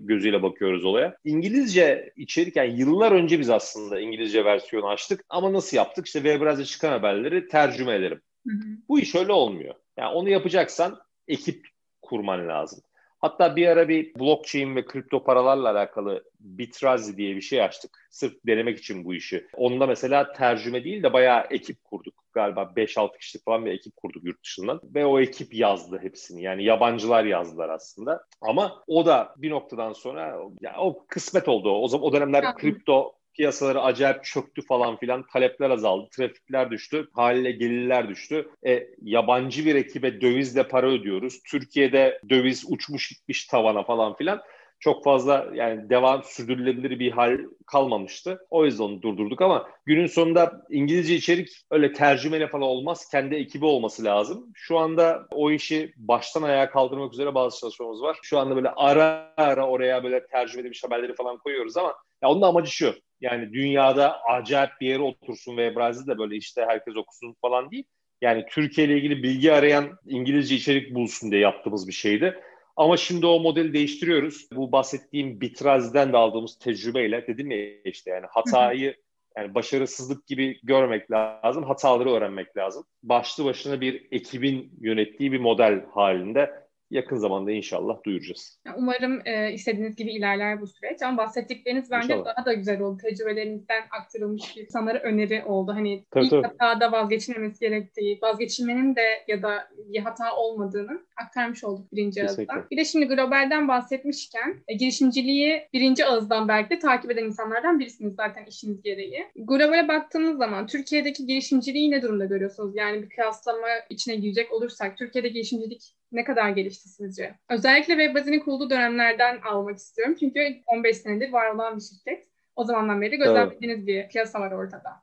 gözüyle 0.00 0.42
bakıyoruz 0.42 0.84
olaya. 0.84 1.16
İngilizce 1.24 2.12
içerik 2.16 2.56
yani 2.56 2.78
yıllar 2.78 3.12
önce 3.12 3.40
biz 3.40 3.50
aslında 3.50 4.00
İngilizce 4.00 4.44
versiyonu 4.44 4.88
açtık 4.88 5.24
ama 5.28 5.52
nasıl 5.52 5.76
yaptık? 5.76 6.06
İşte 6.06 6.18
Webrazz'e 6.18 6.64
çıkan 6.64 6.90
haberleri 6.90 7.48
tercüme 7.48 7.94
edelim. 7.94 8.20
Hı 8.46 8.54
hı. 8.54 8.68
Bu 8.88 9.00
iş 9.00 9.14
öyle 9.14 9.32
olmuyor. 9.32 9.74
Yani 9.96 10.14
onu 10.14 10.28
yapacaksan 10.28 10.98
ekip 11.28 11.66
kurman 12.02 12.48
lazım. 12.48 12.80
Hatta 13.24 13.56
bir 13.56 13.68
ara 13.68 13.88
bir 13.88 14.14
blockchain 14.14 14.76
ve 14.76 14.84
kripto 14.84 15.24
paralarla 15.24 15.70
alakalı 15.70 16.24
Bitrazi 16.40 17.16
diye 17.16 17.36
bir 17.36 17.40
şey 17.40 17.62
açtık. 17.62 18.08
Sırf 18.10 18.34
denemek 18.46 18.78
için 18.78 19.04
bu 19.04 19.14
işi. 19.14 19.46
Onda 19.54 19.86
mesela 19.86 20.32
tercüme 20.32 20.84
değil 20.84 21.02
de 21.02 21.12
bayağı 21.12 21.46
ekip 21.50 21.84
kurduk. 21.84 22.14
Galiba 22.32 22.62
5-6 22.76 23.18
kişilik 23.18 23.44
falan 23.44 23.64
bir 23.64 23.70
ekip 23.70 23.96
kurduk 23.96 24.24
yurt 24.24 24.44
dışından. 24.44 24.80
Ve 24.84 25.06
o 25.06 25.20
ekip 25.20 25.54
yazdı 25.54 25.98
hepsini. 26.02 26.42
Yani 26.42 26.64
yabancılar 26.64 27.24
yazdılar 27.24 27.68
aslında. 27.68 28.24
Ama 28.40 28.82
o 28.86 29.06
da 29.06 29.34
bir 29.36 29.50
noktadan 29.50 29.92
sonra 29.92 30.38
ya 30.60 30.74
o 30.78 31.06
kısmet 31.08 31.48
oldu. 31.48 31.70
O 31.70 31.88
zaman 31.88 32.06
o 32.06 32.12
dönemler 32.12 32.54
kripto 32.54 33.14
piyasaları 33.34 33.82
acayip 33.82 34.24
çöktü 34.24 34.62
falan 34.62 34.96
filan. 34.96 35.24
Talepler 35.32 35.70
azaldı, 35.70 36.08
trafikler 36.16 36.70
düştü, 36.70 37.08
haliyle 37.12 37.50
gelirler 37.52 38.08
düştü. 38.08 38.48
E, 38.66 38.86
yabancı 39.02 39.64
bir 39.64 39.74
ekibe 39.74 40.20
dövizle 40.20 40.68
para 40.68 40.86
ödüyoruz. 40.86 41.42
Türkiye'de 41.50 42.20
döviz 42.30 42.64
uçmuş 42.68 43.08
gitmiş 43.08 43.46
tavana 43.46 43.82
falan 43.82 44.16
filan 44.16 44.42
çok 44.84 45.04
fazla 45.04 45.46
yani 45.54 45.90
devam 45.90 46.22
sürdürülebilir 46.22 46.98
bir 46.98 47.10
hal 47.12 47.38
kalmamıştı. 47.66 48.46
O 48.50 48.64
yüzden 48.64 48.84
onu 48.84 49.02
durdurduk 49.02 49.42
ama 49.42 49.68
günün 49.86 50.06
sonunda 50.06 50.62
İngilizce 50.70 51.14
içerik 51.14 51.48
öyle 51.70 51.92
tercümeyle 51.92 52.48
falan 52.48 52.62
olmaz. 52.62 53.08
Kendi 53.10 53.34
ekibi 53.34 53.64
olması 53.64 54.04
lazım. 54.04 54.52
Şu 54.54 54.78
anda 54.78 55.26
o 55.30 55.50
işi 55.50 55.92
baştan 55.96 56.42
ayağa 56.42 56.70
kaldırmak 56.70 57.12
üzere 57.12 57.34
bazı 57.34 57.60
çalışmamız 57.60 58.02
var. 58.02 58.18
Şu 58.22 58.38
anda 58.38 58.56
böyle 58.56 58.70
ara 58.70 59.32
ara 59.36 59.66
oraya 59.66 60.04
böyle 60.04 60.26
tercüme 60.26 60.60
edilmiş 60.60 60.84
haberleri 60.84 61.14
falan 61.14 61.38
koyuyoruz 61.38 61.76
ama 61.76 61.94
ya 62.22 62.28
onun 62.28 62.42
da 62.42 62.46
amacı 62.46 62.70
şu. 62.70 62.94
Yani 63.24 63.52
dünyada 63.52 64.22
acayip 64.22 64.70
bir 64.80 64.86
yere 64.86 65.02
otursun 65.02 65.56
ve 65.56 65.76
Brazil 65.76 66.18
böyle 66.18 66.36
işte 66.36 66.64
herkes 66.68 66.96
okusun 66.96 67.36
falan 67.40 67.70
değil. 67.70 67.84
Yani 68.22 68.44
Türkiye 68.50 68.86
ile 68.86 68.96
ilgili 68.96 69.22
bilgi 69.22 69.52
arayan 69.52 69.98
İngilizce 70.06 70.54
içerik 70.54 70.94
bulsun 70.94 71.30
diye 71.30 71.40
yaptığımız 71.40 71.88
bir 71.88 71.92
şeydi. 71.92 72.40
Ama 72.76 72.96
şimdi 72.96 73.26
o 73.26 73.40
modeli 73.40 73.72
değiştiriyoruz. 73.72 74.48
Bu 74.52 74.72
bahsettiğim 74.72 75.40
Bitraz'den 75.40 76.12
de 76.12 76.16
aldığımız 76.16 76.58
tecrübeyle 76.58 77.26
dedim 77.26 77.50
ya 77.50 77.58
işte 77.84 78.10
yani 78.10 78.26
hatayı 78.30 78.96
yani 79.36 79.54
başarısızlık 79.54 80.26
gibi 80.26 80.60
görmek 80.62 81.10
lazım. 81.10 81.64
Hataları 81.64 82.10
öğrenmek 82.10 82.56
lazım. 82.56 82.84
Başlı 83.02 83.44
başına 83.44 83.80
bir 83.80 84.06
ekibin 84.12 84.72
yönettiği 84.80 85.32
bir 85.32 85.40
model 85.40 85.84
halinde 85.94 86.63
yakın 86.90 87.16
zamanda 87.16 87.50
inşallah 87.50 88.04
duyuracağız. 88.04 88.60
Umarım 88.76 89.20
e, 89.24 89.52
istediğiniz 89.52 89.96
gibi 89.96 90.12
ilerler 90.12 90.60
bu 90.60 90.66
süreç. 90.66 91.02
Ama 91.02 91.18
bahsettikleriniz 91.18 91.90
bence 91.90 92.14
inşallah. 92.14 92.36
daha 92.36 92.44
da 92.44 92.52
güzel 92.52 92.80
oldu. 92.80 92.98
Tecrübelerinizden 93.02 93.82
aktarılmış 94.00 94.56
bir 94.56 94.66
sanırım 94.68 95.00
öneri 95.02 95.44
oldu. 95.44 95.72
Hani 95.74 96.04
tabii, 96.10 96.24
ilk 96.24 96.30
tabii. 96.30 96.42
hatada 96.42 96.92
vazgeçilmemesi 96.92 97.60
gerektiği, 97.60 98.18
vazgeçilmenin 98.22 98.96
de 98.96 99.24
ya 99.28 99.42
da 99.42 99.68
bir 99.76 100.00
hata 100.00 100.36
olmadığını 100.36 101.00
aktarmış 101.16 101.64
olduk 101.64 101.92
birinci 101.92 102.24
ağızdan. 102.24 102.66
Bir 102.70 102.76
de 102.76 102.84
şimdi 102.84 103.06
globalden 103.06 103.68
bahsetmişken 103.68 104.62
e, 104.68 104.74
girişimciliği 104.74 105.62
birinci 105.72 106.06
ağızdan 106.06 106.48
belki 106.48 106.70
de 106.70 106.78
takip 106.78 107.10
eden 107.10 107.24
insanlardan 107.24 107.78
birisiniz 107.78 108.14
zaten 108.14 108.44
işiniz 108.44 108.82
gereği. 108.82 109.24
Globale 109.36 109.88
baktığınız 109.88 110.38
zaman 110.38 110.66
Türkiye'deki 110.66 111.26
girişimciliği 111.26 111.90
ne 111.90 112.02
durumda 112.02 112.24
görüyorsunuz? 112.24 112.76
Yani 112.76 113.02
bir 113.02 113.08
kıyaslama 113.08 113.68
içine 113.90 114.16
girecek 114.16 114.52
olursak 114.52 114.98
Türkiye'de 114.98 115.28
girişimcilik 115.28 115.94
ne 116.14 116.24
kadar 116.24 116.48
gelişti 116.48 116.88
sizce? 116.88 117.34
Özellikle 117.50 117.94
WebBazi'nin 117.94 118.40
kurulduğu 118.40 118.70
dönemlerden 118.70 119.40
almak 119.40 119.76
istiyorum. 119.76 120.16
Çünkü 120.20 120.40
15 120.66 120.96
senedir 120.96 121.32
var 121.32 121.54
olan 121.54 121.76
bir 121.76 121.82
şirket. 121.82 122.26
O 122.56 122.64
zamandan 122.64 123.00
beri 123.00 123.16
gözlemlediğiniz 123.16 123.86
bir 123.86 124.08
piyasa 124.08 124.40
var 124.40 124.52
ortada. 124.52 125.02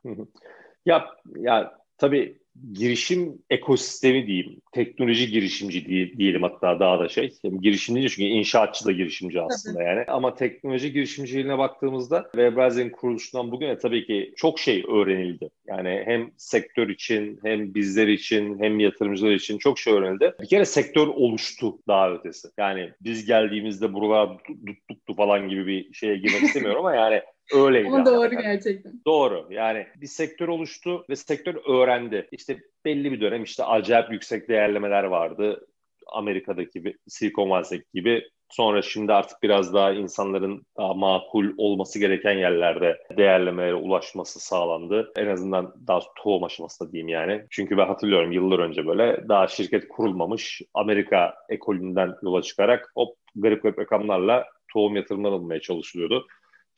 Ya, 0.86 1.06
ya 1.36 1.78
tabii 1.98 2.41
girişim 2.72 3.38
ekosistemi 3.50 4.26
diyeyim, 4.26 4.60
teknoloji 4.72 5.30
girişimci 5.30 5.86
diyelim 6.18 6.42
hatta 6.42 6.80
daha 6.80 7.00
da 7.00 7.08
şey. 7.08 7.32
Yani 7.44 7.60
girişim 7.60 7.96
değil 7.96 8.08
çünkü 8.08 8.22
inşaatçı 8.22 8.84
da 8.84 8.92
girişimci 8.92 9.40
aslında 9.40 9.78
tabii. 9.78 9.88
yani. 9.88 10.04
Ama 10.08 10.34
teknoloji 10.34 10.92
girişimciliğine 10.92 11.58
baktığımızda 11.58 12.22
Webrazi'nin 12.22 12.90
kuruluşundan 12.90 13.50
bugüne 13.52 13.78
tabii 13.78 14.06
ki 14.06 14.32
çok 14.36 14.58
şey 14.58 14.84
öğrenildi. 14.88 15.50
Yani 15.66 16.02
hem 16.04 16.30
sektör 16.36 16.88
için 16.88 17.40
hem 17.42 17.74
bizler 17.74 18.08
için 18.08 18.58
hem 18.58 18.80
yatırımcılar 18.80 19.32
için 19.32 19.58
çok 19.58 19.78
şey 19.78 19.92
öğrenildi. 19.92 20.34
Bir 20.42 20.48
kere 20.48 20.64
sektör 20.64 21.06
oluştu 21.06 21.78
daha 21.88 22.12
ötesi. 22.12 22.48
Yani 22.58 22.90
biz 23.00 23.26
geldiğimizde 23.26 23.92
buralar 23.92 24.28
tuttuktu 24.66 25.14
falan 25.14 25.48
gibi 25.48 25.66
bir 25.66 25.92
şeye 25.92 26.16
girmek 26.16 26.42
istemiyorum 26.42 26.86
ama 26.86 26.94
yani 26.94 27.22
Öyleydi. 27.54 27.88
Ama 27.88 28.06
doğru 28.06 28.34
yani. 28.34 28.42
gerçekten. 28.42 28.92
Doğru. 29.06 29.46
Yani 29.50 29.86
bir 29.96 30.06
sektör 30.06 30.48
oluştu 30.48 31.04
ve 31.10 31.16
sektör 31.16 31.54
öğrendi. 31.54 32.28
İşte 32.32 32.58
belli 32.84 33.12
bir 33.12 33.20
dönem 33.20 33.42
işte 33.42 33.64
acayip 33.64 34.12
yüksek 34.12 34.48
değerlemeler 34.48 35.04
vardı. 35.04 35.66
Amerika'daki 36.06 36.96
Silikon 37.08 37.50
Vadisi 37.50 37.84
gibi. 37.94 38.22
Sonra 38.50 38.82
şimdi 38.82 39.12
artık 39.12 39.42
biraz 39.42 39.74
daha 39.74 39.92
insanların 39.92 40.66
daha 40.76 40.94
makul 40.94 41.52
olması 41.56 41.98
gereken 41.98 42.32
yerlerde 42.32 42.98
değerlemelere 43.16 43.74
ulaşması 43.74 44.40
sağlandı. 44.40 45.12
En 45.16 45.26
azından 45.26 45.74
daha 45.86 46.00
tohum 46.16 46.44
aşamasında 46.44 46.92
diyeyim 46.92 47.08
yani. 47.08 47.44
Çünkü 47.50 47.76
ben 47.76 47.86
hatırlıyorum 47.86 48.32
yıllar 48.32 48.58
önce 48.58 48.86
böyle 48.86 49.28
daha 49.28 49.46
şirket 49.46 49.88
kurulmamış 49.88 50.62
Amerika 50.74 51.34
ekolünden 51.48 52.14
yola 52.22 52.42
çıkarak 52.42 52.92
hop 52.94 53.16
garip 53.34 53.62
garip 53.62 53.78
rakamlarla 53.78 54.44
tohum 54.72 54.96
yatırımlar 54.96 55.32
alınmaya 55.32 55.60
çalışılıyordu. 55.60 56.26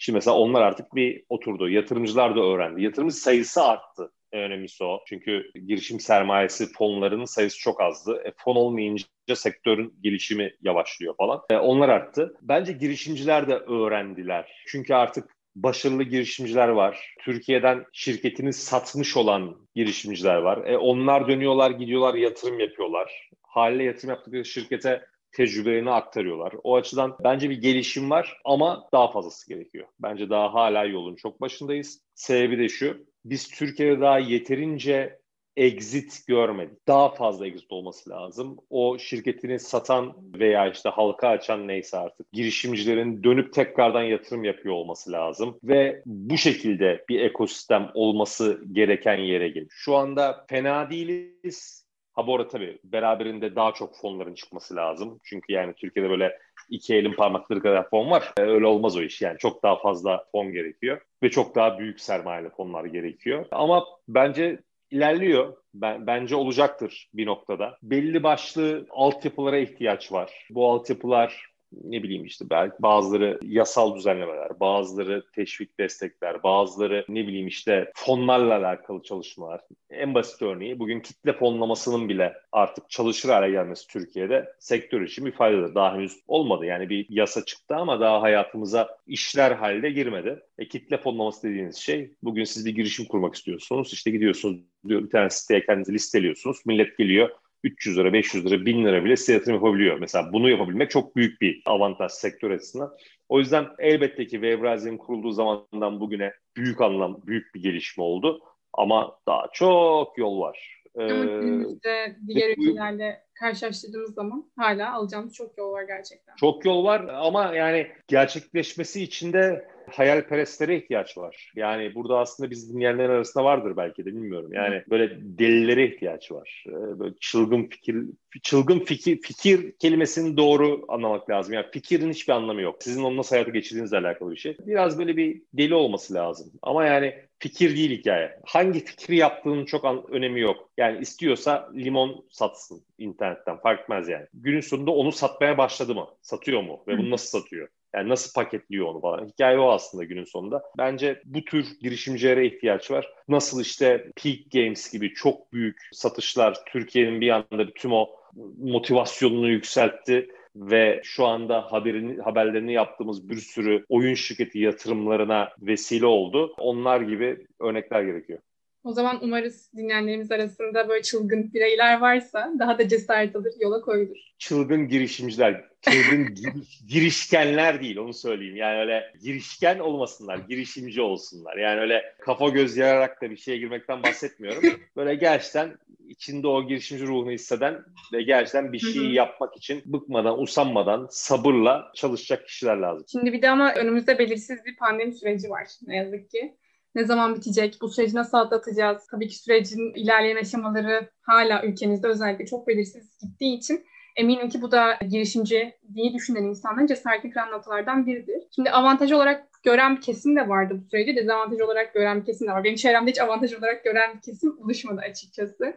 Şimdi 0.04 0.16
mesela 0.16 0.36
onlar 0.36 0.62
artık 0.62 0.94
bir 0.94 1.22
oturdu. 1.28 1.68
Yatırımcılar 1.68 2.36
da 2.36 2.40
öğrendi. 2.40 2.82
Yatırımcı 2.82 3.16
sayısı 3.16 3.62
arttı. 3.62 4.12
En 4.32 4.42
önemlisi 4.42 4.84
o. 4.84 5.00
Çünkü 5.06 5.50
girişim 5.66 6.00
sermayesi 6.00 6.72
fonlarının 6.72 7.24
sayısı 7.24 7.58
çok 7.58 7.80
azdı. 7.80 8.22
E, 8.24 8.32
fon 8.36 8.56
olmayınca 8.56 9.06
sektörün 9.34 9.94
gelişimi 10.00 10.54
yavaşlıyor 10.62 11.14
falan. 11.16 11.42
E, 11.50 11.56
onlar 11.56 11.88
arttı. 11.88 12.34
Bence 12.42 12.72
girişimciler 12.72 13.48
de 13.48 13.54
öğrendiler. 13.54 14.52
Çünkü 14.66 14.94
artık 14.94 15.36
başarılı 15.56 16.02
girişimciler 16.02 16.68
var. 16.68 17.14
Türkiye'den 17.20 17.84
şirketini 17.92 18.52
satmış 18.52 19.16
olan 19.16 19.56
girişimciler 19.74 20.36
var. 20.36 20.66
E, 20.66 20.78
onlar 20.78 21.28
dönüyorlar, 21.28 21.70
gidiyorlar, 21.70 22.14
yatırım 22.14 22.60
yapıyorlar. 22.60 23.30
Haliyle 23.42 23.84
yatırım 23.84 24.10
yaptıkları 24.10 24.44
şirkete 24.44 25.06
tecrübelerini 25.34 25.90
aktarıyorlar. 25.90 26.52
O 26.64 26.76
açıdan 26.76 27.16
bence 27.24 27.50
bir 27.50 27.60
gelişim 27.60 28.10
var 28.10 28.40
ama 28.44 28.88
daha 28.92 29.10
fazlası 29.10 29.48
gerekiyor. 29.48 29.86
Bence 30.00 30.30
daha 30.30 30.54
hala 30.54 30.84
yolun 30.84 31.14
çok 31.14 31.40
başındayız. 31.40 32.00
Sebebi 32.14 32.58
de 32.58 32.68
şu, 32.68 33.06
biz 33.24 33.48
Türkiye'de 33.48 34.00
daha 34.00 34.18
yeterince 34.18 35.18
exit 35.56 36.26
görmedik. 36.26 36.88
Daha 36.88 37.08
fazla 37.14 37.46
exit 37.46 37.72
olması 37.72 38.10
lazım. 38.10 38.56
O 38.70 38.98
şirketini 38.98 39.58
satan 39.58 40.16
veya 40.38 40.70
işte 40.70 40.88
halka 40.88 41.28
açan 41.28 41.68
neyse 41.68 41.96
artık 41.96 42.32
girişimcilerin 42.32 43.24
dönüp 43.24 43.52
tekrardan 43.52 44.02
yatırım 44.02 44.44
yapıyor 44.44 44.74
olması 44.74 45.12
lazım 45.12 45.58
ve 45.64 46.02
bu 46.06 46.38
şekilde 46.38 47.04
bir 47.08 47.20
ekosistem 47.20 47.90
olması 47.94 48.62
gereken 48.72 49.18
yere 49.18 49.48
gelir. 49.48 49.68
Şu 49.70 49.96
anda 49.96 50.46
fena 50.48 50.90
değiliz. 50.90 51.83
Ha 52.14 52.26
bu 52.26 52.34
arada 52.36 52.48
tabii 52.48 52.78
beraberinde 52.84 53.56
daha 53.56 53.72
çok 53.72 53.96
fonların 53.96 54.34
çıkması 54.34 54.76
lazım. 54.76 55.20
Çünkü 55.24 55.52
yani 55.52 55.74
Türkiye'de 55.74 56.10
böyle 56.10 56.38
iki 56.68 56.94
elin 56.94 57.12
parmakları 57.12 57.60
kadar 57.60 57.88
fon 57.90 58.10
var. 58.10 58.32
Ee, 58.38 58.42
öyle 58.42 58.66
olmaz 58.66 58.96
o 58.96 59.02
iş 59.02 59.22
yani. 59.22 59.38
Çok 59.38 59.62
daha 59.62 59.76
fazla 59.76 60.24
fon 60.32 60.52
gerekiyor 60.52 61.00
ve 61.22 61.30
çok 61.30 61.54
daha 61.54 61.78
büyük 61.78 62.00
sermayeli 62.00 62.50
fonlar 62.50 62.84
gerekiyor. 62.84 63.46
Ama 63.50 63.84
bence 64.08 64.58
ilerliyor. 64.90 65.56
Ben, 65.74 66.06
bence 66.06 66.36
olacaktır 66.36 67.10
bir 67.14 67.26
noktada. 67.26 67.78
Belli 67.82 68.22
başlı 68.22 68.86
altyapılara 68.90 69.58
ihtiyaç 69.58 70.12
var. 70.12 70.46
Bu 70.50 70.70
altyapılar 70.70 71.53
ne 71.84 72.02
bileyim 72.02 72.24
işte 72.24 72.44
belki 72.50 72.74
bazıları 72.78 73.38
yasal 73.42 73.96
düzenlemeler, 73.96 74.60
bazıları 74.60 75.24
teşvik 75.32 75.80
destekler, 75.80 76.42
bazıları 76.42 77.04
ne 77.08 77.26
bileyim 77.26 77.46
işte 77.46 77.92
fonlarla 77.94 78.56
alakalı 78.56 79.02
çalışmalar. 79.02 79.60
En 79.90 80.14
basit 80.14 80.42
örneği 80.42 80.78
bugün 80.78 81.00
kitle 81.00 81.32
fonlamasının 81.32 82.08
bile 82.08 82.34
artık 82.52 82.90
çalışır 82.90 83.28
hale 83.28 83.50
gelmesi 83.50 83.88
Türkiye'de 83.88 84.52
sektör 84.58 85.00
için 85.00 85.26
bir 85.26 85.32
faydadır. 85.32 85.74
Daha 85.74 85.94
henüz 85.94 86.20
olmadı. 86.28 86.66
Yani 86.66 86.88
bir 86.88 87.06
yasa 87.08 87.44
çıktı 87.44 87.76
ama 87.76 88.00
daha 88.00 88.22
hayatımıza 88.22 88.98
işler 89.06 89.50
halde 89.52 89.90
girmedi. 89.90 90.42
E, 90.58 90.68
kitle 90.68 90.98
fonlaması 90.98 91.48
dediğiniz 91.48 91.76
şey 91.76 92.10
bugün 92.22 92.44
siz 92.44 92.66
bir 92.66 92.74
girişim 92.74 93.06
kurmak 93.06 93.34
istiyorsunuz. 93.34 93.92
İşte 93.92 94.10
gidiyorsunuz 94.10 94.60
bir 94.84 95.10
tane 95.10 95.30
siteye 95.30 95.66
kendinizi 95.66 95.92
listeliyorsunuz. 95.92 96.66
Millet 96.66 96.98
geliyor 96.98 97.30
300 97.64 97.98
lira, 97.98 98.12
500 98.12 98.46
lira, 98.46 98.66
1000 98.66 98.84
lira 98.84 99.04
bile 99.04 99.16
size 99.16 99.32
yatırım 99.32 99.54
yapabiliyor. 99.54 99.98
Mesela 99.98 100.32
bunu 100.32 100.50
yapabilmek 100.50 100.90
çok 100.90 101.16
büyük 101.16 101.40
bir 101.40 101.62
avantaj 101.66 102.12
sektör 102.12 102.50
açısından. 102.50 102.94
O 103.28 103.38
yüzden 103.38 103.66
elbette 103.78 104.26
ki 104.26 104.30
Webrazi'nin 104.30 104.98
kurulduğu 104.98 105.30
zamandan 105.30 106.00
bugüne 106.00 106.32
büyük 106.56 106.80
anlam, 106.80 107.20
büyük 107.26 107.54
bir 107.54 107.62
gelişme 107.62 108.04
oldu. 108.04 108.40
Ama 108.72 109.18
daha 109.28 109.46
çok 109.52 110.18
yol 110.18 110.40
var. 110.40 110.80
Ama 110.98 111.24
günümüzde 111.24 112.16
diğer 112.28 112.50
ülkelerle 112.50 113.24
karşılaştırdığımız 113.34 114.14
zaman 114.14 114.50
hala 114.56 114.94
alacağımız 114.94 115.34
çok 115.34 115.58
yol 115.58 115.72
var 115.72 115.82
gerçekten. 115.82 116.36
Çok 116.36 116.64
yol 116.64 116.84
var 116.84 117.04
ama 117.08 117.54
yani 117.54 117.88
gerçekleşmesi 118.08 119.02
için 119.02 119.32
de 119.32 119.68
hayalperestlere 119.90 120.76
ihtiyaç 120.76 121.18
var. 121.18 121.52
Yani 121.56 121.94
burada 121.94 122.18
aslında 122.18 122.50
biz 122.50 122.74
dinleyenlerin 122.74 123.10
arasında 123.10 123.44
vardır 123.44 123.76
belki 123.76 124.04
de 124.04 124.06
bilmiyorum. 124.06 124.52
Yani 124.52 124.82
böyle 124.90 125.18
delilere 125.20 125.86
ihtiyaç 125.86 126.32
var. 126.32 126.64
Ee, 126.68 126.98
böyle 126.98 127.14
çılgın 127.20 127.66
fikir 127.66 127.96
çılgın 128.42 128.78
fikir 128.78 129.20
fikir 129.20 129.72
kelimesini 129.72 130.36
doğru 130.36 130.84
anlamak 130.88 131.30
lazım. 131.30 131.54
Yani 131.54 131.66
fikirin 131.72 132.10
hiçbir 132.10 132.32
anlamı 132.32 132.62
yok. 132.62 132.76
Sizin 132.82 133.02
onu 133.02 133.16
nasıl 133.16 133.36
hayata 133.36 133.50
geçirdiğinizle 133.50 133.98
alakalı 133.98 134.30
bir 134.30 134.36
şey. 134.36 134.56
Biraz 134.66 134.98
böyle 134.98 135.16
bir 135.16 135.42
deli 135.52 135.74
olması 135.74 136.14
lazım. 136.14 136.52
Ama 136.62 136.86
yani 136.86 137.14
fikir 137.38 137.76
değil 137.76 137.90
hikaye. 137.98 138.40
Hangi 138.44 138.84
fikri 138.84 139.16
yaptığının 139.16 139.64
çok 139.64 139.84
an- 139.84 140.04
önemi 140.10 140.40
yok. 140.40 140.70
Yani 140.76 141.00
istiyorsa 141.00 141.70
limon 141.74 142.24
satsın 142.30 142.82
internetten 142.98 143.56
fark 143.56 143.80
etmez 143.80 144.08
yani. 144.08 144.26
Günün 144.34 144.60
sonunda 144.60 144.90
onu 144.90 145.12
satmaya 145.12 145.58
başladı 145.58 145.94
mı? 145.94 146.08
Satıyor 146.22 146.62
mu? 146.62 146.84
Ve 146.88 146.98
bunu 146.98 147.10
nasıl 147.10 147.38
satıyor? 147.40 147.68
Yani 147.94 148.08
nasıl 148.08 148.32
paketliyor 148.32 148.86
onu 148.86 149.00
falan. 149.00 149.28
Hikaye 149.28 149.58
o 149.58 149.70
aslında 149.70 150.04
günün 150.04 150.24
sonunda. 150.24 150.62
Bence 150.78 151.22
bu 151.24 151.44
tür 151.44 151.66
girişimcilere 151.80 152.46
ihtiyaç 152.46 152.90
var. 152.90 153.08
Nasıl 153.28 153.62
işte 153.62 154.10
Peak 154.22 154.38
Games 154.52 154.92
gibi 154.92 155.14
çok 155.14 155.52
büyük 155.52 155.88
satışlar 155.92 156.58
Türkiye'nin 156.66 157.20
bir 157.20 157.30
anda 157.30 157.70
tüm 157.74 157.92
o 157.92 158.10
motivasyonunu 158.58 159.48
yükseltti 159.48 160.28
ve 160.56 161.00
şu 161.04 161.26
anda 161.26 161.72
haberini, 161.72 162.22
haberlerini 162.22 162.72
yaptığımız 162.72 163.28
bir 163.28 163.36
sürü 163.36 163.84
oyun 163.88 164.14
şirketi 164.14 164.58
yatırımlarına 164.58 165.48
vesile 165.60 166.06
oldu. 166.06 166.54
Onlar 166.58 167.00
gibi 167.00 167.46
örnekler 167.60 168.02
gerekiyor. 168.02 168.38
O 168.84 168.92
zaman 168.92 169.18
umarız 169.22 169.70
dinleyenlerimiz 169.76 170.32
arasında 170.32 170.88
böyle 170.88 171.02
çılgın 171.02 171.52
bireyler 171.54 172.00
varsa 172.00 172.52
daha 172.58 172.78
da 172.78 172.88
cesaret 172.88 173.36
alır, 173.36 173.52
yola 173.60 173.80
koyulur. 173.80 174.16
Çılgın 174.38 174.88
girişimciler, 174.88 175.64
çılgın 175.80 176.34
giriş, 176.34 176.80
girişkenler 176.88 177.80
değil 177.80 177.96
onu 177.96 178.14
söyleyeyim. 178.14 178.56
Yani 178.56 178.78
öyle 178.78 179.12
girişken 179.22 179.78
olmasınlar, 179.78 180.38
girişimci 180.38 181.00
olsunlar. 181.00 181.56
Yani 181.56 181.80
öyle 181.80 182.14
kafa 182.20 182.48
göz 182.48 182.76
yararak 182.76 183.22
da 183.22 183.30
bir 183.30 183.36
şeye 183.36 183.58
girmekten 183.58 184.02
bahsetmiyorum. 184.02 184.62
Böyle 184.96 185.14
gerçekten 185.14 185.78
içinde 186.08 186.46
o 186.46 186.66
girişimci 186.66 187.06
ruhunu 187.06 187.30
hisseden 187.30 187.84
ve 188.12 188.22
gerçekten 188.22 188.72
bir 188.72 188.78
şeyi 188.78 189.14
yapmak 189.14 189.56
için 189.56 189.82
bıkmadan, 189.86 190.42
usanmadan, 190.42 191.06
sabırla 191.10 191.92
çalışacak 191.94 192.46
kişiler 192.46 192.76
lazım. 192.76 193.06
Şimdi 193.12 193.32
bir 193.32 193.42
de 193.42 193.50
ama 193.50 193.74
önümüzde 193.74 194.18
belirsiz 194.18 194.64
bir 194.64 194.76
pandemi 194.76 195.12
süreci 195.12 195.50
var 195.50 195.66
ne 195.86 195.96
yazık 195.96 196.30
ki 196.30 196.54
ne 196.94 197.04
zaman 197.04 197.34
bitecek, 197.36 197.78
bu 197.80 197.88
süreci 197.88 198.16
nasıl 198.16 198.38
atlatacağız? 198.38 199.06
Tabii 199.10 199.28
ki 199.28 199.38
sürecin 199.38 199.94
ilerleyen 199.94 200.36
aşamaları 200.36 201.10
hala 201.22 201.62
ülkemizde 201.62 202.08
özellikle 202.08 202.46
çok 202.46 202.68
belirsiz 202.68 203.18
gittiği 203.22 203.56
için 203.56 203.84
eminim 204.16 204.48
ki 204.48 204.62
bu 204.62 204.70
da 204.70 204.98
girişimci 205.10 205.74
diye 205.94 206.14
düşünen 206.14 206.42
insanların 206.42 206.86
cesaretini 206.86 207.32
kıran 207.32 207.50
noktalardan 207.50 208.06
biridir. 208.06 208.42
Şimdi 208.54 208.70
avantaj 208.70 209.12
olarak 209.12 209.48
gören 209.62 209.96
bir 209.96 210.00
kesim 210.00 210.36
de 210.36 210.48
vardı 210.48 210.74
bu 210.80 210.88
süreci, 210.90 211.16
dezavantaj 211.16 211.60
olarak 211.60 211.94
gören 211.94 212.20
bir 212.20 212.24
kesim 212.24 212.48
de 212.48 212.52
var. 212.52 212.64
Benim 212.64 212.76
çevremde 212.76 213.10
hiç 213.10 213.20
avantaj 213.20 213.54
olarak 213.54 213.84
gören 213.84 214.14
bir 214.14 214.20
kesim 214.20 214.58
oluşmadı 214.58 215.00
açıkçası. 215.10 215.74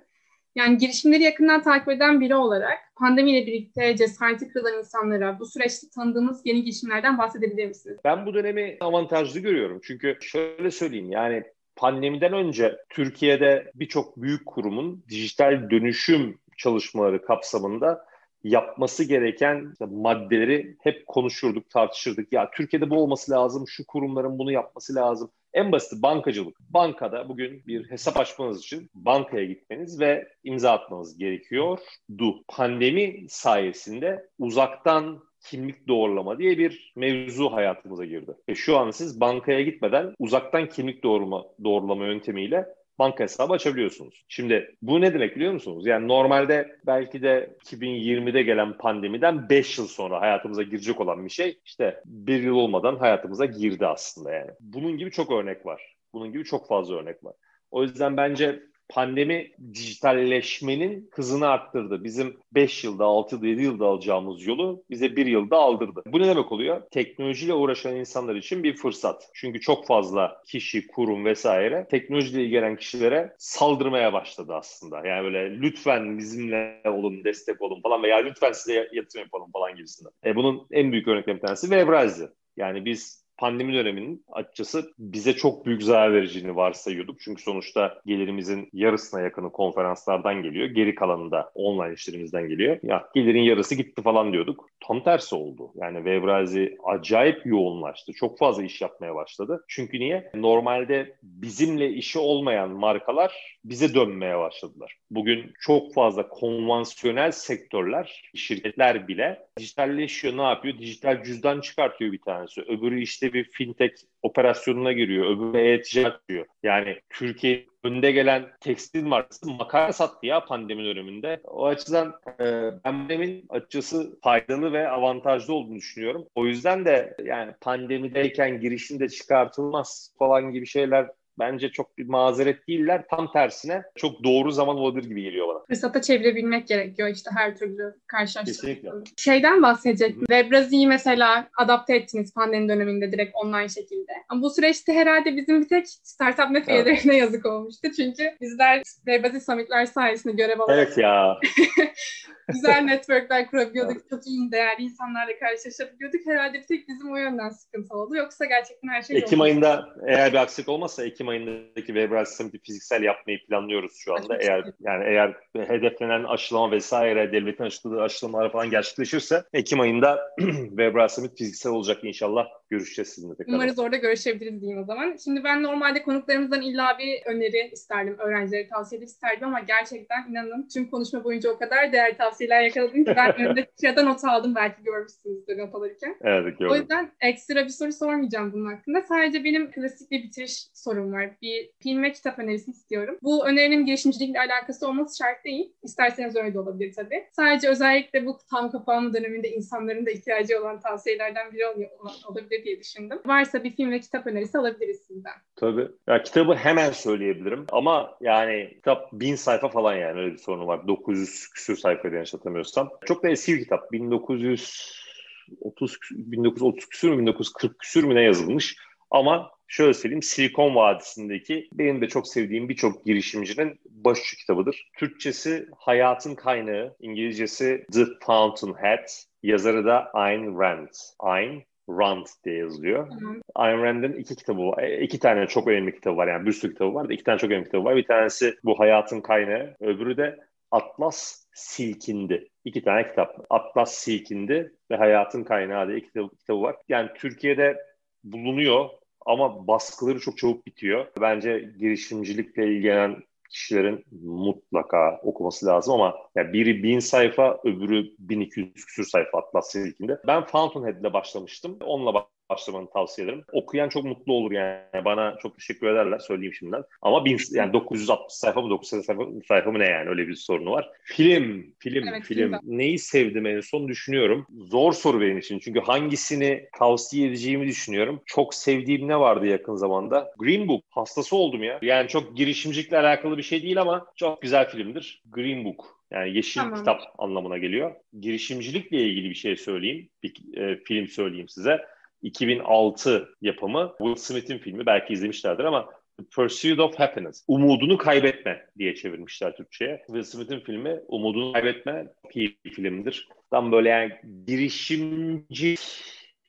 Yani 0.58 0.78
girişimleri 0.78 1.24
yakından 1.24 1.62
takip 1.64 1.90
eden 1.90 2.22
biri 2.22 2.36
olarak 2.36 2.78
pandemiyle 2.96 3.48
birlikte 3.48 3.96
cesareti 3.96 4.48
kırılan 4.48 4.80
insanlara 4.80 5.40
bu 5.40 5.46
süreçte 5.46 5.88
tanıdığımız 5.96 6.42
yeni 6.46 6.64
girişimlerden 6.64 7.18
bahsedebilir 7.18 7.68
misiniz? 7.68 7.98
Ben 8.04 8.26
bu 8.26 8.34
dönemi 8.34 8.78
avantajlı 8.80 9.40
görüyorum. 9.40 9.80
Çünkü 9.84 10.18
şöyle 10.22 10.72
söyleyeyim 10.72 11.12
yani 11.12 11.44
pandemiden 11.76 12.34
önce 12.34 12.78
Türkiye'de 12.90 13.72
birçok 13.76 14.18
büyük 14.18 14.46
kurumun 14.46 15.04
dijital 15.10 15.70
dönüşüm 15.70 16.40
çalışmaları 16.58 17.22
kapsamında 17.22 18.06
yapması 18.44 19.04
gereken 19.04 19.74
maddeleri 19.80 20.78
hep 20.82 21.08
konuşurduk, 21.08 21.70
tartışırdık. 21.70 22.34
Ya 22.34 22.52
Türkiye'de 22.52 22.90
bu 22.90 23.02
olması 23.02 23.32
lazım, 23.32 23.68
şu 23.68 23.88
kurumların 23.88 24.40
bunu 24.40 24.52
yapması 24.52 24.96
lazım. 24.96 25.32
En 25.58 25.72
basit 25.72 26.02
bankacılık. 26.02 26.58
Bankada 26.70 27.30
bugün 27.30 27.64
bir 27.68 27.92
hesap 27.92 28.18
açmanız 28.18 28.60
için 28.60 28.90
bankaya 28.96 29.46
gitmeniz 29.46 30.00
ve 30.00 30.28
imza 30.44 30.72
atmanız 30.72 31.18
gerekiyordu. 31.18 32.44
Pandemi 32.48 33.26
sayesinde 33.30 34.30
uzaktan 34.40 35.24
kimlik 35.42 35.88
doğrulama 35.88 36.40
diye 36.40 36.58
bir 36.58 36.94
mevzu 36.96 37.52
hayatımıza 37.52 38.06
girdi. 38.06 38.32
E 38.48 38.56
şu 38.56 38.78
an 38.78 38.92
siz 38.92 39.20
bankaya 39.20 39.62
gitmeden 39.62 40.14
uzaktan 40.20 40.70
kimlik 40.70 41.04
doğrulama, 41.04 41.46
doğrulama 41.64 42.06
yöntemiyle 42.06 42.66
banka 43.00 43.24
hesabı 43.24 43.54
açabiliyorsunuz. 43.54 44.26
Şimdi 44.28 44.76
bu 44.82 45.02
ne 45.02 45.14
demek 45.14 45.36
biliyor 45.36 45.54
musunuz? 45.54 45.86
Yani 45.86 46.08
normalde 46.08 46.78
belki 46.86 47.22
de 47.22 47.58
2020'de 47.66 48.44
gelen 48.44 48.78
pandemiden 48.78 49.50
5 49.50 49.78
yıl 49.78 49.88
sonra 49.88 50.22
hayatımıza 50.22 50.64
girecek 50.64 51.02
olan 51.02 51.26
bir 51.26 51.30
şey 51.30 51.60
işte 51.66 52.02
bir 52.06 52.44
yıl 52.44 52.56
olmadan 52.56 52.96
hayatımıza 52.96 53.46
girdi 53.46 53.88
aslında 53.88 54.32
yani. 54.32 54.52
Bunun 54.60 54.98
gibi 54.98 55.12
çok 55.12 55.32
örnek 55.32 55.66
var. 55.66 55.96
Bunun 56.14 56.32
gibi 56.32 56.44
çok 56.44 56.68
fazla 56.68 56.96
örnek 56.96 57.24
var. 57.24 57.34
O 57.72 57.84
yüzden 57.84 58.18
bence 58.18 58.60
pandemi 58.90 59.52
dijitalleşmenin 59.74 61.10
hızını 61.14 61.48
arttırdı. 61.48 62.04
Bizim 62.04 62.38
5 62.52 62.84
yılda, 62.84 63.06
6 63.06 63.36
yılda, 63.36 63.48
7 63.48 63.62
yılda 63.62 63.86
alacağımız 63.86 64.48
yolu 64.48 64.84
bize 64.90 65.16
1 65.16 65.26
yılda 65.26 65.58
aldırdı. 65.58 66.04
Bu 66.08 66.20
ne 66.20 66.28
demek 66.28 66.52
oluyor? 66.52 66.82
Teknolojiyle 66.92 67.54
uğraşan 67.54 67.96
insanlar 67.96 68.36
için 68.36 68.64
bir 68.64 68.76
fırsat. 68.76 69.30
Çünkü 69.34 69.60
çok 69.60 69.88
fazla 69.88 70.42
kişi, 70.48 70.88
kurum 70.88 71.26
vesaire 71.26 71.88
teknolojiyle 71.92 72.44
ilgilenen 72.44 72.76
kişilere 72.76 73.36
saldırmaya 73.38 74.14
başladı 74.14 74.54
aslında. 74.56 75.08
Yani 75.08 75.24
böyle 75.24 75.62
lütfen 75.62 76.18
bizimle 76.18 76.82
olun, 76.86 77.24
destek 77.24 77.62
olun 77.62 77.82
falan 77.82 78.04
veya 78.04 78.18
lütfen 78.18 78.52
size 78.52 78.90
yatırım 78.94 79.24
yapalım 79.26 79.52
falan 79.52 79.76
gibisinden. 79.76 80.12
E 80.26 80.36
bunun 80.36 80.68
en 80.72 80.92
büyük 80.92 81.08
örneklerinden 81.08 81.42
bir 81.42 81.48
tanesi 81.48 81.68
Webrazi. 81.68 82.30
Yani 82.58 82.86
biz 82.86 83.27
pandemi 83.38 83.74
döneminin 83.74 84.26
açıkçası 84.32 84.94
bize 85.00 85.34
çok 85.34 85.66
büyük 85.66 85.84
zarar 85.84 86.14
vereceğini 86.14 86.56
varsayıyorduk. 86.56 87.20
Çünkü 87.22 87.42
sonuçta 87.42 88.02
gelirimizin 88.06 88.70
yarısına 88.74 89.22
yakını 89.22 89.52
konferanslardan 89.52 90.44
geliyor. 90.44 90.68
Geri 90.68 90.96
kalanı 90.96 91.32
da 91.32 91.52
online 91.56 91.94
işlerimizden 91.94 92.50
geliyor. 92.50 92.80
Ya 92.84 93.10
gelirin 93.16 93.42
yarısı 93.42 93.76
gitti 93.76 94.02
falan 94.02 94.34
diyorduk. 94.34 94.70
Tam 94.88 95.04
tersi 95.04 95.36
oldu. 95.36 95.72
Yani 95.76 95.98
Webrazi 95.98 96.78
acayip 96.84 97.46
yoğunlaştı. 97.46 98.14
Çok 98.14 98.38
fazla 98.38 98.64
iş 98.64 98.82
yapmaya 98.82 99.16
başladı. 99.16 99.66
Çünkü 99.68 100.00
niye? 100.00 100.32
Normalde 100.36 101.16
bizimle 101.24 101.90
işi 101.90 102.20
olmayan 102.20 102.70
markalar 102.70 103.58
bize 103.66 103.94
dönmeye 103.94 104.38
başladılar. 104.38 104.98
Bugün 105.12 105.54
çok 105.62 105.94
fazla 105.94 106.30
konvansiyonel 106.30 107.32
sektörler, 107.32 108.32
şirketler 108.36 109.08
bile 109.08 109.48
dijitalleşiyor. 109.58 110.38
Ne 110.38 110.42
yapıyor? 110.42 110.78
Dijital 110.78 111.24
cüzdan 111.24 111.62
çıkartıyor 111.62 112.12
bir 112.12 112.22
tanesi. 112.22 112.62
Öbürü 112.62 113.02
işte 113.02 113.27
bir 113.34 113.44
fintech 113.44 113.94
operasyonuna 114.22 114.92
giriyor. 114.92 115.26
Öbürü 115.26 115.62
e-ticaret 115.62 116.30
diyor. 116.30 116.46
Yani 116.64 117.00
Türkiye 117.10 117.68
önde 117.84 118.12
gelen 118.12 118.46
tekstil 118.60 119.04
markası 119.04 119.52
makara 119.52 119.94
sattı 119.94 120.26
ya 120.26 120.46
pandemi 120.46 120.86
döneminde. 120.86 121.40
O 121.44 121.66
açıdan 121.66 122.14
e, 122.40 122.44
ben 122.86 123.08
pandeminin 123.08 123.46
açıkçası 123.50 124.20
faydalı 124.24 124.74
ve 124.74 124.90
avantajlı 124.90 125.54
olduğunu 125.54 125.76
düşünüyorum. 125.76 126.26
O 126.36 126.46
yüzden 126.46 126.86
de 126.86 127.16
yani 127.24 127.54
pandemideyken 127.62 128.60
girişinde 128.60 129.10
çıkartılmaz 129.10 130.14
falan 130.20 130.52
gibi 130.52 130.68
şeyler 130.68 131.08
bence 131.40 131.70
çok 131.70 131.98
bir 131.98 132.08
mazeret 132.08 132.68
değiller. 132.68 133.04
Tam 133.10 133.32
tersine 133.32 133.84
çok 133.96 134.24
doğru 134.24 134.52
zaman 134.52 134.78
olabilir 134.78 135.10
gibi 135.10 135.24
geliyor 135.24 135.48
bana. 135.48 135.66
Fırsata 135.68 136.02
çevirebilmek 136.02 136.68
gerekiyor 136.68 137.10
işte 137.10 137.30
her 137.36 137.58
türlü 137.58 137.96
karşılaştırma. 138.08 138.92
Şeyden 139.18 139.62
bahsedecektim. 139.62 140.20
Webrazi'yi 140.20 140.88
mesela 140.88 141.48
adapte 141.58 141.96
ettiniz 141.96 142.34
pandemi 142.34 142.70
döneminde 142.70 143.12
direkt 143.12 143.36
online 143.36 143.70
şekilde. 143.70 144.12
Ama 144.30 144.42
bu 144.42 144.50
süreçte 144.50 144.94
herhalde 144.94 145.36
bizim 145.36 145.62
bir 145.62 145.68
tek 145.68 145.88
Startup 145.88 146.52
Net 146.52 146.64
evet. 146.68 147.06
yazık 147.14 147.46
olmuştu. 147.46 147.88
Çünkü 147.96 148.24
bizler 148.42 148.82
Webrazi 148.84 149.42
Summit'ler 149.42 149.86
sayesinde 149.86 150.34
görev 150.34 150.60
alarak 150.60 150.88
Evet 150.88 150.98
ya. 150.98 151.38
güzel 152.48 152.82
networkler 152.82 153.50
kurabiliyorduk. 153.50 154.10
Çok 154.10 154.28
iyi, 154.28 154.52
değerli 154.52 154.84
insanlarla 154.84 155.40
karşılaşabiliyorduk. 155.40 156.22
Herhalde 156.26 156.58
bir 156.58 156.68
tek 156.68 156.88
bizim 156.88 157.12
o 157.12 157.18
yönden 157.18 157.50
sıkıntı 157.50 157.96
oldu. 157.96 158.16
Yoksa 158.16 158.46
gerçekten 158.46 158.88
her 158.88 159.02
şey 159.02 159.18
Ekim 159.18 159.42
ayında 159.42 159.90
eğer 160.08 160.32
bir 160.32 160.38
aksilik 160.38 160.70
olmazsa 160.70 161.06
Ekim 161.06 161.27
ayındaki 161.30 161.88
Weber 161.88 162.26
Summit'i 162.26 162.60
fiziksel 162.60 163.04
yapmayı 163.04 163.46
planlıyoruz 163.46 163.92
şu 163.98 164.16
anda. 164.16 164.38
Eğer 164.38 164.66
yani 164.80 165.04
eğer 165.08 165.36
hedeflenen 165.68 166.24
aşılama 166.24 166.72
vesaire 166.72 167.32
devletin 167.32 167.64
aşıladığı 167.64 168.02
aşılamalar 168.02 168.52
falan 168.52 168.70
gerçekleşirse 168.70 169.44
Ekim 169.54 169.80
ayında 169.80 170.20
Weber 170.70 171.08
Summit 171.08 171.38
fiziksel 171.38 171.72
olacak 171.72 172.04
inşallah 172.04 172.48
görüşeceğiz 172.70 173.10
sizinle 173.10 173.36
tekrar. 173.36 173.54
Umarız 173.54 173.80
orada 173.80 173.98
görüşebiliriz 173.98 174.62
diyeyim 174.62 174.82
o 174.82 174.86
zaman. 174.86 175.18
Şimdi 175.24 175.44
ben 175.44 175.64
normalde 175.64 176.04
konuklarımızdan 176.04 176.62
illa 176.62 176.98
bir 177.00 177.26
öneri 177.26 177.70
isterdim, 177.72 178.16
öğrencilere 178.20 178.68
tavsiye 178.68 179.02
isterdim 179.02 179.48
ama 179.48 179.60
gerçekten 179.60 180.28
inanın 180.30 180.68
tüm 180.74 180.90
konuşma 180.90 181.24
boyunca 181.24 181.50
o 181.50 181.58
kadar 181.58 181.92
değerli 181.92 182.18
tavsiyeler 182.18 182.62
yakaladım 182.62 183.06
ki 183.06 183.14
ben 183.16 183.36
önünde 183.40 183.68
sırada 183.76 184.04
not 184.04 184.24
aldım 184.26 184.56
belki 184.56 184.84
görmüşsünüzdür 184.84 185.58
not 185.58 185.76
alırken. 185.76 186.16
Evet 186.22 186.60
gördüm. 186.60 186.72
O 186.72 186.76
yüzden 186.76 187.12
ekstra 187.22 187.66
bir 187.66 187.70
soru 187.70 187.92
sormayacağım 187.92 188.54
bunun 188.54 188.74
hakkında. 188.74 189.02
Sadece 189.02 189.44
benim 189.44 189.72
klasik 189.72 190.12
bir 190.12 190.24
bitiriş 190.24 190.68
sorum 190.74 191.14
var. 191.14 191.17
Bir 191.42 191.70
film 191.84 192.04
ve 192.04 192.12
kitap 192.12 192.40
önerisi 192.40 192.72
istiyorum. 192.72 193.18
Bu 193.24 193.48
önerinin 193.48 193.86
girişimcilikle 193.86 194.40
alakası 194.40 194.88
olması 194.88 195.18
şart 195.18 195.46
değil. 195.46 195.74
İsterseniz 195.84 196.36
öyle 196.36 196.54
de 196.54 196.60
olabilir 196.60 196.94
tabii. 196.94 197.28
Sadece 197.32 197.70
özellikle 197.70 198.26
bu 198.26 198.38
tam 198.50 198.72
kapanma 198.72 199.14
döneminde 199.14 199.50
insanların 199.50 200.06
da 200.06 200.12
ihtiyacı 200.12 200.62
olan 200.62 200.80
tavsiyelerden 200.80 201.54
biri 201.54 201.90
olabilir 202.28 202.64
diye 202.64 202.80
düşündüm. 202.80 203.20
Varsa 203.26 203.64
bir 203.64 203.72
film 203.72 203.92
ve 203.92 204.00
kitap 204.00 204.28
önerisi 204.28 204.58
alabiliriz 204.58 205.02
sizden. 205.08 205.34
Tabii. 205.56 205.88
Ya 206.08 206.24
kitabı 206.24 206.54
hemen 206.54 206.92
söyleyebilirim 206.92 207.66
ama 207.72 208.18
yani 208.22 208.70
kitap 208.74 209.14
bin 209.14 209.36
sayfa 209.36 209.70
falan 209.70 209.96
yani 209.96 210.20
öyle 210.20 210.34
bir 210.34 210.38
sorunu 210.38 210.68
var. 210.68 210.88
900 210.88 211.50
küsür 211.50 211.78
sayfa 211.78 212.08
yanlış 212.08 212.34
hatırlamıyorsam. 212.34 212.90
Çok 213.06 213.24
da 213.24 213.30
eski 213.30 213.54
bir 213.54 213.64
kitap. 213.64 213.92
1930 213.92 216.00
1930 216.12 216.90
küsür 216.90 217.10
mü 217.10 217.18
1940 217.18 217.80
küsür 217.80 218.04
mü 218.04 218.16
ne 218.16 218.22
yazılmış. 218.22 218.78
Ama 219.12 219.52
şöyle 219.68 219.94
söyleyeyim 219.94 220.24
Silikon 220.24 220.76
Vadisi'ndeki 220.76 221.70
benim 221.74 222.02
de 222.02 222.08
çok 222.08 222.28
sevdiğim 222.28 222.70
birçok 222.70 223.06
girişimcinin 223.06 223.80
başucu 223.90 224.38
kitabıdır. 224.38 224.90
Türkçesi 224.98 225.68
Hayatın 225.78 226.36
Kaynağı, 226.36 226.96
İngilizcesi 227.00 227.86
The 227.94 228.06
Fountainhead, 228.26 229.08
yazarı 229.44 229.86
da 229.86 230.12
Ayn 230.14 230.60
Rand. 230.60 230.90
Ayn 231.20 231.64
Rand 231.90 232.26
diye 232.46 232.56
yazılıyor. 232.56 233.08
Hı. 233.08 233.42
Ayn 233.56 233.84
Rand'ın 233.84 234.14
iki 234.14 234.36
kitabı 234.36 234.62
var. 234.62 234.84
E, 234.84 235.02
iki 235.02 235.20
tane 235.20 235.48
çok 235.48 235.68
önemli 235.68 235.96
kitabı 235.96 236.18
var. 236.18 236.28
Yani 236.28 236.46
bir 236.46 236.52
sürü 236.52 236.72
kitabı 236.72 236.94
var 236.94 237.10
da 237.10 237.14
iki 237.14 237.24
tane 237.24 237.38
çok 237.38 237.52
önemli 237.52 237.66
kitabı 237.66 237.84
var. 237.84 237.96
Bir 237.96 238.06
tanesi 238.06 238.56
bu 238.64 238.80
Hayatın 238.80 239.22
Kaynağı. 239.22 239.76
Öbürü 239.80 240.18
de 240.18 240.38
Atlas 240.72 241.46
Silkindi. 241.54 242.50
İki 242.66 242.84
tane 242.84 243.08
kitap. 243.08 243.46
Atlas 243.50 243.94
Silkindi 243.94 244.72
ve 244.92 244.96
Hayatın 244.96 245.44
Kaynağı 245.44 245.88
diye 245.88 245.98
iki 245.98 246.10
kitabı 246.40 246.62
var. 246.62 246.76
Yani 246.90 247.10
Türkiye'de 247.16 247.78
bulunuyor 248.24 248.90
ama 249.28 249.68
baskıları 249.68 250.20
çok 250.20 250.38
çabuk 250.38 250.66
bitiyor. 250.66 251.06
Bence 251.22 251.72
girişimcilikle 251.80 252.68
ilgilenen 252.68 253.24
kişilerin 253.50 254.06
mutlaka 254.22 255.20
okuması 255.24 255.66
lazım 255.66 255.94
ama 255.94 256.16
yani 256.36 256.54
biri 256.54 256.84
bin 256.84 257.00
sayfa 257.00 257.60
öbürü 257.64 258.16
1200 258.20 258.86
küsür 258.86 259.04
sayfa 259.04 259.38
Atlas 259.38 259.72
Silkindi. 259.72 260.20
Ben 260.28 260.46
Fountainhead'le 260.46 261.14
başlamıştım. 261.14 261.78
Onunla 261.82 262.28
başlamanı 262.50 262.90
tavsiye 262.90 263.28
ederim. 263.28 263.44
Okuyan 263.52 263.90
çok 263.90 264.04
mutlu 264.04 264.34
olur 264.34 264.52
yani. 264.52 265.06
Bana 265.06 265.38
çok 265.42 265.56
teşekkür 265.56 265.88
ederler 265.88 266.20
söyleyeyim 266.20 266.54
şimdiden. 266.54 266.84
Ama 267.02 267.26
bin, 267.26 267.40
yani 267.52 267.74
960 267.74 268.34
sayfa 268.34 268.62
mı 268.62 268.70
900 268.70 269.06
sayfa, 269.06 269.24
sayfa 269.48 269.72
mı 269.72 269.80
ne 269.80 269.86
yani 269.86 270.10
öyle 270.10 270.28
bir 270.28 270.36
sorunu 270.36 270.72
var. 270.72 270.90
Film, 271.04 271.74
film, 271.80 272.08
evet, 272.08 272.24
film. 272.24 272.38
Filmden. 272.38 272.60
Neyi 272.64 273.00
sevdim 273.00 273.46
en 273.46 273.60
son 273.60 273.88
düşünüyorum. 273.88 274.48
Zor 274.66 274.94
soru 274.94 275.22
benim 275.22 275.38
için. 275.38 275.60
Çünkü 275.60 275.80
hangisini 275.80 276.70
tavsiye 276.80 277.28
edeceğimi 277.28 277.68
düşünüyorum. 277.68 278.22
Çok 278.26 278.54
sevdiğim 278.54 279.08
ne 279.08 279.20
vardı 279.20 279.48
yakın 279.48 279.76
zamanda? 279.76 280.34
Green 280.38 280.68
Book. 280.68 280.84
Hastası 280.90 281.36
oldum 281.36 281.64
ya. 281.64 281.80
Yani 281.82 282.08
çok 282.08 282.38
girişimcilikle 282.38 282.98
alakalı 282.98 283.38
bir 283.38 283.44
şey 283.44 283.64
değil 283.64 283.82
ama 283.82 284.06
çok 284.16 284.42
güzel 284.42 284.70
filmdir. 284.70 285.24
Green 285.32 285.66
Book. 285.66 285.98
Yani 286.12 286.36
yeşil 286.36 286.62
tamam. 286.62 286.80
kitap 286.80 287.02
anlamına 287.18 287.58
geliyor. 287.58 287.96
Girişimcilikle 288.20 289.02
ilgili 289.02 289.30
bir 289.30 289.36
şey 289.36 289.56
söyleyeyim. 289.56 290.10
Bir 290.24 290.58
e, 290.58 290.84
film 290.84 291.08
söyleyeyim 291.08 291.50
size. 291.50 291.82
2006 292.28 293.30
yapımı 293.42 293.94
Will 293.98 294.16
Smith'in 294.16 294.58
filmi 294.58 294.86
belki 294.86 295.14
izlemişlerdir 295.14 295.64
ama 295.64 295.90
The 296.18 296.26
Pursuit 296.36 296.80
of 296.80 297.00
Happiness. 297.00 297.44
Umudunu 297.48 297.98
kaybetme 297.98 298.66
diye 298.78 298.96
çevirmişler 298.96 299.56
Türkçe'ye. 299.56 300.04
Will 300.08 300.24
Smith'in 300.24 300.60
filmi 300.60 301.00
Umudunu 301.08 301.54
kaybetme 301.54 302.08
bir 302.36 302.56
filmdir. 302.72 303.28
Tam 303.52 303.72
böyle 303.72 303.90
yani 303.90 304.12
girişimci 304.48 305.76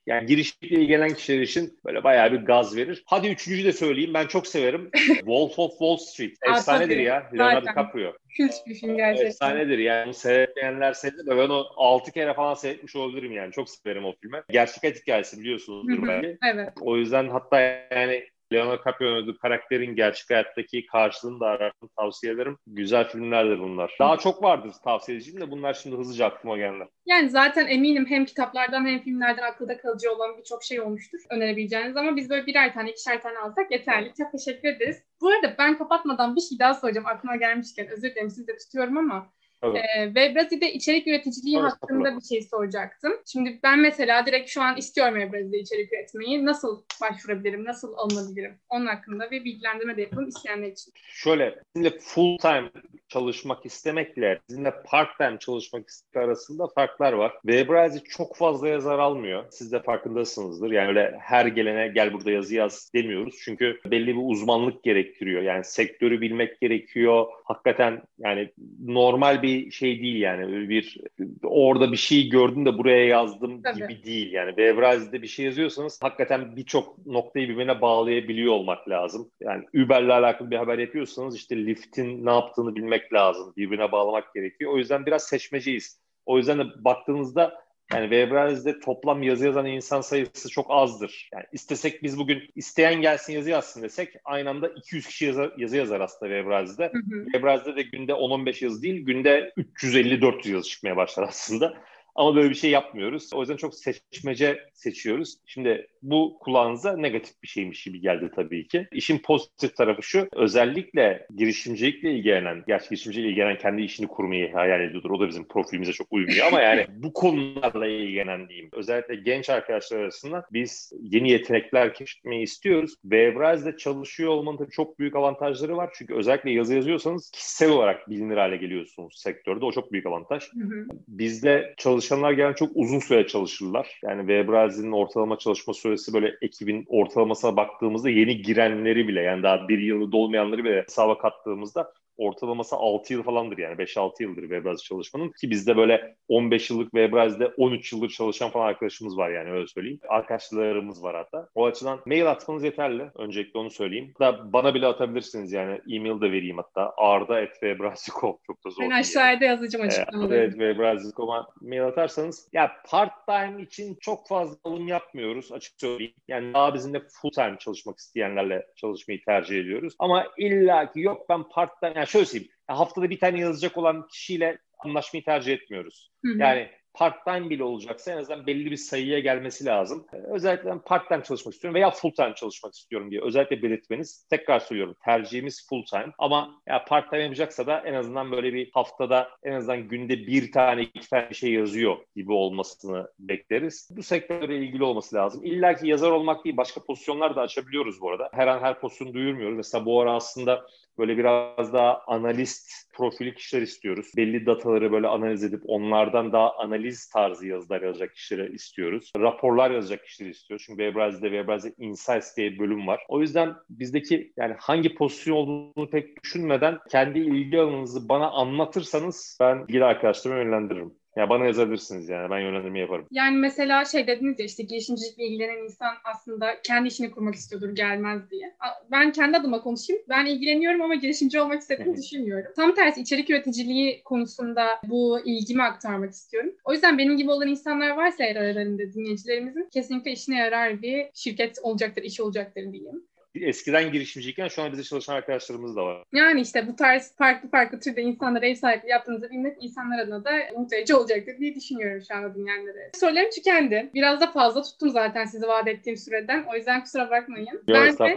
yani 0.08 0.26
girişimle 0.26 0.68
ilgilenen 0.68 1.14
kişiler 1.14 1.40
için 1.40 1.78
böyle 1.84 2.04
bayağı 2.04 2.32
bir 2.32 2.38
gaz 2.38 2.76
verir. 2.76 3.02
Hadi 3.06 3.28
üçüncüyü 3.28 3.64
de 3.64 3.72
söyleyeyim. 3.72 4.14
Ben 4.14 4.26
çok 4.26 4.46
severim. 4.46 4.90
Wolf 5.06 5.58
of 5.58 5.70
Wall 5.70 5.96
Street. 5.96 6.36
Efsanedir 6.50 6.96
ya. 6.96 7.30
Leonardo 7.34 7.66
DiCaprio. 7.66 8.12
Kült 8.36 8.52
bir 8.66 8.74
film 8.74 8.96
gerçekten. 8.96 9.28
Efsanedir 9.28 9.78
yani. 9.78 10.14
Seyretmeyenler 10.14 10.92
seyredir. 10.92 11.26
Ben 11.26 11.36
onu 11.36 11.66
6 11.76 12.12
kere 12.12 12.34
falan 12.34 12.54
seyretmiş 12.54 12.96
olabilirim 12.96 13.32
yani. 13.32 13.52
Çok 13.52 13.70
severim 13.70 14.04
o 14.04 14.12
filmi. 14.20 14.42
Gerçek 14.50 14.82
hayat 14.82 14.96
hikayesi 14.96 15.40
biliyorsunuzdur 15.40 16.08
belki. 16.08 16.38
Evet. 16.52 16.68
O 16.80 16.96
yüzden 16.96 17.28
hatta 17.28 17.60
yani 17.90 18.24
Leonardo 18.52 18.80
DiCaprio 18.80 19.08
oynadığı 19.08 19.38
karakterin 19.38 19.94
gerçek 19.94 20.30
hayattaki 20.30 20.86
karşılığını 20.86 21.40
da 21.40 21.46
ararsın 21.46 21.90
tavsiye 21.96 22.32
ederim. 22.32 22.58
Güzel 22.66 23.08
filmlerdir 23.08 23.60
bunlar. 23.60 23.96
Daha 24.00 24.16
çok 24.16 24.42
vardır 24.42 24.72
tavsiye 24.84 25.16
edeceğim 25.16 25.40
de 25.40 25.50
bunlar 25.50 25.74
şimdi 25.74 25.96
hızlıca 25.96 26.26
aklıma 26.26 26.56
geldi. 26.56 26.88
Yani 27.06 27.30
zaten 27.30 27.66
eminim 27.66 28.06
hem 28.08 28.24
kitaplardan 28.24 28.86
hem 28.86 29.02
filmlerden 29.02 29.42
akılda 29.42 29.78
kalıcı 29.78 30.12
olan 30.12 30.38
birçok 30.38 30.64
şey 30.64 30.80
olmuştur 30.80 31.18
önerebileceğiniz 31.30 31.96
ama 31.96 32.16
biz 32.16 32.30
böyle 32.30 32.46
birer 32.46 32.74
tane 32.74 32.90
ikişer 32.90 33.22
tane 33.22 33.38
alsak 33.38 33.70
yeterli. 33.72 34.12
Çok 34.18 34.32
teşekkür 34.32 34.68
ederiz. 34.68 35.02
Bu 35.20 35.28
arada 35.28 35.54
ben 35.58 35.78
kapatmadan 35.78 36.36
bir 36.36 36.40
şey 36.40 36.58
daha 36.58 36.74
soracağım 36.74 37.06
aklıma 37.06 37.36
gelmişken 37.36 37.88
özür 37.88 38.10
dilerim 38.10 38.30
sizi 38.30 38.46
de 38.46 38.56
tutuyorum 38.56 38.96
ama 38.96 39.30
Evet. 39.62 39.84
Ee, 39.96 40.14
ve 40.14 40.34
Brezilya'da 40.34 40.66
içerik 40.66 41.06
üreticiliği 41.06 41.58
evet, 41.58 41.72
hakkında 41.72 42.16
bir 42.16 42.20
şey 42.20 42.42
soracaktım. 42.42 43.12
Şimdi 43.32 43.60
ben 43.62 43.78
mesela 43.80 44.26
direkt 44.26 44.50
şu 44.50 44.62
an 44.62 44.76
istiyorum 44.76 45.14
Brezilya'da 45.14 45.56
içerik 45.56 45.92
üretmeyi. 45.92 46.44
Nasıl 46.44 46.82
başvurabilirim? 47.00 47.64
Nasıl 47.64 47.94
alınabilirim? 47.96 48.58
Onun 48.68 48.86
hakkında 48.86 49.30
bir 49.30 49.44
bilgilendirme 49.44 49.96
de 49.96 50.02
yapalım 50.02 50.28
isteyenler 50.28 50.68
için. 50.68 50.92
Şöyle, 51.08 51.58
şimdi 51.76 51.98
full 51.98 52.38
time 52.38 52.70
çalışmak 53.08 53.66
istemekle 53.66 54.40
sizinle 54.48 54.74
part-time 54.84 55.38
çalışmak 55.38 55.88
istemek 55.88 56.28
arasında 56.28 56.66
farklar 56.74 57.12
var. 57.12 57.32
Webrazi 57.42 58.04
çok 58.04 58.36
fazla 58.36 58.68
yazar 58.68 58.98
almıyor. 58.98 59.44
Siz 59.50 59.72
de 59.72 59.82
farkındasınızdır. 59.82 60.70
Yani 60.70 60.88
öyle 60.88 61.16
her 61.20 61.46
gelene 61.46 61.88
gel 61.88 62.12
burada 62.12 62.30
yazı 62.30 62.54
yaz 62.54 62.90
demiyoruz. 62.94 63.34
Çünkü 63.44 63.80
belli 63.84 64.06
bir 64.06 64.22
uzmanlık 64.24 64.82
gerektiriyor. 64.82 65.42
Yani 65.42 65.64
sektörü 65.64 66.20
bilmek 66.20 66.60
gerekiyor. 66.60 67.26
Hakikaten 67.44 68.02
yani 68.18 68.52
normal 68.84 69.42
bir 69.42 69.47
şey 69.72 70.02
değil 70.02 70.20
yani. 70.20 70.68
Bir 70.68 70.98
orada 71.42 71.92
bir 71.92 71.96
şey 71.96 72.28
gördüm 72.28 72.66
de 72.66 72.78
buraya 72.78 73.06
yazdım 73.06 73.62
Tabii. 73.62 73.78
gibi 73.78 74.04
değil. 74.04 74.32
Yani 74.32 74.48
Webrazi'de 74.48 75.22
bir 75.22 75.26
şey 75.26 75.46
yazıyorsanız 75.46 76.02
hakikaten 76.02 76.56
birçok 76.56 77.06
noktayı 77.06 77.48
birbirine 77.48 77.80
bağlayabiliyor 77.80 78.52
olmak 78.52 78.88
lazım. 78.88 79.30
Yani 79.40 79.64
Uber'le 79.74 80.10
alakalı 80.10 80.50
bir 80.50 80.56
haber 80.56 80.78
yapıyorsanız 80.78 81.36
işte 81.36 81.66
Lyft'in 81.66 82.26
ne 82.26 82.30
yaptığını 82.30 82.76
bilmek 82.76 83.12
lazım. 83.12 83.52
Birbirine 83.56 83.92
bağlamak 83.92 84.34
gerekiyor. 84.34 84.72
O 84.72 84.78
yüzden 84.78 85.06
biraz 85.06 85.22
seçmeceyiz. 85.22 86.00
O 86.26 86.38
yüzden 86.38 86.58
de 86.58 86.64
baktığınızda 86.84 87.67
yani 87.92 88.02
Webrazi'de 88.02 88.80
toplam 88.80 89.22
yazı 89.22 89.46
yazan 89.46 89.66
insan 89.66 90.00
sayısı 90.00 90.48
çok 90.48 90.66
azdır. 90.68 91.28
Yani 91.32 91.44
istesek 91.52 92.02
biz 92.02 92.18
bugün 92.18 92.42
isteyen 92.56 93.00
gelsin 93.00 93.32
yazı 93.32 93.50
yazsın 93.50 93.82
desek 93.82 94.14
aynı 94.24 94.50
anda 94.50 94.68
200 94.68 95.06
kişi 95.06 95.24
yazı, 95.24 95.52
yazı 95.56 95.76
yazar 95.76 96.00
aslında 96.00 96.32
Webrazi'de. 96.32 96.92
Webrazi'de 97.24 97.76
de 97.76 97.82
günde 97.82 98.12
10-15 98.12 98.64
yazı 98.64 98.82
değil 98.82 99.04
günde 99.04 99.52
350-400 99.56 100.52
yazı 100.52 100.68
çıkmaya 100.68 100.96
başlar 100.96 101.22
aslında. 101.28 101.74
Ama 102.14 102.36
böyle 102.36 102.50
bir 102.50 102.54
şey 102.54 102.70
yapmıyoruz. 102.70 103.32
O 103.32 103.40
yüzden 103.40 103.56
çok 103.56 103.74
seçmece 103.74 104.70
seçiyoruz. 104.74 105.38
Şimdi 105.46 105.88
bu 106.02 106.38
kulağınıza 106.40 106.96
negatif 106.96 107.42
bir 107.42 107.48
şeymiş 107.48 107.84
gibi 107.84 108.00
geldi 108.00 108.30
tabii 108.36 108.68
ki. 108.68 108.86
İşin 108.92 109.18
pozitif 109.18 109.76
tarafı 109.76 110.02
şu. 110.02 110.28
Özellikle 110.32 111.26
girişimcilikle 111.36 112.12
ilgilenen, 112.12 112.64
gerçi 112.66 112.88
girişimcilikle 112.88 113.30
ilgilenen 113.30 113.58
kendi 113.58 113.82
işini 113.82 114.06
kurmayı 114.06 114.52
hayal 114.52 114.80
ediyordur. 114.80 115.10
O 115.10 115.20
da 115.20 115.28
bizim 115.28 115.48
profilimize 115.48 115.92
çok 115.92 116.06
uymuyor 116.10 116.46
ama 116.46 116.60
yani 116.60 116.86
bu 117.02 117.12
konularla 117.12 117.86
ilgilenen 117.86 118.48
diyeyim. 118.48 118.68
Özellikle 118.72 119.14
genç 119.14 119.50
arkadaşlar 119.50 119.98
arasında 119.98 120.44
biz 120.52 120.92
yeni 121.00 121.30
yetenekler 121.30 121.94
keşfetmeyi 121.94 122.42
istiyoruz. 122.42 122.94
Webraz'de 123.02 123.76
çalışıyor 123.76 124.30
olmanın 124.30 124.56
tabii 124.56 124.70
çok 124.70 124.98
büyük 124.98 125.16
avantajları 125.16 125.76
var. 125.76 125.90
Çünkü 125.98 126.14
özellikle 126.14 126.50
yazı 126.50 126.74
yazıyorsanız 126.74 127.30
kişisel 127.30 127.70
olarak 127.70 128.10
bilinir 128.10 128.36
hale 128.36 128.56
geliyorsunuz 128.56 129.14
sektörde. 129.18 129.64
O 129.64 129.72
çok 129.72 129.92
büyük 129.92 130.06
avantaj. 130.06 130.42
Hı 130.42 130.60
hı. 130.60 130.86
Bizde 131.08 131.74
çalışanlar 131.76 132.32
gelen 132.32 132.52
çok 132.52 132.70
uzun 132.74 132.98
süre 132.98 133.26
çalışırlar. 133.26 134.00
Yani 134.04 134.20
Webraz'in 134.20 134.92
ortalama 134.92 135.38
çalışma 135.38 135.74
süresi 135.74 135.87
böyle 136.14 136.36
ekibin 136.42 136.84
ortalamasına 136.88 137.56
baktığımızda 137.56 138.10
yeni 138.10 138.42
girenleri 138.42 139.08
bile 139.08 139.20
yani 139.20 139.42
daha 139.42 139.68
bir 139.68 139.78
yılı 139.78 140.12
dolmayanları 140.12 140.64
bile 140.64 140.82
hesaba 140.82 141.18
kattığımızda 141.18 141.92
ortalaması 142.18 142.76
6 142.76 143.12
yıl 143.12 143.22
falandır 143.22 143.58
yani 143.58 143.74
5-6 143.74 144.22
yıldır 144.22 144.42
Webrazi 144.42 144.84
çalışmanın 144.84 145.28
ki 145.28 145.50
bizde 145.50 145.76
böyle 145.76 146.16
15 146.28 146.70
yıllık 146.70 146.90
Webrazi'de 146.90 147.46
13 147.46 147.92
yıldır 147.92 148.08
çalışan 148.08 148.50
falan 148.50 148.66
arkadaşımız 148.66 149.16
var 149.16 149.30
yani 149.30 149.50
öyle 149.50 149.66
söyleyeyim. 149.66 150.00
Arkadaşlarımız 150.08 151.02
var 151.02 151.16
hatta. 151.16 151.48
O 151.54 151.66
açıdan 151.66 152.00
mail 152.06 152.30
atmanız 152.30 152.64
yeterli. 152.64 153.10
Öncelikle 153.14 153.58
onu 153.58 153.70
söyleyeyim. 153.70 154.14
Da 154.20 154.52
bana 154.52 154.74
bile 154.74 154.86
atabilirsiniz 154.86 155.52
yani 155.52 155.80
e-mail 155.92 156.20
de 156.20 156.32
vereyim 156.32 156.56
hatta. 156.56 156.92
arda.webrazi.com 156.96 158.36
çok 158.46 158.64
da 158.64 158.70
zor. 158.70 158.82
Ben 158.82 158.90
aşağıda 158.90 159.44
yani. 159.44 159.44
yazacağım 159.44 159.86
açıklamaları. 159.86 160.36
Evet 160.36 160.50
webrazi.com'a 160.50 161.48
mail 161.60 161.86
atarsanız 161.86 162.48
ya 162.52 162.72
part 162.88 163.12
time 163.26 163.62
için 163.62 163.96
çok 164.00 164.28
fazla 164.28 164.56
alım 164.64 164.88
yapmıyoruz 164.88 165.52
açık 165.52 165.80
söyleyeyim. 165.80 166.14
Yani 166.28 166.54
daha 166.54 166.74
bizimle 166.74 167.02
full 167.22 167.30
time 167.30 167.56
çalışmak 167.58 167.98
isteyenlerle 167.98 168.66
çalışmayı 168.76 169.24
tercih 169.24 169.60
ediyoruz. 169.60 169.94
Ama 169.98 170.26
illaki 170.38 171.00
yok 171.00 171.28
ben 171.28 171.42
part 171.42 171.80
time 171.80 171.92
yani 171.96 172.06
şöyle 172.08 172.26
söyleyeyim. 172.26 172.52
Haftada 172.66 173.10
bir 173.10 173.20
tane 173.20 173.40
yazacak 173.40 173.76
olan 173.76 174.08
kişiyle 174.08 174.58
anlaşmayı 174.78 175.24
tercih 175.24 175.52
etmiyoruz. 175.52 176.10
Hı 176.24 176.32
hı. 176.32 176.38
Yani 176.38 176.70
part-time 176.94 177.50
bile 177.50 177.64
olacaksa 177.64 178.12
en 178.12 178.16
azından 178.16 178.46
belli 178.46 178.70
bir 178.70 178.76
sayıya 178.76 179.18
gelmesi 179.18 179.64
lazım. 179.64 180.06
Ee, 180.12 180.16
özellikle 180.16 180.70
ben 180.70 180.78
part-time 180.78 181.22
çalışmak 181.22 181.54
istiyorum 181.54 181.74
veya 181.74 181.90
full-time 181.90 182.34
çalışmak 182.34 182.74
istiyorum 182.74 183.10
diye 183.10 183.20
özellikle 183.22 183.62
belirtmeniz. 183.62 184.26
Tekrar 184.30 184.60
söylüyorum 184.60 184.94
tercihimiz 185.04 185.68
full-time 185.68 186.12
ama 186.18 186.62
ya 186.68 186.84
part-time 186.84 187.22
yapacaksa 187.22 187.66
da 187.66 187.80
en 187.80 187.94
azından 187.94 188.32
böyle 188.32 188.52
bir 188.54 188.70
haftada 188.72 189.28
en 189.42 189.52
azından 189.52 189.88
günde 189.88 190.18
bir 190.18 190.52
tane 190.52 190.82
iki 190.82 191.10
tane 191.10 191.30
bir 191.30 191.34
şey 191.34 191.52
yazıyor 191.52 191.96
gibi 192.16 192.32
olmasını 192.32 193.08
bekleriz. 193.18 193.88
Bu 193.96 194.02
sektörle 194.02 194.56
ilgili 194.56 194.84
olması 194.84 195.16
lazım. 195.16 195.44
İlla 195.44 195.74
ki 195.74 195.88
yazar 195.88 196.10
olmak 196.10 196.44
değil 196.44 196.56
başka 196.56 196.84
pozisyonlar 196.84 197.36
da 197.36 197.40
açabiliyoruz 197.40 198.00
bu 198.00 198.10
arada. 198.10 198.30
Her 198.32 198.46
an 198.46 198.60
her 198.60 198.80
pozisyonu 198.80 199.14
duyurmuyoruz. 199.14 199.56
Mesela 199.56 199.86
bu 199.86 200.00
ara 200.00 200.12
aslında 200.12 200.66
böyle 200.98 201.18
biraz 201.18 201.72
daha 201.72 202.02
analist 202.06 202.70
profili 202.92 203.34
kişiler 203.34 203.62
istiyoruz. 203.62 204.12
Belli 204.16 204.46
dataları 204.46 204.92
böyle 204.92 205.06
analiz 205.06 205.44
edip 205.44 205.62
onlardan 205.66 206.32
daha 206.32 206.56
analiz 206.56 207.08
tarzı 207.08 207.46
yazılar 207.46 207.82
yazacak 207.82 208.14
kişileri 208.14 208.54
istiyoruz. 208.54 209.12
Raporlar 209.16 209.70
yazacak 209.70 210.04
kişileri 210.04 210.30
istiyoruz. 210.30 210.64
Çünkü 210.66 210.82
Webrazi'de 210.82 211.26
Webrazi 211.28 211.74
Insights 211.78 212.36
diye 212.36 212.52
bir 212.52 212.58
bölüm 212.58 212.86
var. 212.86 213.00
O 213.08 213.20
yüzden 213.20 213.54
bizdeki 213.70 214.32
yani 214.36 214.54
hangi 214.58 214.94
pozisyon 214.94 215.36
olduğunu 215.36 215.90
pek 215.90 216.24
düşünmeden 216.24 216.78
kendi 216.90 217.18
ilgi 217.18 217.60
alanınızı 217.60 218.08
bana 218.08 218.30
anlatırsanız 218.30 219.38
ben 219.40 219.64
ilgili 219.68 219.84
arkadaşlarımı 219.84 220.40
yönlendiririm. 220.40 220.97
Ya 221.18 221.28
bana 221.28 221.44
yazabilirsiniz 221.44 222.08
yani 222.08 222.30
ben 222.30 222.38
yönlendirme 222.38 222.78
yaparım. 222.78 223.06
Yani 223.10 223.36
mesela 223.36 223.84
şey 223.84 224.06
dediniz 224.06 224.40
ya 224.40 224.46
işte 224.46 224.62
girişimcilikle 224.62 225.24
ilgilenen 225.24 225.64
insan 225.64 225.94
aslında 226.04 226.62
kendi 226.62 226.88
işini 226.88 227.10
kurmak 227.10 227.34
istiyordur 227.34 227.68
gelmez 227.68 228.30
diye. 228.30 228.56
Ben 228.90 229.12
kendi 229.12 229.36
adıma 229.36 229.60
konuşayım. 229.60 230.02
Ben 230.08 230.26
ilgileniyorum 230.26 230.82
ama 230.82 230.94
girişimci 230.94 231.40
olmak 231.40 231.60
istediğimi 231.60 231.96
düşünmüyorum. 231.96 232.52
Tam 232.56 232.74
tersi 232.74 233.00
içerik 233.00 233.30
üreticiliği 233.30 234.02
konusunda 234.04 234.66
bu 234.88 235.20
ilgimi 235.24 235.62
aktarmak 235.62 236.10
istiyorum. 236.10 236.54
O 236.64 236.72
yüzden 236.72 236.98
benim 236.98 237.16
gibi 237.16 237.30
olan 237.30 237.48
insanlar 237.48 237.90
varsa 237.90 238.24
eğer 238.24 238.36
aralarında 238.36 238.82
dinleyicilerimizin 238.92 239.68
kesinlikle 239.72 240.12
işine 240.12 240.38
yarar 240.38 240.82
bir 240.82 241.06
şirket 241.14 241.58
olacaktır, 241.62 242.02
iş 242.02 242.20
olacaktır 242.20 242.72
diyeyim 242.72 243.02
eskiden 243.42 243.92
girişimciyken 243.92 244.48
şu 244.48 244.62
an 244.62 244.72
bize 244.72 244.82
çalışan 244.82 245.14
arkadaşlarımız 245.14 245.76
da 245.76 245.86
var. 245.86 246.02
Yani 246.12 246.40
işte 246.40 246.66
bu 246.66 246.76
tarz 246.76 247.16
farklı 247.16 247.50
farklı 247.50 247.80
türde 247.80 248.02
insanlara 248.02 248.46
ev 248.46 248.54
sahipliği 248.54 248.90
yaptığınızı 248.90 249.30
bilmek 249.30 249.56
insanlar 249.60 249.98
adına 249.98 250.24
da 250.24 250.30
umut 250.54 250.72
verici 250.72 250.94
olacaktır 250.94 251.38
diye 251.38 251.54
düşünüyorum 251.54 252.02
şu 252.08 252.14
anda 252.14 252.34
dinleyenlere. 252.34 252.90
Sorularım 252.94 253.30
tükendi. 253.30 253.90
Biraz 253.94 254.20
da 254.20 254.26
fazla 254.26 254.62
tuttum 254.62 254.90
zaten 254.90 255.24
sizi 255.24 255.46
vaat 255.46 255.68
ettiğim 255.68 255.96
süreden. 255.96 256.44
O 256.52 256.56
yüzden 256.56 256.80
kusura 256.80 257.10
bakmayın. 257.10 257.48
Yok, 257.52 257.62
Bence 257.68 258.14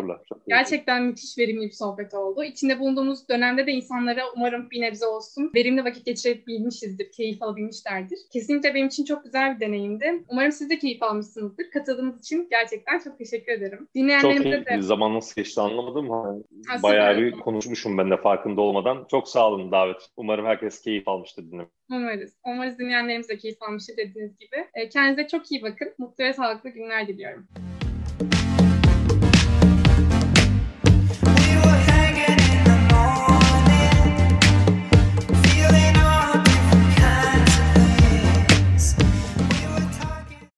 gerçekten 0.47 1.03
müthiş 1.03 1.37
verimli 1.37 1.65
bir 1.65 1.71
sohbet 1.71 2.13
oldu. 2.13 2.43
İçinde 2.43 2.79
bulunduğumuz 2.79 3.29
dönemde 3.29 3.67
de 3.67 3.71
insanlara 3.71 4.21
umarım 4.35 4.69
bir 4.71 4.81
nebze 4.81 5.05
olsun 5.05 5.51
verimli 5.55 5.85
vakit 5.85 6.05
geçirebilmişizdir, 6.05 7.11
keyif 7.11 7.43
alabilmişlerdir. 7.43 8.19
Kesinlikle 8.33 8.73
benim 8.75 8.87
için 8.87 9.05
çok 9.05 9.23
güzel 9.23 9.55
bir 9.55 9.59
deneyimdi. 9.59 10.23
Umarım 10.29 10.51
siz 10.51 10.69
de 10.69 10.79
keyif 10.79 11.03
almışsınızdır. 11.03 11.71
Katıldığınız 11.71 12.19
için 12.19 12.47
gerçeklerden 12.49 13.03
çok 13.03 13.17
teşekkür 13.17 13.51
ederim. 13.51 13.87
Dinleyenlerimize 13.95 14.65
de... 14.65 14.81
zaman 14.81 15.10
zaman 15.11 15.17
nasıl 15.17 15.35
geçti 15.35 15.61
anlamadım. 15.61 16.09
Ha, 16.09 16.83
bayağı 16.83 17.17
bir 17.17 17.31
konuşmuşum 17.31 17.97
ben 17.97 18.11
de 18.11 18.17
farkında 18.17 18.61
olmadan. 18.61 19.05
Çok 19.11 19.27
sağ 19.27 19.47
olun 19.47 19.71
davet. 19.71 20.09
Umarım 20.17 20.45
herkes 20.45 20.81
keyif 20.81 21.07
almıştır 21.07 21.43
dinlemek. 21.43 21.67
Umarız. 21.89 22.37
Umarız 22.45 22.79
dinleyenlerimiz 22.79 23.29
de 23.29 23.37
keyif 23.37 23.61
almıştır 23.61 23.97
dediğiniz 23.97 24.37
gibi. 24.37 24.89
Kendinize 24.89 25.27
çok 25.27 25.51
iyi 25.51 25.63
bakın. 25.63 25.93
Mutlu 25.97 26.23
ve 26.23 26.33
sağlıklı 26.33 26.69
günler 26.69 27.07
diliyorum. 27.07 27.47